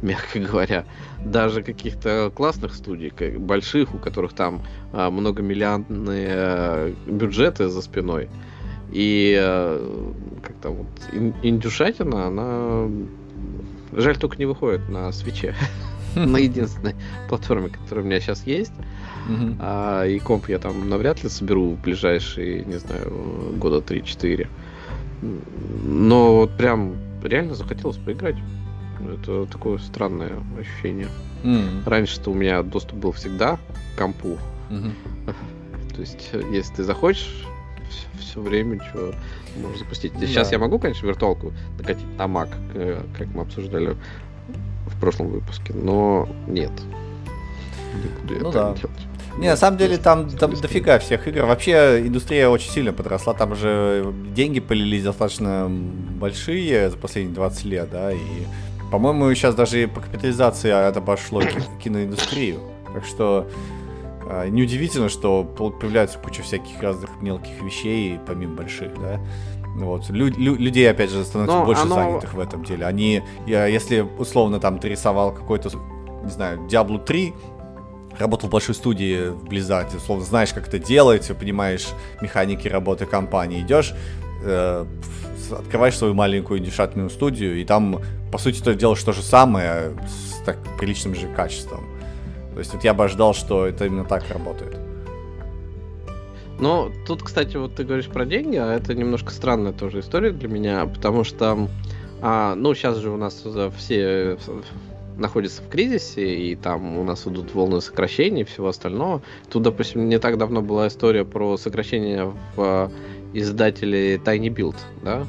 мягко 0.02 0.40
говоря. 0.40 0.84
Даже 1.24 1.62
каких-то 1.62 2.30
классных 2.34 2.74
студий, 2.74 3.10
как 3.10 3.40
больших, 3.40 3.94
у 3.94 3.98
которых 3.98 4.32
там 4.32 4.62
а, 4.92 5.10
многомиллиардные 5.10 6.28
а, 6.30 6.94
бюджеты 7.06 7.68
за 7.68 7.80
спиной. 7.80 8.28
И 8.90 9.36
а, 9.40 10.20
как 10.42 10.56
там 10.56 10.74
вот 10.74 10.88
индюшатина, 11.42 12.26
она 12.26 12.88
жаль 13.92 14.18
только 14.18 14.36
не 14.36 14.46
выходит 14.46 14.88
на 14.88 15.12
свече. 15.12 15.54
На 16.14 16.36
единственной 16.36 16.94
платформе, 17.30 17.70
которая 17.70 18.04
у 18.04 18.06
меня 18.06 18.20
сейчас 18.20 18.46
есть. 18.46 18.72
А, 19.60 20.04
и 20.04 20.18
комп 20.18 20.48
я 20.48 20.58
там 20.58 20.90
навряд 20.90 21.22
ли 21.22 21.30
соберу 21.30 21.70
в 21.70 21.80
ближайшие, 21.80 22.64
не 22.64 22.78
знаю, 22.78 23.54
года 23.56 23.78
3-4. 23.78 24.46
Но 25.84 26.36
вот 26.36 26.56
прям 26.56 26.96
реально 27.22 27.54
захотелось 27.54 27.96
поиграть. 27.96 28.36
Это 29.10 29.46
такое 29.46 29.78
странное 29.78 30.32
ощущение. 30.58 31.08
Mm. 31.42 31.82
Раньше-то 31.86 32.30
у 32.30 32.34
меня 32.34 32.62
доступ 32.62 32.98
был 32.98 33.12
всегда 33.12 33.58
к 33.94 33.98
компу. 33.98 34.38
Mm-hmm. 34.70 35.34
То 35.94 36.00
есть, 36.00 36.30
если 36.50 36.74
ты 36.74 36.84
захочешь, 36.84 37.46
все, 37.90 38.06
все 38.18 38.40
время 38.40 38.80
что 38.90 39.14
можешь 39.60 39.80
запустить. 39.80 40.12
Да. 40.18 40.26
Сейчас 40.26 40.52
я 40.52 40.58
могу, 40.58 40.78
конечно, 40.78 41.06
виртуалку 41.06 41.52
накатить 41.78 42.06
на 42.16 42.22
Mac, 42.22 42.48
э, 42.74 43.02
как 43.16 43.28
мы 43.28 43.42
обсуждали 43.42 43.96
в 44.86 45.00
прошлом 45.00 45.28
выпуске, 45.28 45.72
но 45.74 46.28
нет. 46.46 46.72
Не 47.94 48.20
буду 48.20 48.34
я 48.34 48.40
ну 48.40 48.52
да. 48.52 48.74
делать. 48.74 49.06
Не, 49.38 49.48
на 49.48 49.56
самом 49.56 49.78
деле 49.78 49.96
там, 49.96 50.28
там 50.28 50.54
дофига 50.54 50.98
всех 50.98 51.26
игр. 51.26 51.44
Вообще 51.44 52.02
индустрия 52.06 52.48
очень 52.48 52.70
сильно 52.70 52.92
подросла. 52.92 53.32
Там 53.32 53.54
же 53.54 54.12
деньги 54.34 54.60
полились 54.60 55.04
достаточно 55.04 55.68
большие 55.70 56.90
за 56.90 56.96
последние 56.98 57.34
20 57.34 57.64
лет, 57.64 57.88
да, 57.90 58.12
и, 58.12 58.18
по-моему, 58.92 59.34
сейчас 59.34 59.54
даже 59.54 59.88
по 59.88 60.02
капитализации 60.02 60.68
это 60.70 60.98
обошло 60.98 61.42
киноиндустрию. 61.82 62.60
Так 62.92 63.06
что 63.06 63.48
а, 64.28 64.46
неудивительно, 64.48 65.08
что 65.08 65.44
появляется 65.44 66.18
куча 66.18 66.42
всяких 66.42 66.78
разных 66.82 67.08
мелких 67.22 67.62
вещей, 67.62 68.20
помимо 68.26 68.56
больших, 68.56 68.92
да. 69.00 69.18
Вот. 69.76 70.10
Лю- 70.10 70.26
лю- 70.36 70.56
людей, 70.56 70.90
опять 70.90 71.08
же, 71.10 71.24
становится 71.24 71.56
Но 71.56 71.64
больше 71.64 71.82
оно... 71.84 71.94
занятых 71.94 72.34
в 72.34 72.38
этом 72.38 72.64
деле. 72.64 72.84
Они, 72.84 73.22
я, 73.46 73.64
если 73.64 74.00
условно 74.02 74.60
там 74.60 74.78
ты 74.78 74.90
рисовал 74.90 75.32
какой-то, 75.32 75.70
не 76.22 76.30
знаю, 76.30 76.58
Diablo 76.68 77.02
3, 77.02 77.32
работал 78.18 78.50
в 78.50 78.52
большой 78.52 78.74
студии 78.74 79.30
в 79.30 79.44
Blizzard, 79.44 79.96
условно 79.96 80.26
знаешь, 80.26 80.52
как 80.52 80.68
это 80.68 80.78
делается, 80.78 81.34
понимаешь 81.34 81.88
механики 82.20 82.68
работы 82.68 83.06
компании, 83.06 83.62
идешь, 83.62 83.94
э, 84.44 84.84
открываешь 85.52 85.96
свою 85.96 86.14
маленькую 86.14 86.60
индюшатную 86.60 87.10
студию, 87.10 87.60
и 87.60 87.64
там, 87.64 88.00
по 88.30 88.38
сути, 88.38 88.62
ты 88.62 88.74
делаешь 88.74 89.02
то 89.02 89.12
же 89.12 89.22
самое 89.22 89.92
с 90.06 90.42
так 90.44 90.58
приличным 90.78 91.14
же 91.14 91.26
качеством. 91.28 91.84
То 92.52 92.58
есть 92.58 92.72
вот 92.74 92.84
я 92.84 92.94
бы 92.94 93.04
ожидал, 93.04 93.34
что 93.34 93.66
это 93.66 93.86
именно 93.86 94.04
так 94.04 94.28
работает. 94.30 94.76
Но 96.58 96.92
тут, 97.06 97.22
кстати, 97.22 97.56
вот 97.56 97.74
ты 97.74 97.84
говоришь 97.84 98.06
про 98.06 98.24
деньги, 98.24 98.56
а 98.56 98.72
это 98.72 98.94
немножко 98.94 99.32
странная 99.32 99.72
тоже 99.72 100.00
история 100.00 100.30
для 100.30 100.48
меня, 100.48 100.86
потому 100.86 101.24
что, 101.24 101.68
а, 102.20 102.54
ну, 102.54 102.74
сейчас 102.74 102.98
же 102.98 103.10
у 103.10 103.16
нас 103.16 103.42
все 103.76 104.38
находятся 105.16 105.62
в 105.62 105.68
кризисе, 105.68 106.36
и 106.36 106.54
там 106.54 106.98
у 106.98 107.04
нас 107.04 107.26
идут 107.26 107.54
волны 107.54 107.80
сокращений 107.80 108.42
и 108.42 108.44
всего 108.44 108.68
остального. 108.68 109.22
Тут, 109.50 109.62
допустим, 109.62 110.08
не 110.08 110.18
так 110.18 110.38
давно 110.38 110.62
была 110.62 110.88
история 110.88 111.24
про 111.24 111.56
сокращение 111.56 112.32
в 112.56 112.90
издателе 113.32 114.16
Tiny 114.16 114.48
Build, 114.48 114.76
да, 115.02 115.22
а, 115.22 115.26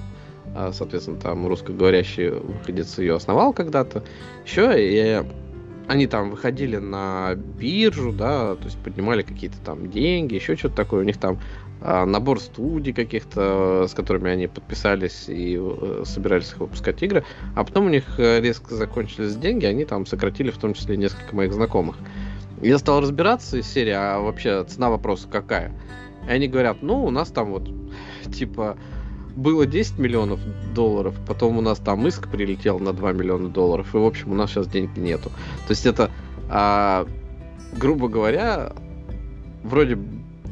соответственно, 0.74 1.20
там 1.20 1.48
русскоговорящий 1.48 2.30
выходец 2.30 2.98
ее 2.98 3.16
основал 3.16 3.54
когда-то. 3.54 4.04
Еще 4.46 4.74
и 4.78 5.24
они 5.88 6.08
там 6.08 6.32
выходили 6.32 6.78
на 6.78 7.36
биржу, 7.36 8.14
да, 8.14 8.56
то 8.56 8.64
есть 8.66 8.78
поднимали 8.80 9.22
какие-то 9.22 9.58
там 9.60 9.90
деньги, 9.90 10.36
еще 10.36 10.56
что-то 10.56 10.76
такое. 10.76 11.02
У 11.02 11.04
них 11.04 11.18
там 11.18 11.40
а, 11.82 12.06
набор 12.06 12.40
студий 12.40 12.94
каких-то, 12.94 13.88
с 13.90 13.94
которыми 13.94 14.32
они 14.32 14.48
подписались 14.48 15.26
и 15.28 15.60
э, 15.60 16.04
собирались 16.06 16.56
выпускать 16.56 17.04
игры. 17.04 17.26
А 17.56 17.66
потом 17.66 17.88
у 17.88 17.90
них 17.90 18.18
э, 18.18 18.40
резко 18.40 18.76
закончились 18.76 19.36
деньги, 19.36 19.66
они 19.66 19.84
там 19.84 20.06
сократили 20.06 20.50
в 20.50 20.58
том 20.58 20.74
числе 20.74 20.96
несколько 20.96 21.36
моих 21.36 21.52
знакомых. 21.54 21.98
Я 22.62 22.78
стал 22.78 23.02
разбираться 23.02 23.58
из 23.58 23.68
серии, 23.68 23.92
а 23.92 24.20
вообще 24.20 24.64
цена 24.64 24.90
вопроса 24.90 25.28
какая? 25.30 25.74
И 26.26 26.32
они 26.32 26.48
говорят, 26.48 26.78
ну, 26.82 27.04
у 27.04 27.10
нас 27.10 27.30
там 27.30 27.52
вот, 27.52 27.70
типа, 28.34 28.78
было 29.36 29.66
10 29.66 29.98
миллионов 30.00 30.40
долларов, 30.74 31.16
потом 31.28 31.58
у 31.58 31.62
нас 31.62 31.80
там 31.80 32.08
иск 32.08 32.30
прилетел 32.30 32.80
на 32.80 32.94
2 32.94 33.14
миллиона 33.14 33.50
долларов, 33.50 33.94
и, 33.94 33.98
в 33.98 34.06
общем, 34.06 34.32
у 34.32 34.36
нас 34.36 34.52
сейчас 34.52 34.68
денег 34.68 34.96
нету. 34.96 35.30
То 35.68 35.72
есть 35.72 35.86
это, 35.86 36.12
а, 36.50 37.08
грубо 37.74 38.08
говоря, 38.08 38.74
вроде 39.64 39.98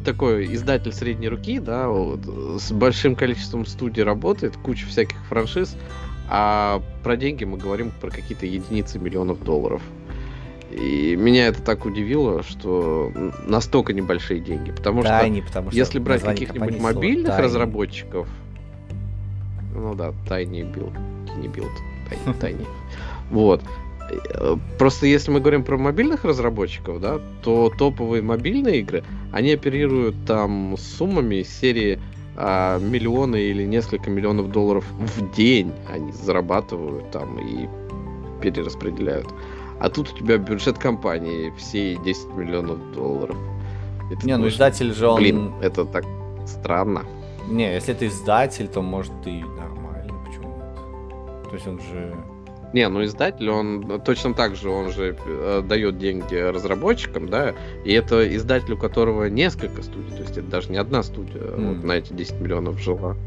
такой 0.03 0.53
издатель 0.53 0.93
средней 0.93 1.29
руки, 1.29 1.59
да, 1.59 1.88
вот, 1.88 2.21
с 2.59 2.71
большим 2.71 3.15
количеством 3.15 3.65
студий 3.65 4.03
работает, 4.03 4.57
куча 4.57 4.88
всяких 4.88 5.17
франшиз, 5.25 5.75
а 6.27 6.82
про 7.03 7.17
деньги 7.17 7.43
мы 7.43 7.57
говорим 7.57 7.91
про 8.01 8.09
какие-то 8.09 8.45
единицы 8.45 8.97
миллионов 8.99 9.43
долларов. 9.43 9.82
И 10.71 11.17
меня 11.17 11.47
это 11.47 11.61
так 11.61 11.86
удивило, 11.86 12.43
что 12.43 13.11
настолько 13.45 13.91
небольшие 13.91 14.39
деньги. 14.39 14.71
Потому 14.71 15.03
да, 15.03 15.19
что, 15.19 15.27
не 15.27 15.41
потому 15.41 15.69
что 15.69 15.77
если 15.77 15.99
брать 15.99 16.23
каких-нибудь 16.23 16.79
мобильных 16.79 17.34
слово, 17.34 17.41
разработчиков, 17.41 18.29
ну 19.76 19.95
да, 19.95 20.13
Build, 20.74 20.93
Tiny 21.28 21.51
Build, 21.51 21.72
Tiny, 22.09 22.39
Tiny. 22.39 22.67
Вот. 23.30 23.61
Просто 24.78 25.05
если 25.05 25.32
мы 25.32 25.39
говорим 25.39 25.63
про 25.63 25.78
мобильных 25.78 26.26
разработчиков, 26.26 26.99
да, 26.99 27.22
то 27.43 27.72
топовые 27.78 28.22
мобильные 28.22 28.80
игры, 28.80 29.03
они 29.32 29.53
оперируют 29.53 30.15
там 30.26 30.76
суммами 30.78 31.43
серии 31.43 31.97
а, 32.36 32.80
миллионы 32.80 33.41
или 33.41 33.63
несколько 33.63 34.09
миллионов 34.09 34.51
долларов 34.51 34.86
в 34.91 35.36
день 35.36 35.72
они 35.89 36.11
зарабатывают 36.11 37.11
там 37.11 37.39
и 37.39 37.69
перераспределяют. 38.41 39.28
А 39.80 39.89
тут 39.89 40.13
у 40.13 40.17
тебя 40.17 40.38
бюджет 40.38 40.78
компании 40.78 41.53
все 41.57 41.95
10 41.97 42.34
миллионов 42.36 42.93
долларов. 42.93 43.38
Это 44.11 44.26
не, 44.28 44.38
ну 44.38 44.47
издатель 44.47 44.93
же 44.93 45.07
он... 45.07 45.17
Блин, 45.17 45.53
это 45.61 45.86
так 45.86 46.05
странно. 46.45 47.05
Не, 47.49 47.73
если 47.73 47.93
ты 47.93 48.07
издатель, 48.07 48.67
то 48.67 48.81
может 48.81 49.13
и 49.25 49.41
нормально, 49.41 50.13
почему 50.25 50.57
нет? 50.57 51.49
То 51.49 51.53
есть 51.53 51.67
он 51.67 51.79
же... 51.79 52.15
Не, 52.73 52.87
ну 52.87 53.03
издатель, 53.03 53.49
он 53.49 54.01
точно 54.05 54.33
так 54.33 54.55
же, 54.55 54.69
он 54.69 54.91
же 54.91 55.17
э, 55.25 55.61
дает 55.67 55.97
деньги 55.97 56.35
разработчикам, 56.35 57.27
да, 57.27 57.53
и 57.83 57.91
это 57.91 58.33
издатель, 58.35 58.73
у 58.73 58.77
которого 58.77 59.25
несколько 59.25 59.81
студий, 59.81 60.11
то 60.11 60.21
есть 60.21 60.37
это 60.37 60.47
даже 60.47 60.71
не 60.71 60.77
одна 60.77 61.03
студия 61.03 61.41
mm. 61.41 61.75
вот 61.75 61.83
на 61.83 61.93
эти 61.93 62.13
10 62.13 62.39
миллионов 62.39 62.79
жила. 62.79 63.17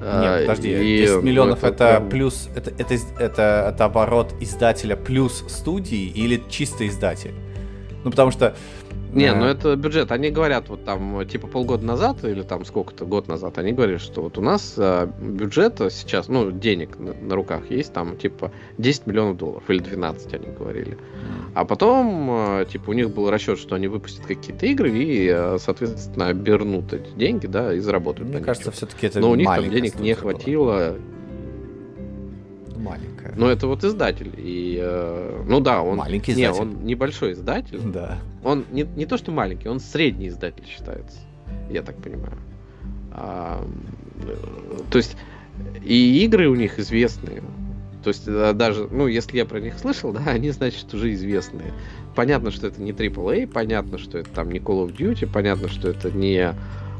Нет, 0.00 0.04
а, 0.04 0.40
подожди, 0.42 0.70
и, 0.70 0.98
10 0.98 1.22
миллионов 1.24 1.62
ну, 1.62 1.68
это, 1.68 1.84
это 1.84 2.06
плюс, 2.06 2.48
это, 2.54 2.70
это, 2.70 2.94
это, 3.18 3.72
это 3.74 3.84
оборот 3.84 4.32
издателя 4.40 4.96
плюс 4.96 5.44
студии 5.48 6.06
или 6.06 6.40
чисто 6.48 6.86
издатель? 6.86 7.34
Ну, 8.04 8.10
потому 8.10 8.30
что 8.30 8.54
не, 9.12 9.32
ну 9.34 9.44
это 9.46 9.76
бюджет. 9.76 10.12
Они 10.12 10.30
говорят, 10.30 10.68
вот 10.68 10.84
там, 10.84 11.26
типа 11.26 11.46
полгода 11.46 11.84
назад, 11.84 12.24
или 12.24 12.42
там 12.42 12.64
сколько-то, 12.64 13.04
год 13.04 13.28
назад, 13.28 13.58
они 13.58 13.72
говорили, 13.72 13.98
что 13.98 14.22
вот 14.22 14.38
у 14.38 14.42
нас 14.42 14.74
а, 14.76 15.06
бюджет 15.06 15.78
сейчас, 15.90 16.28
ну, 16.28 16.50
денег 16.50 16.98
на, 16.98 17.14
на 17.14 17.34
руках 17.34 17.70
есть, 17.70 17.92
там, 17.92 18.16
типа, 18.16 18.52
10 18.78 19.06
миллионов 19.06 19.36
долларов, 19.36 19.64
или 19.68 19.78
12, 19.78 20.34
они 20.34 20.46
говорили. 20.48 20.98
А 21.54 21.64
потом, 21.64 22.28
а, 22.30 22.64
типа, 22.64 22.90
у 22.90 22.92
них 22.92 23.10
был 23.10 23.30
расчет, 23.30 23.58
что 23.58 23.74
они 23.74 23.88
выпустят 23.88 24.26
какие-то 24.26 24.66
игры 24.66 24.90
и, 24.90 25.28
а, 25.28 25.56
соответственно, 25.58 26.28
обернут 26.28 26.92
эти 26.92 27.10
деньги, 27.10 27.46
да, 27.46 27.72
и 27.72 27.80
заработают. 27.80 28.30
Мне 28.30 28.40
кажется, 28.40 28.70
все-таки 28.70 29.06
это 29.06 29.20
Но 29.20 29.30
у 29.30 29.34
них 29.34 29.48
там 29.48 29.70
денег 29.70 29.98
не 29.98 30.14
хватило. 30.14 30.68
Была 30.68 31.17
маленькая. 32.88 33.34
Но 33.36 33.50
это 33.50 33.66
вот 33.66 33.84
издатель. 33.84 34.32
И, 34.36 34.78
э, 34.80 35.44
ну 35.46 35.60
да, 35.60 35.82
он... 35.82 35.98
Маленький 35.98 36.32
издатель. 36.32 36.52
Не, 36.52 36.60
он 36.60 36.84
небольшой 36.84 37.32
издатель. 37.32 37.80
Да. 37.80 38.18
Он 38.44 38.64
не, 38.70 38.82
не 38.82 39.06
то, 39.06 39.16
что 39.16 39.30
маленький, 39.32 39.68
он 39.68 39.80
средний 39.80 40.28
издатель 40.28 40.64
считается. 40.66 41.18
Я 41.70 41.82
так 41.82 41.96
понимаю. 41.96 42.38
А, 43.12 43.66
то 44.90 44.98
есть, 44.98 45.16
и 45.84 46.24
игры 46.24 46.48
у 46.48 46.54
них 46.54 46.78
известные. 46.78 47.42
То 48.02 48.08
есть, 48.08 48.24
э, 48.26 48.52
даже, 48.52 48.88
ну, 48.90 49.06
если 49.06 49.36
я 49.36 49.44
про 49.44 49.60
них 49.60 49.78
слышал, 49.78 50.12
да, 50.14 50.22
они, 50.26 50.50
значит, 50.50 50.92
уже 50.94 51.12
известные. 51.12 51.72
Понятно, 52.14 52.50
что 52.50 52.66
это 52.66 52.80
не 52.80 52.92
AAA, 52.92 53.46
понятно, 53.46 53.98
что 53.98 54.18
это 54.18 54.30
там 54.30 54.50
не 54.50 54.58
Call 54.58 54.86
of 54.86 54.96
Duty, 54.96 55.28
понятно, 55.32 55.68
что 55.68 55.88
это 55.88 56.10
не 56.10 56.54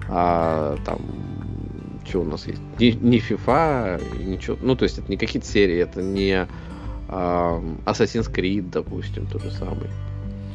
а, 0.08 0.76
там 0.84 1.00
что 2.08 2.20
у 2.20 2.24
нас 2.24 2.46
есть? 2.46 2.60
Не, 2.78 2.92
не 2.92 3.18
FIFA, 3.18 4.24
ничего. 4.24 4.56
Ну, 4.60 4.74
то 4.76 4.84
есть 4.84 4.98
это 4.98 5.10
не 5.10 5.16
какие-то 5.16 5.46
серии, 5.46 5.76
это 5.76 6.02
не 6.02 6.46
а, 7.08 7.62
Assassin's 7.86 8.32
Creed, 8.32 8.70
допустим, 8.70 9.26
то 9.26 9.38
же 9.38 9.50
самое. 9.50 9.90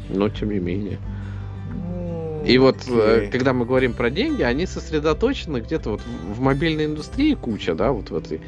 Но 0.09 0.29
тем 0.29 0.51
не 0.51 0.59
менее. 0.59 0.99
И 2.45 2.57
вот, 2.57 2.77
okay. 2.79 3.27
Э, 3.27 3.31
когда 3.31 3.53
мы 3.53 3.65
говорим 3.65 3.93
про 3.93 4.09
деньги, 4.09 4.41
они 4.41 4.65
сосредоточены 4.65 5.59
где-то 5.59 5.91
вот 5.91 6.01
в, 6.01 6.41
мобильной 6.41 6.85
индустрии 6.85 7.35
куча, 7.35 7.73
да, 7.73 7.91
вот 7.91 8.09
в 8.09 8.15
этой 8.17 8.41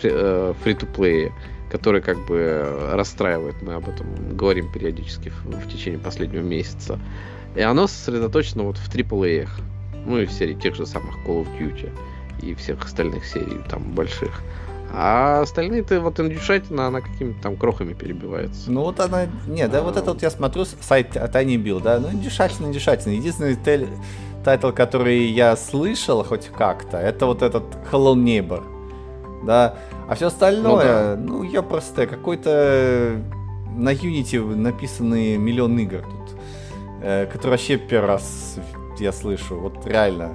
фри-то-плее, 0.00 1.32
который 1.70 2.00
как 2.00 2.24
бы 2.26 2.90
расстраивает, 2.92 3.60
мы 3.60 3.74
об 3.74 3.88
этом 3.88 4.36
говорим 4.36 4.72
периодически 4.72 5.28
в, 5.28 5.50
в 5.50 5.70
течение 5.70 6.00
последнего 6.00 6.42
месяца. 6.42 6.98
И 7.54 7.60
оно 7.60 7.86
сосредоточено 7.86 8.62
вот 8.62 8.78
в 8.78 8.88
AAA, 8.88 9.48
ну 10.06 10.18
и 10.18 10.24
в 10.24 10.32
серии 10.32 10.54
тех 10.54 10.74
же 10.74 10.86
самых 10.86 11.14
Call 11.26 11.44
of 11.44 11.48
Duty 11.58 11.90
и 12.42 12.54
всех 12.54 12.84
остальных 12.84 13.24
серий 13.26 13.60
там 13.68 13.82
больших. 13.92 14.42
А 14.92 15.40
остальные-то 15.40 16.00
вот 16.00 16.20
индюшатина, 16.20 16.86
она 16.86 17.00
какими-то 17.00 17.42
там 17.42 17.56
крохами 17.56 17.92
перебивается. 17.92 18.70
Ну 18.70 18.82
вот 18.82 19.00
она... 19.00 19.26
Не, 19.46 19.68
да, 19.68 19.80
а... 19.80 19.82
вот 19.82 19.96
это 19.96 20.12
вот 20.12 20.22
я 20.22 20.30
смотрю 20.30 20.64
сайт 20.64 21.16
tinyBuild, 21.16 21.82
да, 21.82 21.98
ну 21.98 22.10
индюшатина, 22.10 22.66
индюшатина. 22.66 23.12
Единственный 23.12 23.56
тель... 23.56 23.88
тайтл, 24.44 24.70
который 24.70 25.26
я 25.26 25.56
слышал 25.56 26.22
хоть 26.24 26.46
как-то, 26.46 26.98
это 26.98 27.26
вот 27.26 27.42
этот 27.42 27.64
Hello 27.90 28.14
Neighbor. 28.14 28.62
Да, 29.44 29.76
а 30.08 30.14
все 30.14 30.28
остальное, 30.28 31.16
ну, 31.16 31.26
да. 31.26 31.32
ну 31.32 31.42
я 31.42 31.62
просто 31.62 32.06
какой-то 32.06 33.20
на 33.76 33.92
Unity 33.92 34.42
написанный 34.54 35.36
миллион 35.36 35.78
игр 35.78 36.02
тут, 36.02 36.38
э, 37.02 37.26
который 37.26 37.52
вообще 37.52 37.76
первый 37.76 38.06
раз 38.06 38.56
я 38.98 39.12
слышу, 39.12 39.56
вот 39.56 39.86
реально. 39.86 40.32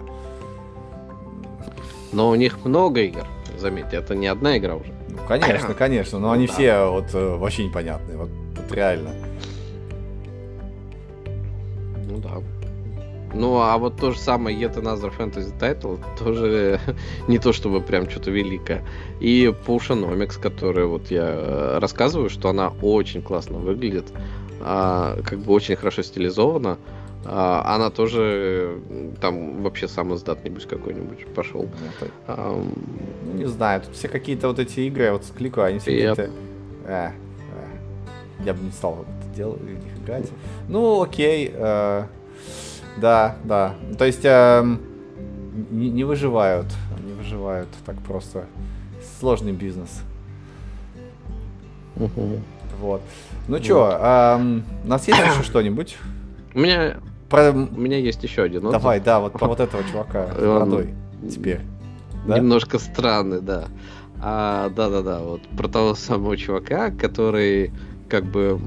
Но 2.13 2.29
у 2.29 2.35
них 2.35 2.65
много 2.65 3.01
игр, 3.01 3.25
заметьте, 3.57 3.97
это 3.97 4.15
не 4.15 4.27
одна 4.27 4.57
игра 4.57 4.75
уже. 4.75 4.93
Ну, 5.09 5.17
конечно, 5.27 5.73
конечно, 5.73 6.19
но 6.19 6.27
ну, 6.27 6.33
они 6.33 6.47
да. 6.47 6.53
все 6.53 6.85
вот 6.91 7.13
э, 7.13 7.35
вообще 7.37 7.65
непонятные, 7.65 8.17
вот, 8.17 8.29
вот 8.55 8.71
реально. 8.71 9.11
Ну 12.09 12.17
да. 12.17 12.31
Ну, 13.33 13.59
а 13.61 13.77
вот 13.77 13.95
то 13.95 14.11
же 14.11 14.19
самое 14.19 14.57
Yet 14.57 14.75
Another 14.75 15.11
Fantasy 15.17 15.57
Title 15.57 15.99
тоже 16.19 16.79
не 17.27 17.37
то 17.39 17.53
чтобы 17.53 17.81
прям 17.81 18.09
что-то 18.09 18.31
великое. 18.31 18.83
И 19.19 19.53
Pulsionomics, 19.65 20.39
который 20.39 20.85
вот 20.85 21.11
я 21.11 21.27
э, 21.27 21.79
рассказываю, 21.79 22.29
что 22.29 22.49
она 22.49 22.73
очень 22.81 23.21
классно 23.21 23.57
выглядит, 23.57 24.11
а, 24.59 25.17
как 25.23 25.39
бы 25.39 25.53
очень 25.53 25.75
хорошо 25.75 26.03
стилизована. 26.03 26.71
А, 26.71 27.00
она 27.23 27.91
тоже 27.91 28.79
там 29.19 29.61
вообще 29.61 29.87
сам 29.87 30.13
издат 30.15 30.43
нибудь 30.43 30.67
какой-нибудь 30.67 31.27
пошел. 31.35 31.69
А, 32.27 32.63
ну, 33.23 33.33
не 33.33 33.45
знаю, 33.45 33.81
тут 33.81 33.95
все 33.95 34.07
какие-то 34.07 34.47
вот 34.47 34.59
эти 34.59 34.81
игры, 34.81 35.03
я 35.03 35.13
вот 35.13 35.23
кликаю, 35.35 35.67
они 35.67 35.79
все 35.79 35.91
какие-то... 35.91 36.31
Э, 36.85 37.09
э, 37.09 37.11
я 38.43 38.53
бы 38.53 38.63
не 38.63 38.71
стал 38.71 39.05
делать, 39.35 39.61
в 39.61 39.65
них 39.65 39.97
играть. 40.03 40.29
Ну, 40.67 41.01
окей. 41.01 41.51
Э, 41.53 42.05
да, 42.97 43.35
да. 43.43 43.75
То 43.97 44.05
есть 44.05 44.25
э, 44.25 44.77
не, 45.69 45.89
не 45.89 46.03
выживают. 46.03 46.67
Не 47.05 47.13
выживают 47.13 47.69
так 47.85 47.97
просто. 47.99 48.45
Сложный 49.19 49.53
бизнес. 49.53 50.01
Угу. 51.95 52.39
Вот. 52.79 53.01
Ну 53.47 53.57
вот. 53.57 53.63
чё, 53.63 53.89
а, 53.93 54.41
у 54.83 54.87
нас 54.87 55.07
есть 55.07 55.19
еще 55.19 55.43
что-нибудь? 55.43 55.97
У 56.53 56.59
меня 56.59 56.97
про... 57.31 57.51
У 57.51 57.79
меня 57.79 57.97
есть 57.97 58.23
еще 58.23 58.43
один 58.43 58.65
отзыв. 58.65 58.81
Давай, 58.81 58.99
да, 58.99 59.19
вот 59.19 59.33
про 59.33 59.47
вот 59.47 59.59
этого 59.59 59.83
чувака 59.83 60.27
с 60.37 60.39
бородой 60.39 60.93
теперь. 61.29 61.61
Да? 62.27 62.37
Немножко 62.37 62.77
странный, 62.77 63.41
да. 63.41 63.65
А, 64.21 64.69
да-да-да, 64.69 65.19
вот 65.21 65.41
про 65.57 65.67
того 65.67 65.95
самого 65.95 66.37
чувака, 66.37 66.91
который 66.91 67.71
как 68.07 68.25
бы, 68.25 68.59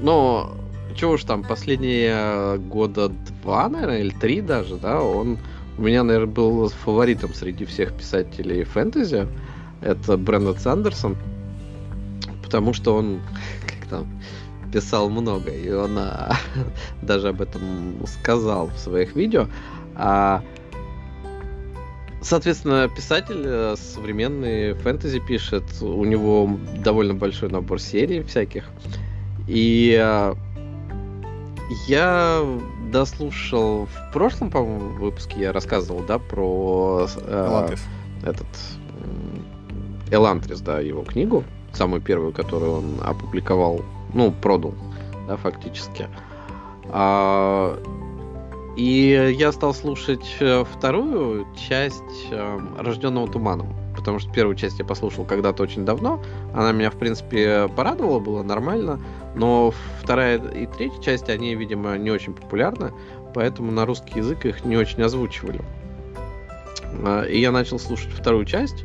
ну, 0.00 0.50
чего 0.94 1.12
уж 1.12 1.24
там, 1.24 1.42
последние 1.42 2.58
года 2.58 3.08
два, 3.42 3.68
наверное, 3.68 4.00
или 4.00 4.10
три 4.10 4.40
даже, 4.40 4.76
да, 4.76 5.02
он 5.02 5.38
у 5.78 5.82
меня, 5.82 6.04
наверное, 6.04 6.32
был 6.32 6.68
фаворитом 6.68 7.34
среди 7.34 7.64
всех 7.64 7.94
писателей 7.94 8.64
фэнтези. 8.64 9.26
Это 9.80 10.16
Брэндон 10.16 10.58
Сандерсон, 10.58 11.16
потому 12.42 12.74
что 12.74 12.94
он, 12.94 13.20
как 13.66 13.88
там, 13.88 14.06
писал 14.72 15.10
много, 15.10 15.50
и 15.50 15.70
он 15.70 15.96
а, 15.98 16.32
даже 17.02 17.28
об 17.28 17.42
этом 17.42 17.62
сказал 18.06 18.68
в 18.68 18.78
своих 18.78 19.14
видео. 19.14 19.46
А, 19.94 20.42
соответственно, 22.22 22.88
писатель 22.88 23.42
э, 23.44 23.74
современный 23.76 24.74
фэнтези 24.74 25.20
пишет, 25.20 25.64
у 25.80 26.04
него 26.04 26.58
довольно 26.78 27.14
большой 27.14 27.50
набор 27.50 27.80
серий 27.80 28.22
всяких. 28.22 28.64
И 29.46 29.98
а, 30.00 30.34
я 31.86 32.42
дослушал 32.90 33.86
в 33.86 34.12
прошлом, 34.12 34.50
по-моему, 34.50 34.98
выпуске 34.98 35.40
я 35.40 35.52
рассказывал, 35.52 36.02
да, 36.06 36.18
про 36.18 37.06
э, 37.16 37.68
этот 38.24 38.46
Элантрис, 40.10 40.60
да, 40.60 40.80
его 40.80 41.02
книгу, 41.02 41.44
самую 41.72 42.02
первую, 42.02 42.32
которую 42.32 42.78
он 42.78 42.84
опубликовал 43.02 43.82
ну, 44.14 44.32
продал, 44.32 44.74
да, 45.26 45.36
фактически. 45.36 46.08
А, 46.88 47.78
и 48.76 49.34
я 49.38 49.52
стал 49.52 49.74
слушать 49.74 50.36
э, 50.40 50.64
вторую 50.64 51.46
часть 51.54 52.02
э, 52.30 52.60
Рожденного 52.78 53.28
туманом. 53.28 53.74
Потому 53.94 54.18
что 54.18 54.32
первую 54.32 54.56
часть 54.56 54.78
я 54.78 54.84
послушал 54.86 55.26
когда-то 55.26 55.62
очень 55.62 55.84
давно. 55.84 56.22
Она 56.54 56.72
меня, 56.72 56.90
в 56.90 56.96
принципе, 56.96 57.68
порадовала, 57.76 58.18
было 58.18 58.42
нормально. 58.42 58.98
Но 59.34 59.74
вторая 60.00 60.38
и 60.38 60.66
третья 60.66 61.00
часть, 61.02 61.28
они, 61.28 61.54
видимо, 61.54 61.98
не 61.98 62.10
очень 62.10 62.32
популярны. 62.32 62.92
Поэтому 63.34 63.70
на 63.70 63.84
русский 63.84 64.18
язык 64.18 64.46
их 64.46 64.64
не 64.64 64.76
очень 64.78 65.02
озвучивали. 65.02 65.60
А, 67.04 67.24
и 67.24 67.40
я 67.40 67.52
начал 67.52 67.78
слушать 67.78 68.10
вторую 68.12 68.46
часть. 68.46 68.84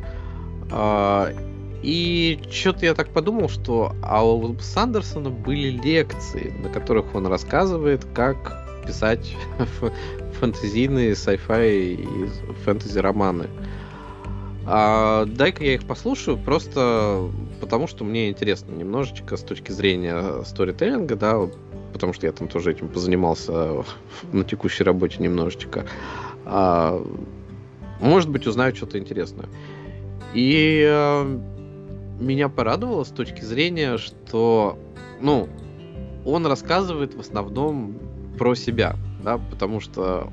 И 1.82 2.40
что-то 2.50 2.86
я 2.86 2.94
так 2.94 3.10
подумал, 3.10 3.48
что 3.48 3.94
а 4.02 4.24
у 4.24 4.58
Сандерсона 4.58 5.30
были 5.30 5.70
лекции, 5.70 6.52
на 6.62 6.68
которых 6.68 7.14
он 7.14 7.26
рассказывает, 7.26 8.04
как 8.14 8.66
писать 8.86 9.36
фэнтезийные 10.40 11.12
sci-fi 11.12 11.94
и 11.94 12.28
фэнтези-романы. 12.64 13.48
А, 14.66 15.24
дай-ка 15.24 15.64
я 15.64 15.74
их 15.74 15.86
послушаю, 15.86 16.36
просто 16.36 17.30
потому 17.60 17.86
что 17.86 18.04
мне 18.04 18.28
интересно 18.28 18.72
немножечко 18.72 19.36
с 19.36 19.42
точки 19.42 19.72
зрения 19.72 20.42
сторителлинга, 20.44 21.16
да, 21.16 21.40
потому 21.92 22.12
что 22.12 22.26
я 22.26 22.32
там 22.32 22.48
тоже 22.48 22.72
этим 22.72 22.88
позанимался 22.88 23.84
на 24.32 24.44
текущей 24.44 24.84
работе 24.84 25.16
немножечко. 25.20 25.86
А, 26.44 27.02
может 28.00 28.30
быть, 28.30 28.46
узнаю 28.46 28.74
что-то 28.74 28.98
интересное. 28.98 29.46
И 30.34 30.84
а, 30.86 31.40
меня 32.18 32.48
порадовало 32.48 33.04
с 33.04 33.08
точки 33.08 33.42
зрения, 33.42 33.96
что, 33.98 34.78
ну, 35.20 35.48
он 36.24 36.46
рассказывает 36.46 37.14
в 37.14 37.20
основном 37.20 37.96
про 38.38 38.54
себя, 38.54 38.96
да, 39.22 39.38
потому 39.38 39.80
что 39.80 40.32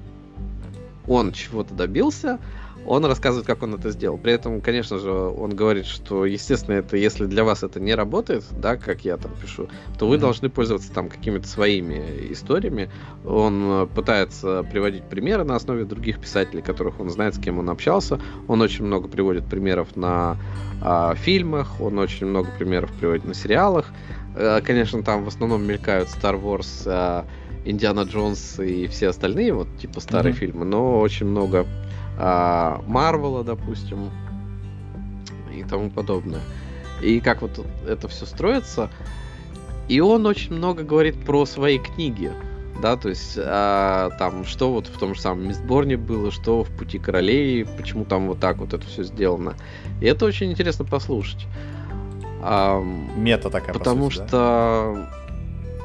он 1.07 1.31
чего-то 1.31 1.73
добился, 1.73 2.39
он 2.85 3.05
рассказывает, 3.05 3.47
как 3.47 3.63
он 3.63 3.75
это 3.75 3.91
сделал. 3.91 4.17
При 4.17 4.33
этом, 4.33 4.61
конечно 4.61 4.99
же, 4.99 5.11
он 5.11 5.55
говорит, 5.55 5.85
что, 5.85 6.25
естественно, 6.25 6.75
это 6.75 6.97
если 6.97 7.25
для 7.25 7.43
вас 7.43 7.63
это 7.63 7.79
не 7.79 7.95
работает, 7.95 8.43
да, 8.51 8.77
как 8.77 9.05
я 9.05 9.17
там 9.17 9.31
пишу, 9.41 9.69
то 9.97 10.07
вы 10.07 10.15
mm-hmm. 10.15 10.19
должны 10.19 10.49
пользоваться 10.49 10.91
там 10.91 11.09
какими-то 11.09 11.47
своими 11.47 12.31
историями. 12.31 12.89
Он 13.25 13.83
э, 13.83 13.87
пытается 13.87 14.63
приводить 14.63 15.03
примеры 15.03 15.43
на 15.43 15.55
основе 15.55 15.85
других 15.85 16.19
писателей, 16.19 16.61
которых 16.61 16.99
он 16.99 17.09
знает, 17.09 17.35
с 17.35 17.39
кем 17.39 17.59
он 17.59 17.69
общался. 17.69 18.19
Он 18.47 18.61
очень 18.61 18.85
много 18.85 19.07
приводит 19.07 19.45
примеров 19.45 19.95
на 19.95 20.37
а, 20.81 21.15
фильмах, 21.15 21.81
он 21.81 21.97
очень 21.97 22.27
много 22.27 22.49
примеров 22.57 22.91
приводит 22.93 23.25
на 23.25 23.33
сериалах. 23.33 23.85
А, 24.35 24.61
конечно, 24.61 25.01
там 25.03 25.23
в 25.23 25.27
основном 25.27 25.65
мелькают 25.65 26.09
Star 26.09 26.41
Wars, 26.41 26.83
а, 26.85 27.25
Индиана 27.65 28.01
Джонс 28.01 28.59
и 28.59 28.85
все 28.87 29.09
остальные, 29.09 29.53
вот 29.53 29.67
типа 29.79 29.99
старые 29.99 30.33
mm-hmm. 30.33 30.37
фильмы, 30.37 30.65
но 30.65 30.99
очень 30.99 31.25
много 31.25 31.65
Марвела, 32.17 33.43
допустим, 33.43 34.09
и 35.53 35.63
тому 35.63 35.89
подобное. 35.89 36.41
И 37.01 37.19
как 37.19 37.41
вот 37.41 37.65
это 37.87 38.07
все 38.07 38.25
строится. 38.25 38.89
И 39.87 39.99
он 39.99 40.25
очень 40.25 40.53
много 40.53 40.83
говорит 40.83 41.23
про 41.25 41.45
свои 41.45 41.77
книги. 41.77 42.31
Да, 42.81 42.97
то 42.97 43.07
есть 43.07 43.37
а, 43.37 44.09
там, 44.19 44.43
что 44.43 44.73
вот 44.73 44.87
в 44.87 44.97
том 44.97 45.15
же 45.15 45.21
самом 45.21 45.47
Мистборне 45.47 45.95
было, 45.95 46.29
что 46.29 46.63
в 46.63 46.69
Пути 46.75 46.99
Королей, 46.99 47.65
почему 47.65 48.03
там 48.03 48.27
вот 48.27 48.39
так 48.39 48.57
вот 48.57 48.73
это 48.73 48.85
все 48.85 49.03
сделано. 49.03 49.55
И 50.01 50.05
это 50.05 50.25
очень 50.25 50.51
интересно 50.51 50.83
послушать. 50.83 51.47
А, 52.41 52.81
Мета 52.81 53.49
такая, 53.49 53.73
Потому 53.73 54.07
по 54.07 54.11
сути, 54.11 54.27
что, 54.27 55.07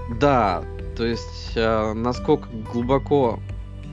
да? 0.09 0.17
да, 0.21 0.63
то 0.97 1.05
есть 1.05 1.53
а, 1.57 1.95
насколько 1.95 2.49
глубоко 2.73 3.39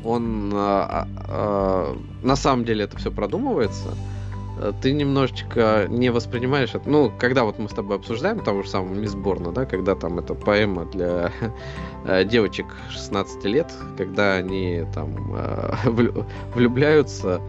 он 0.07 0.51
а, 0.53 1.07
а, 1.27 1.97
на 2.23 2.35
самом 2.35 2.65
деле 2.65 2.85
это 2.85 2.97
все 2.97 3.11
продумывается, 3.11 3.89
э, 4.59 4.71
ты 4.81 4.93
немножечко 4.93 5.85
не 5.89 6.09
воспринимаешь 6.09 6.73
это. 6.73 6.89
Ну, 6.89 7.11
когда 7.17 7.43
вот 7.43 7.59
мы 7.59 7.67
с 7.67 7.73
тобой 7.73 7.97
обсуждаем 7.97 8.39
того 8.39 8.63
же 8.63 8.69
самого 8.69 8.93
Мисс 8.93 9.15
Борна, 9.15 9.51
да, 9.51 9.65
когда 9.65 9.95
там 9.95 10.19
это 10.19 10.33
поэма 10.33 10.85
для 10.85 11.31
э, 12.05 12.23
девочек 12.23 12.67
16 12.89 13.43
лет, 13.45 13.71
когда 13.97 14.35
они 14.35 14.85
там 14.93 15.35
э, 15.35 15.73
влюбляются, 16.55 17.41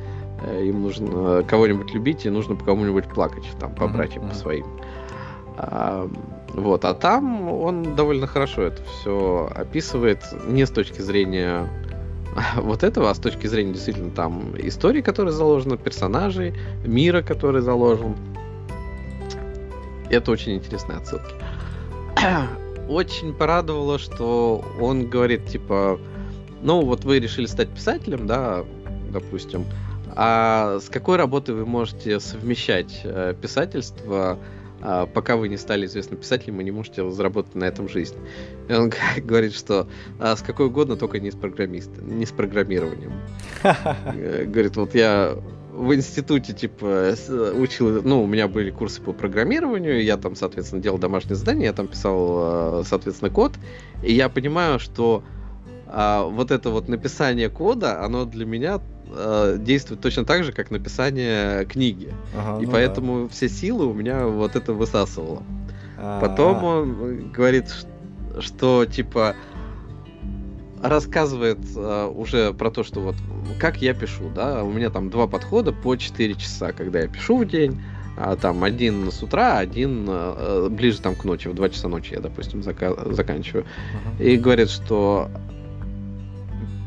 им 0.61 0.83
нужно 0.83 1.43
кого-нибудь 1.43 1.93
любить 1.93 2.25
и 2.25 2.31
нужно 2.31 2.55
по 2.55 2.65
кому-нибудь 2.65 3.07
плакать, 3.07 3.45
там, 3.59 3.75
по 3.75 3.89
братьям, 3.89 4.25
mm-hmm. 4.25 4.29
по 4.29 4.35
своим. 4.35 4.67
А, 5.57 6.09
вот, 6.55 6.85
а 6.85 6.95
там 6.95 7.53
он 7.53 7.97
довольно 7.97 8.29
хорошо 8.29 8.63
это 8.63 8.81
все 8.85 9.51
описывает, 9.53 10.23
не 10.47 10.65
с 10.65 10.71
точки 10.71 11.01
зрения 11.01 11.69
вот 12.57 12.83
этого, 12.83 13.11
а 13.11 13.15
с 13.15 13.19
точки 13.19 13.47
зрения 13.47 13.73
действительно 13.73 14.11
там 14.11 14.55
истории, 14.59 15.01
которая 15.01 15.33
заложена, 15.33 15.77
персонажей, 15.77 16.55
мира, 16.85 17.23
который 17.23 17.63
заложен. 17.63 18.17
Это 20.11 20.31
очень 20.31 20.57
интересные 20.57 20.99
отсылки. 20.99 21.35
Очень 22.89 23.35
порадовало, 23.35 23.99
что 23.99 24.65
он 24.81 25.11
говорит, 25.11 25.47
типа, 25.47 26.01
ну 26.63 26.81
вот 26.81 27.05
вы 27.05 27.19
решили 27.19 27.45
стать 27.45 27.69
писателем, 27.69 28.27
да, 28.27 28.65
допустим, 29.11 29.67
а 30.17 30.79
с 30.81 30.89
какой 30.89 31.19
работой 31.19 31.55
вы 31.55 31.67
можете 31.67 32.19
совмещать 32.19 33.03
э, 33.05 33.35
писательство 33.41 34.39
пока 34.81 35.37
вы 35.37 35.49
не 35.49 35.57
стали 35.57 35.87
известным 35.87 36.21
писателем, 36.21 36.57
вы 36.57 36.65
не 36.65 36.71
можете 36.71 37.09
заработать 37.11 37.55
на 37.55 37.65
этом 37.65 37.89
жизнь. 37.89 38.17
И 38.69 38.73
он 38.73 38.93
говорит, 39.19 39.55
что 39.55 39.89
а, 40.19 40.37
с 40.37 40.43
какой 40.43 40.67
угодно, 40.67 40.97
только 40.97 41.21
не 41.21 41.31
с 41.31 41.35
программиста, 41.35 42.03
не 42.03 42.27
с 42.27 42.31
программированием. 42.31 43.13
Э, 44.19 44.45
говорит, 44.45 44.77
вот 44.77 44.95
я 44.95 45.37
в 45.79 45.95
институте, 45.95 46.53
типа, 46.53 47.15
учил, 47.55 48.03
ну, 48.03 48.23
у 48.23 48.27
меня 48.27 48.49
были 48.49 48.71
курсы 48.71 49.01
по 49.01 49.13
программированию, 49.13 50.03
я 50.03 50.17
там, 50.17 50.35
соответственно, 50.35 50.83
делал 50.83 50.99
домашние 50.99 51.37
задания, 51.37 51.67
я 51.67 51.73
там 51.73 51.87
писал, 51.87 52.81
э, 52.81 52.85
соответственно, 52.85 53.31
код, 53.31 53.53
и 54.03 54.13
я 54.13 54.29
понимаю, 54.29 54.81
что 54.81 55.23
а, 55.91 56.25
вот 56.25 56.51
это 56.51 56.71
вот 56.71 56.89
написание 56.89 57.49
кода, 57.49 58.05
оно 58.05 58.25
для 58.25 58.45
меня 58.45 58.81
э, 59.11 59.57
действует 59.59 60.01
точно 60.01 60.25
так 60.25 60.45
же, 60.45 60.53
как 60.53 60.71
написание 60.71 61.65
книги. 61.65 62.13
Ага, 62.37 62.63
и 62.63 62.67
ну 62.67 62.73
поэтому 62.73 63.23
да. 63.23 63.29
все 63.29 63.49
силы 63.49 63.87
у 63.87 63.95
меня 63.95 64.27
вот 64.27 64.55
это 64.55 64.75
высасывало. 64.75 65.43
А-а-а. 65.97 66.21
Потом 66.21 66.65
он 66.65 67.33
говорит, 67.33 67.71
что, 67.71 68.43
что 68.43 68.85
типа 68.85 69.35
рассказывает 70.83 71.59
э, 71.75 72.13
уже 72.15 72.53
про 72.53 72.71
то, 72.71 72.85
что 72.85 73.01
вот 73.01 73.17
как 73.59 73.81
я 73.81 73.95
пишу, 73.95 74.31
да, 74.35 74.63
у 74.63 74.71
меня 74.71 74.91
там 74.91 75.11
два 75.11 75.27
подхода 75.27 75.73
по 75.73 75.97
4 75.97 76.35
часа, 76.35 76.73
когда 76.73 77.01
я 77.01 77.09
пишу 77.09 77.39
в 77.39 77.47
день, 77.47 77.81
А 78.17 78.37
там 78.37 78.63
один 78.63 79.11
с 79.11 79.23
утра, 79.23 79.59
один 79.59 80.07
э, 80.09 80.69
ближе 80.71 81.01
там 81.01 81.15
к 81.15 81.25
ночи, 81.25 81.49
в 81.49 81.55
2 81.55 81.71
часа 81.71 81.89
ночи 81.89 82.13
я, 82.15 82.21
допустим, 82.21 82.61
зака- 82.61 83.13
заканчиваю. 83.15 83.65
Uh-huh. 83.65 84.25
И 84.25 84.37
говорит, 84.37 84.71
что 84.71 85.31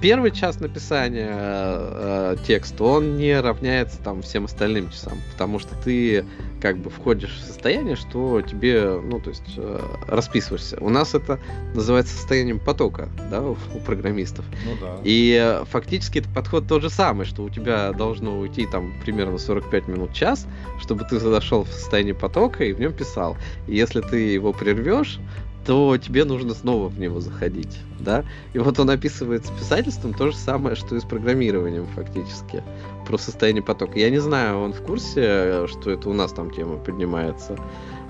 первый 0.02 0.32
час 0.32 0.60
написания 0.60 1.30
э, 1.32 2.36
текста, 2.46 2.84
он 2.84 3.18
не 3.18 3.40
равняется 3.40 4.00
там 4.00 4.24
всем 4.24 4.46
остальным 4.46 4.90
часам, 4.90 5.20
потому 5.32 5.60
что 5.60 5.76
ты 5.76 6.26
как 6.60 6.78
бы 6.78 6.90
входишь 6.90 7.38
в 7.38 7.46
состояние, 7.46 7.96
что 7.96 8.42
тебе, 8.42 9.00
ну, 9.04 9.20
то 9.20 9.30
есть 9.30 9.54
э, 9.58 9.80
расписываешься. 10.08 10.78
У 10.80 10.90
нас 10.90 11.14
это 11.14 11.40
называется 11.74 12.16
состоянием 12.16 12.60
потока, 12.60 13.10
да, 13.30 13.42
у, 13.42 13.52
у 13.52 13.80
программистов. 13.80 14.46
Ну 14.66 14.72
да. 14.80 14.98
И 15.04 15.40
э, 15.40 15.66
фактически 15.66 16.20
это 16.20 16.30
подход 16.30 16.68
тот 16.68 16.82
же 16.82 16.90
самый, 16.90 17.26
что 17.26 17.44
у 17.44 17.50
тебя 17.50 17.92
должно 17.94 18.40
уйти 18.40 18.66
там 18.66 18.94
примерно 19.04 19.38
45 19.38 19.88
минут, 19.88 20.14
час, 20.14 20.48
чтобы 20.80 21.06
ты 21.06 21.20
зашел 21.20 21.64
в 21.64 21.72
состояние 21.72 22.16
потока 22.16 22.64
и 22.64 22.74
в 22.74 22.80
нем 22.80 22.94
писал. 22.94 23.38
И 23.68 23.76
если 23.76 24.02
ты 24.02 24.18
его 24.18 24.52
прервешь, 24.52 25.20
то 25.66 25.98
тебе 25.98 26.26
нужно 26.26 26.54
снова 26.54 26.88
в 26.88 27.00
него 27.00 27.20
заходить, 27.20 27.80
да? 28.00 28.26
И 28.54 28.58
вот 28.58 28.80
он 28.80 28.90
описывает 28.90 29.46
с 29.46 29.50
писательством 29.50 30.14
то 30.14 30.32
же 30.32 30.38
самое, 30.38 30.76
что 30.76 30.96
и 30.96 31.00
с 31.00 31.04
программированием 31.04 31.86
фактически, 31.88 32.64
про 33.06 33.18
состояние 33.18 33.64
потока. 33.64 34.00
Я 34.00 34.10
не 34.10 34.20
знаю, 34.20 34.60
он 34.60 34.74
в 34.74 34.82
курсе, 34.82 35.68
что 35.68 35.92
это 35.92 36.10
у 36.10 36.14
нас 36.14 36.32
там 36.32 36.50
тема 36.52 36.78
поднимается 36.78 37.58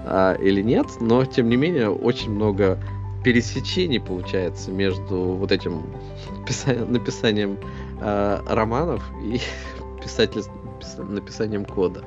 а, 0.06 0.34
или 0.36 0.62
нет, 0.62 0.88
но 1.00 1.26
тем 1.26 1.50
не 1.50 1.58
менее 1.58 1.90
очень 1.90 2.32
много 2.32 2.80
пересечений 3.24 4.00
получается 4.00 4.72
между 4.72 5.16
вот 5.16 5.52
этим 5.52 5.84
писа- 6.48 6.90
написанием 6.90 7.58
а, 8.00 8.44
романов 8.48 9.04
и 9.24 9.40
писательством, 10.04 10.56
написанием 11.10 11.66
кода. 11.66 12.04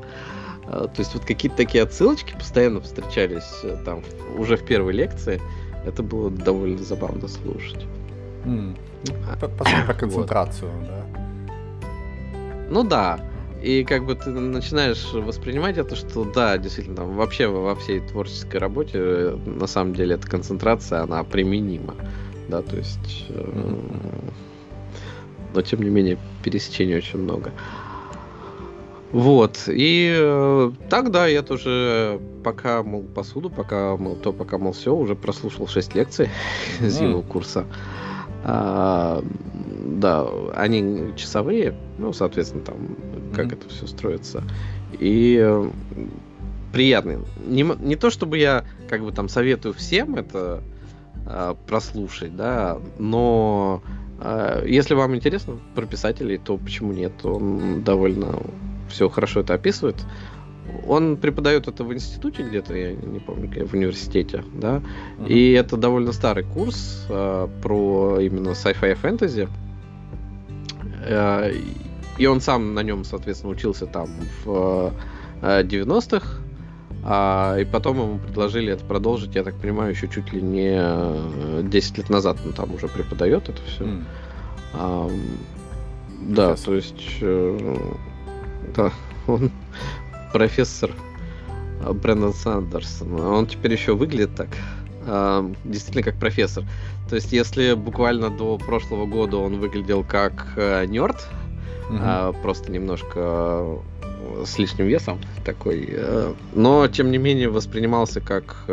А, 0.67 0.89
то 0.89 1.01
есть 1.01 1.15
вот 1.15 1.25
какие-то 1.25 1.57
такие 1.57 1.85
отсылочки 1.85 2.35
постоянно 2.35 2.81
встречались 2.81 3.61
э, 3.63 3.77
там 3.85 4.03
уже 4.39 4.57
в 4.57 4.65
первой 4.65 4.93
лекции. 4.93 5.41
Это 5.85 6.03
было 6.03 6.31
довольно 6.31 6.83
забавно 6.83 7.29
слушать. 7.29 7.85
Mm. 8.45 8.77
По, 9.41 9.49
по 9.49 9.65
сути, 9.65 9.85
про 9.85 9.95
концентрацию, 10.01 10.71
вот. 10.71 10.89
да. 10.89 11.05
Ну 12.71 12.85
да. 12.85 13.21
И 13.63 13.83
как 13.85 14.05
бы 14.05 14.15
ты 14.15 14.31
начинаешь 14.31 15.13
воспринимать 15.13 15.79
это, 15.79 15.97
что 15.97 16.25
да, 16.25 16.59
действительно, 16.59 16.97
там, 16.97 17.17
вообще 17.17 17.47
во 17.47 17.75
всей 17.75 18.01
творческой 18.01 18.59
работе 18.59 18.99
э, 18.99 19.39
на 19.47 19.67
самом 19.67 19.95
деле 19.95 20.17
эта 20.17 20.29
концентрация, 20.29 21.03
она 21.03 21.25
применима. 21.25 21.95
Да, 22.49 22.63
то 22.63 22.77
есть... 22.77 23.27
Mm-hmm. 23.31 24.33
Но 25.55 25.63
тем 25.63 25.83
не 25.83 25.89
менее, 25.89 26.19
пересечений 26.43 26.97
очень 26.97 27.21
много. 27.21 27.53
Вот, 29.15 29.69
и 29.69 30.13
э, 30.13 30.73
тогда 30.91 31.29
я 31.29 31.43
тоже 31.43 32.21
пока 32.43 32.83
мыл 32.83 33.05
посуду, 33.05 33.49
пока 33.49 33.97
мыл 33.97 34.17
то, 34.17 34.33
пока 34.33 34.59
мыл 34.59 34.73
все, 34.73 34.93
уже 34.93 35.15
прослушал 35.15 35.69
6 35.69 35.95
лекций 35.95 36.31
mm. 36.81 36.89
зимнего 36.89 37.23
курса. 37.23 37.65
А, 38.43 39.23
да, 39.85 40.27
они 40.57 41.13
часовые, 41.15 41.77
ну, 41.97 42.13
соответственно, 42.13 42.65
там, 42.65 42.77
как 43.37 43.47
mm-hmm. 43.47 43.53
это 43.53 43.69
все 43.69 43.87
строится. 43.87 44.43
И 44.99 45.39
э, 45.41 45.71
приятный. 46.73 47.19
Не, 47.47 47.63
не 47.63 47.95
то 47.95 48.11
чтобы 48.11 48.39
я 48.39 48.65
как 48.89 49.05
бы 49.05 49.13
там 49.13 49.29
советую 49.29 49.75
всем 49.75 50.17
это 50.17 50.61
э, 51.25 51.55
прослушать, 51.69 52.35
да, 52.35 52.81
но 52.99 53.81
э, 54.21 54.65
если 54.67 54.95
вам 54.95 55.15
интересно 55.15 55.61
про 55.77 55.87
писателей, 55.87 56.37
то 56.37 56.57
почему 56.57 56.93
нет? 56.93 57.25
Он 57.25 57.85
довольно 57.85 58.41
все 58.89 59.09
хорошо 59.09 59.41
это 59.41 59.55
описывает. 59.55 59.97
Он 60.87 61.17
преподает 61.17 61.69
это 61.69 61.85
в 61.85 61.93
институте 61.93 62.43
где-то, 62.43 62.75
я 62.75 62.93
не 62.93 63.21
помню, 63.21 63.67
в 63.67 63.75
университете, 63.75 64.45
да. 64.55 64.83
Uh-huh. 65.19 65.29
И 65.29 65.53
это 65.53 65.77
довольно 65.77 66.13
старый 66.13 66.45
курс 66.45 67.07
э, 67.11 67.49
про 67.63 68.19
именно 68.21 68.51
sci-fi 68.51 68.95
фэнтези. 68.95 69.49
Э, 71.07 71.53
и 72.17 72.27
он 72.27 72.41
сам 72.41 72.75
на 72.75 72.83
нем, 72.83 73.05
соответственно, 73.05 73.53
учился 73.53 73.87
там 73.87 74.09
в 74.45 74.93
э, 75.43 75.63
90-х. 75.65 76.41
А, 77.07 77.59
и 77.59 77.67
потом 77.67 77.99
ему 77.99 78.19
предложили 78.19 78.73
это 78.73 78.83
продолжить, 78.83 79.35
я 79.35 79.45
так 79.45 79.55
понимаю, 79.57 79.91
еще 79.91 80.09
чуть 80.09 80.33
ли 80.33 80.41
не 80.41 81.63
10 81.69 81.99
лет 81.99 82.09
назад 82.09 82.39
он 82.47 82.55
там 82.55 82.75
уже 82.75 82.89
преподает 82.89 83.51
это 83.51 83.61
все. 83.67 83.85
Mm. 83.85 84.05
А, 84.73 85.11
да, 86.23 86.57
то 86.57 86.75
есть 86.75 87.19
э, 87.21 87.77
да, 88.77 88.93
он 89.27 89.51
профессор 90.33 90.91
а, 91.83 91.93
Брэндон 91.93 92.35
Сандерсон. 92.35 93.21
Он 93.21 93.47
теперь 93.47 93.73
еще 93.73 93.95
выглядит 93.95 94.35
так, 94.35 94.49
а, 95.07 95.51
действительно 95.65 96.03
как 96.03 96.17
профессор. 96.17 96.65
То 97.09 97.17
есть, 97.17 97.33
если 97.33 97.75
буквально 97.75 98.31
до 98.31 98.59
прошлого 98.59 99.07
года 99.07 99.37
он 99.37 99.61
выглядел 99.61 100.05
как 100.05 100.55
э, 100.57 100.87
нерд, 100.87 101.29
угу. 101.91 102.35
просто 102.43 102.73
немножко 102.73 103.15
э, 103.19 104.45
с 104.47 104.59
лишним 104.59 104.87
весом 104.87 105.21
такой, 105.45 105.87
э, 105.91 106.33
но 106.55 106.89
тем 106.89 107.11
не 107.11 107.19
менее 107.19 107.51
воспринимался 107.51 108.21
как 108.21 108.65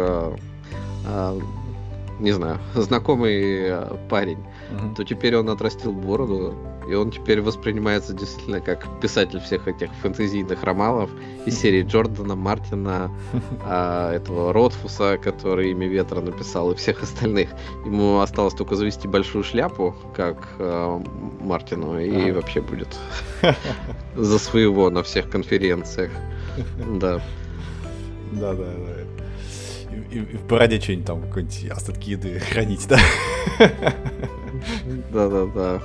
не 2.19 2.31
знаю, 2.31 2.59
знакомый 2.76 3.73
парень, 4.07 4.38
угу. 4.72 4.95
то 4.95 5.03
теперь 5.03 5.35
он 5.35 5.49
отрастил 5.49 5.91
бороду, 5.91 6.55
и 6.91 6.95
он 6.95 7.09
теперь 7.09 7.41
воспринимается 7.41 8.13
действительно 8.13 8.59
как 8.59 8.99
писатель 8.99 9.39
всех 9.39 9.68
этих 9.68 9.89
фэнтезийных 10.01 10.61
романов 10.63 11.09
из 11.45 11.57
серии 11.61 11.84
Джордана, 11.84 12.35
Мартина, 12.35 13.09
а, 13.63 14.13
этого 14.13 14.51
Ротфуса, 14.51 15.18
который 15.18 15.72
«Имя 15.72 15.88
ветра» 15.88 16.19
написал, 16.19 16.72
и 16.72 16.76
всех 16.76 17.01
остальных. 17.01 17.49
Ему 17.85 18.19
осталось 18.19 18.53
только 18.53 18.76
завести 18.76 19.07
большую 19.07 19.43
шляпу, 19.43 19.95
как 20.15 20.49
а, 20.59 21.01
Мартину, 21.39 21.97
и 21.99 22.30
а. 22.30 22.34
вообще 22.34 22.61
будет 22.61 22.89
за 24.15 24.38
своего 24.38 24.89
на 24.89 25.01
всех 25.01 25.30
конференциях. 25.30 26.11
Да. 26.99 27.22
Да, 28.34 28.53
да, 28.53 28.65
да. 28.65 29.95
И, 30.11 30.19
в 30.19 30.45
бороде 30.45 30.80
что-нибудь 30.80 31.05
там, 31.05 31.22
какой-нибудь 31.22 31.69
остатки 31.72 32.11
еды 32.11 32.39
хранить, 32.39 32.88
да? 32.88 32.99
Да-да-да. 35.11 35.81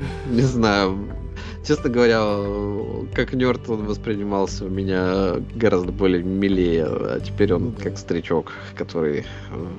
Не 0.30 0.42
знаю. 0.42 0.98
Честно 1.66 1.90
говоря, 1.90 2.20
как 3.14 3.34
нерд 3.34 3.68
он 3.68 3.84
воспринимался 3.84 4.64
у 4.64 4.68
меня 4.68 5.34
гораздо 5.54 5.92
более 5.92 6.22
милее, 6.22 6.86
а 6.86 7.20
теперь 7.20 7.52
он 7.52 7.72
как 7.72 7.98
старичок, 7.98 8.52
который 8.76 9.26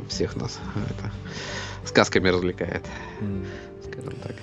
всех 0.07 0.35
нас 0.35 0.59
это, 0.75 1.11
сказками 1.85 2.29
развлекает. 2.29 2.85
Скажем 3.83 4.13
так. 4.21 4.35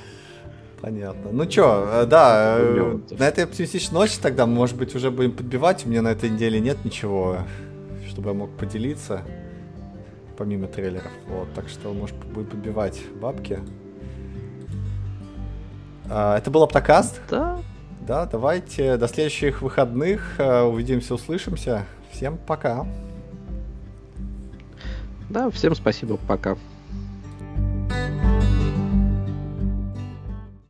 Понятно. 0.81 1.31
Ну 1.33 1.47
чё, 1.47 1.89
э, 1.91 2.07
да, 2.07 2.57
э, 2.59 2.99
на 3.19 3.25
этой 3.25 3.45
оптимистичной 3.45 3.99
ночи 3.99 4.19
тогда, 4.21 4.47
может 4.47 4.77
быть, 4.77 4.95
уже 4.95 5.11
будем 5.11 5.33
подбивать. 5.33 5.85
У 5.85 5.89
меня 5.89 6.03
на 6.03 6.09
этой 6.09 6.31
неделе 6.31 6.61
нет 6.61 6.85
ничего, 6.85 7.39
чтобы 8.09 8.29
я 8.29 8.35
мог 8.35 8.51
поделиться, 8.57 9.23
помимо 10.37 10.69
трейлеров. 10.69 11.11
Вот, 11.27 11.53
так 11.55 11.69
что, 11.69 11.93
может, 11.93 12.17
будем 12.33 12.51
подбивать 12.51 13.01
бабки. 13.21 13.59
А, 16.11 16.39
это 16.39 16.51
был 16.51 16.63
Аптокаст. 16.63 17.21
Да. 17.31 17.59
Да, 18.07 18.27
давайте 18.27 18.97
до 18.97 19.09
следующих 19.09 19.63
выходных. 19.63 20.37
А, 20.39 20.65
увидимся, 20.65 21.15
услышимся. 21.15 21.85
Всем 22.11 22.39
пока. 22.39 22.87
Да, 25.29 25.51
всем 25.51 25.75
спасибо, 25.75 26.17
пока. 26.17 26.57
thank 27.91 28.23
you 28.23 28.28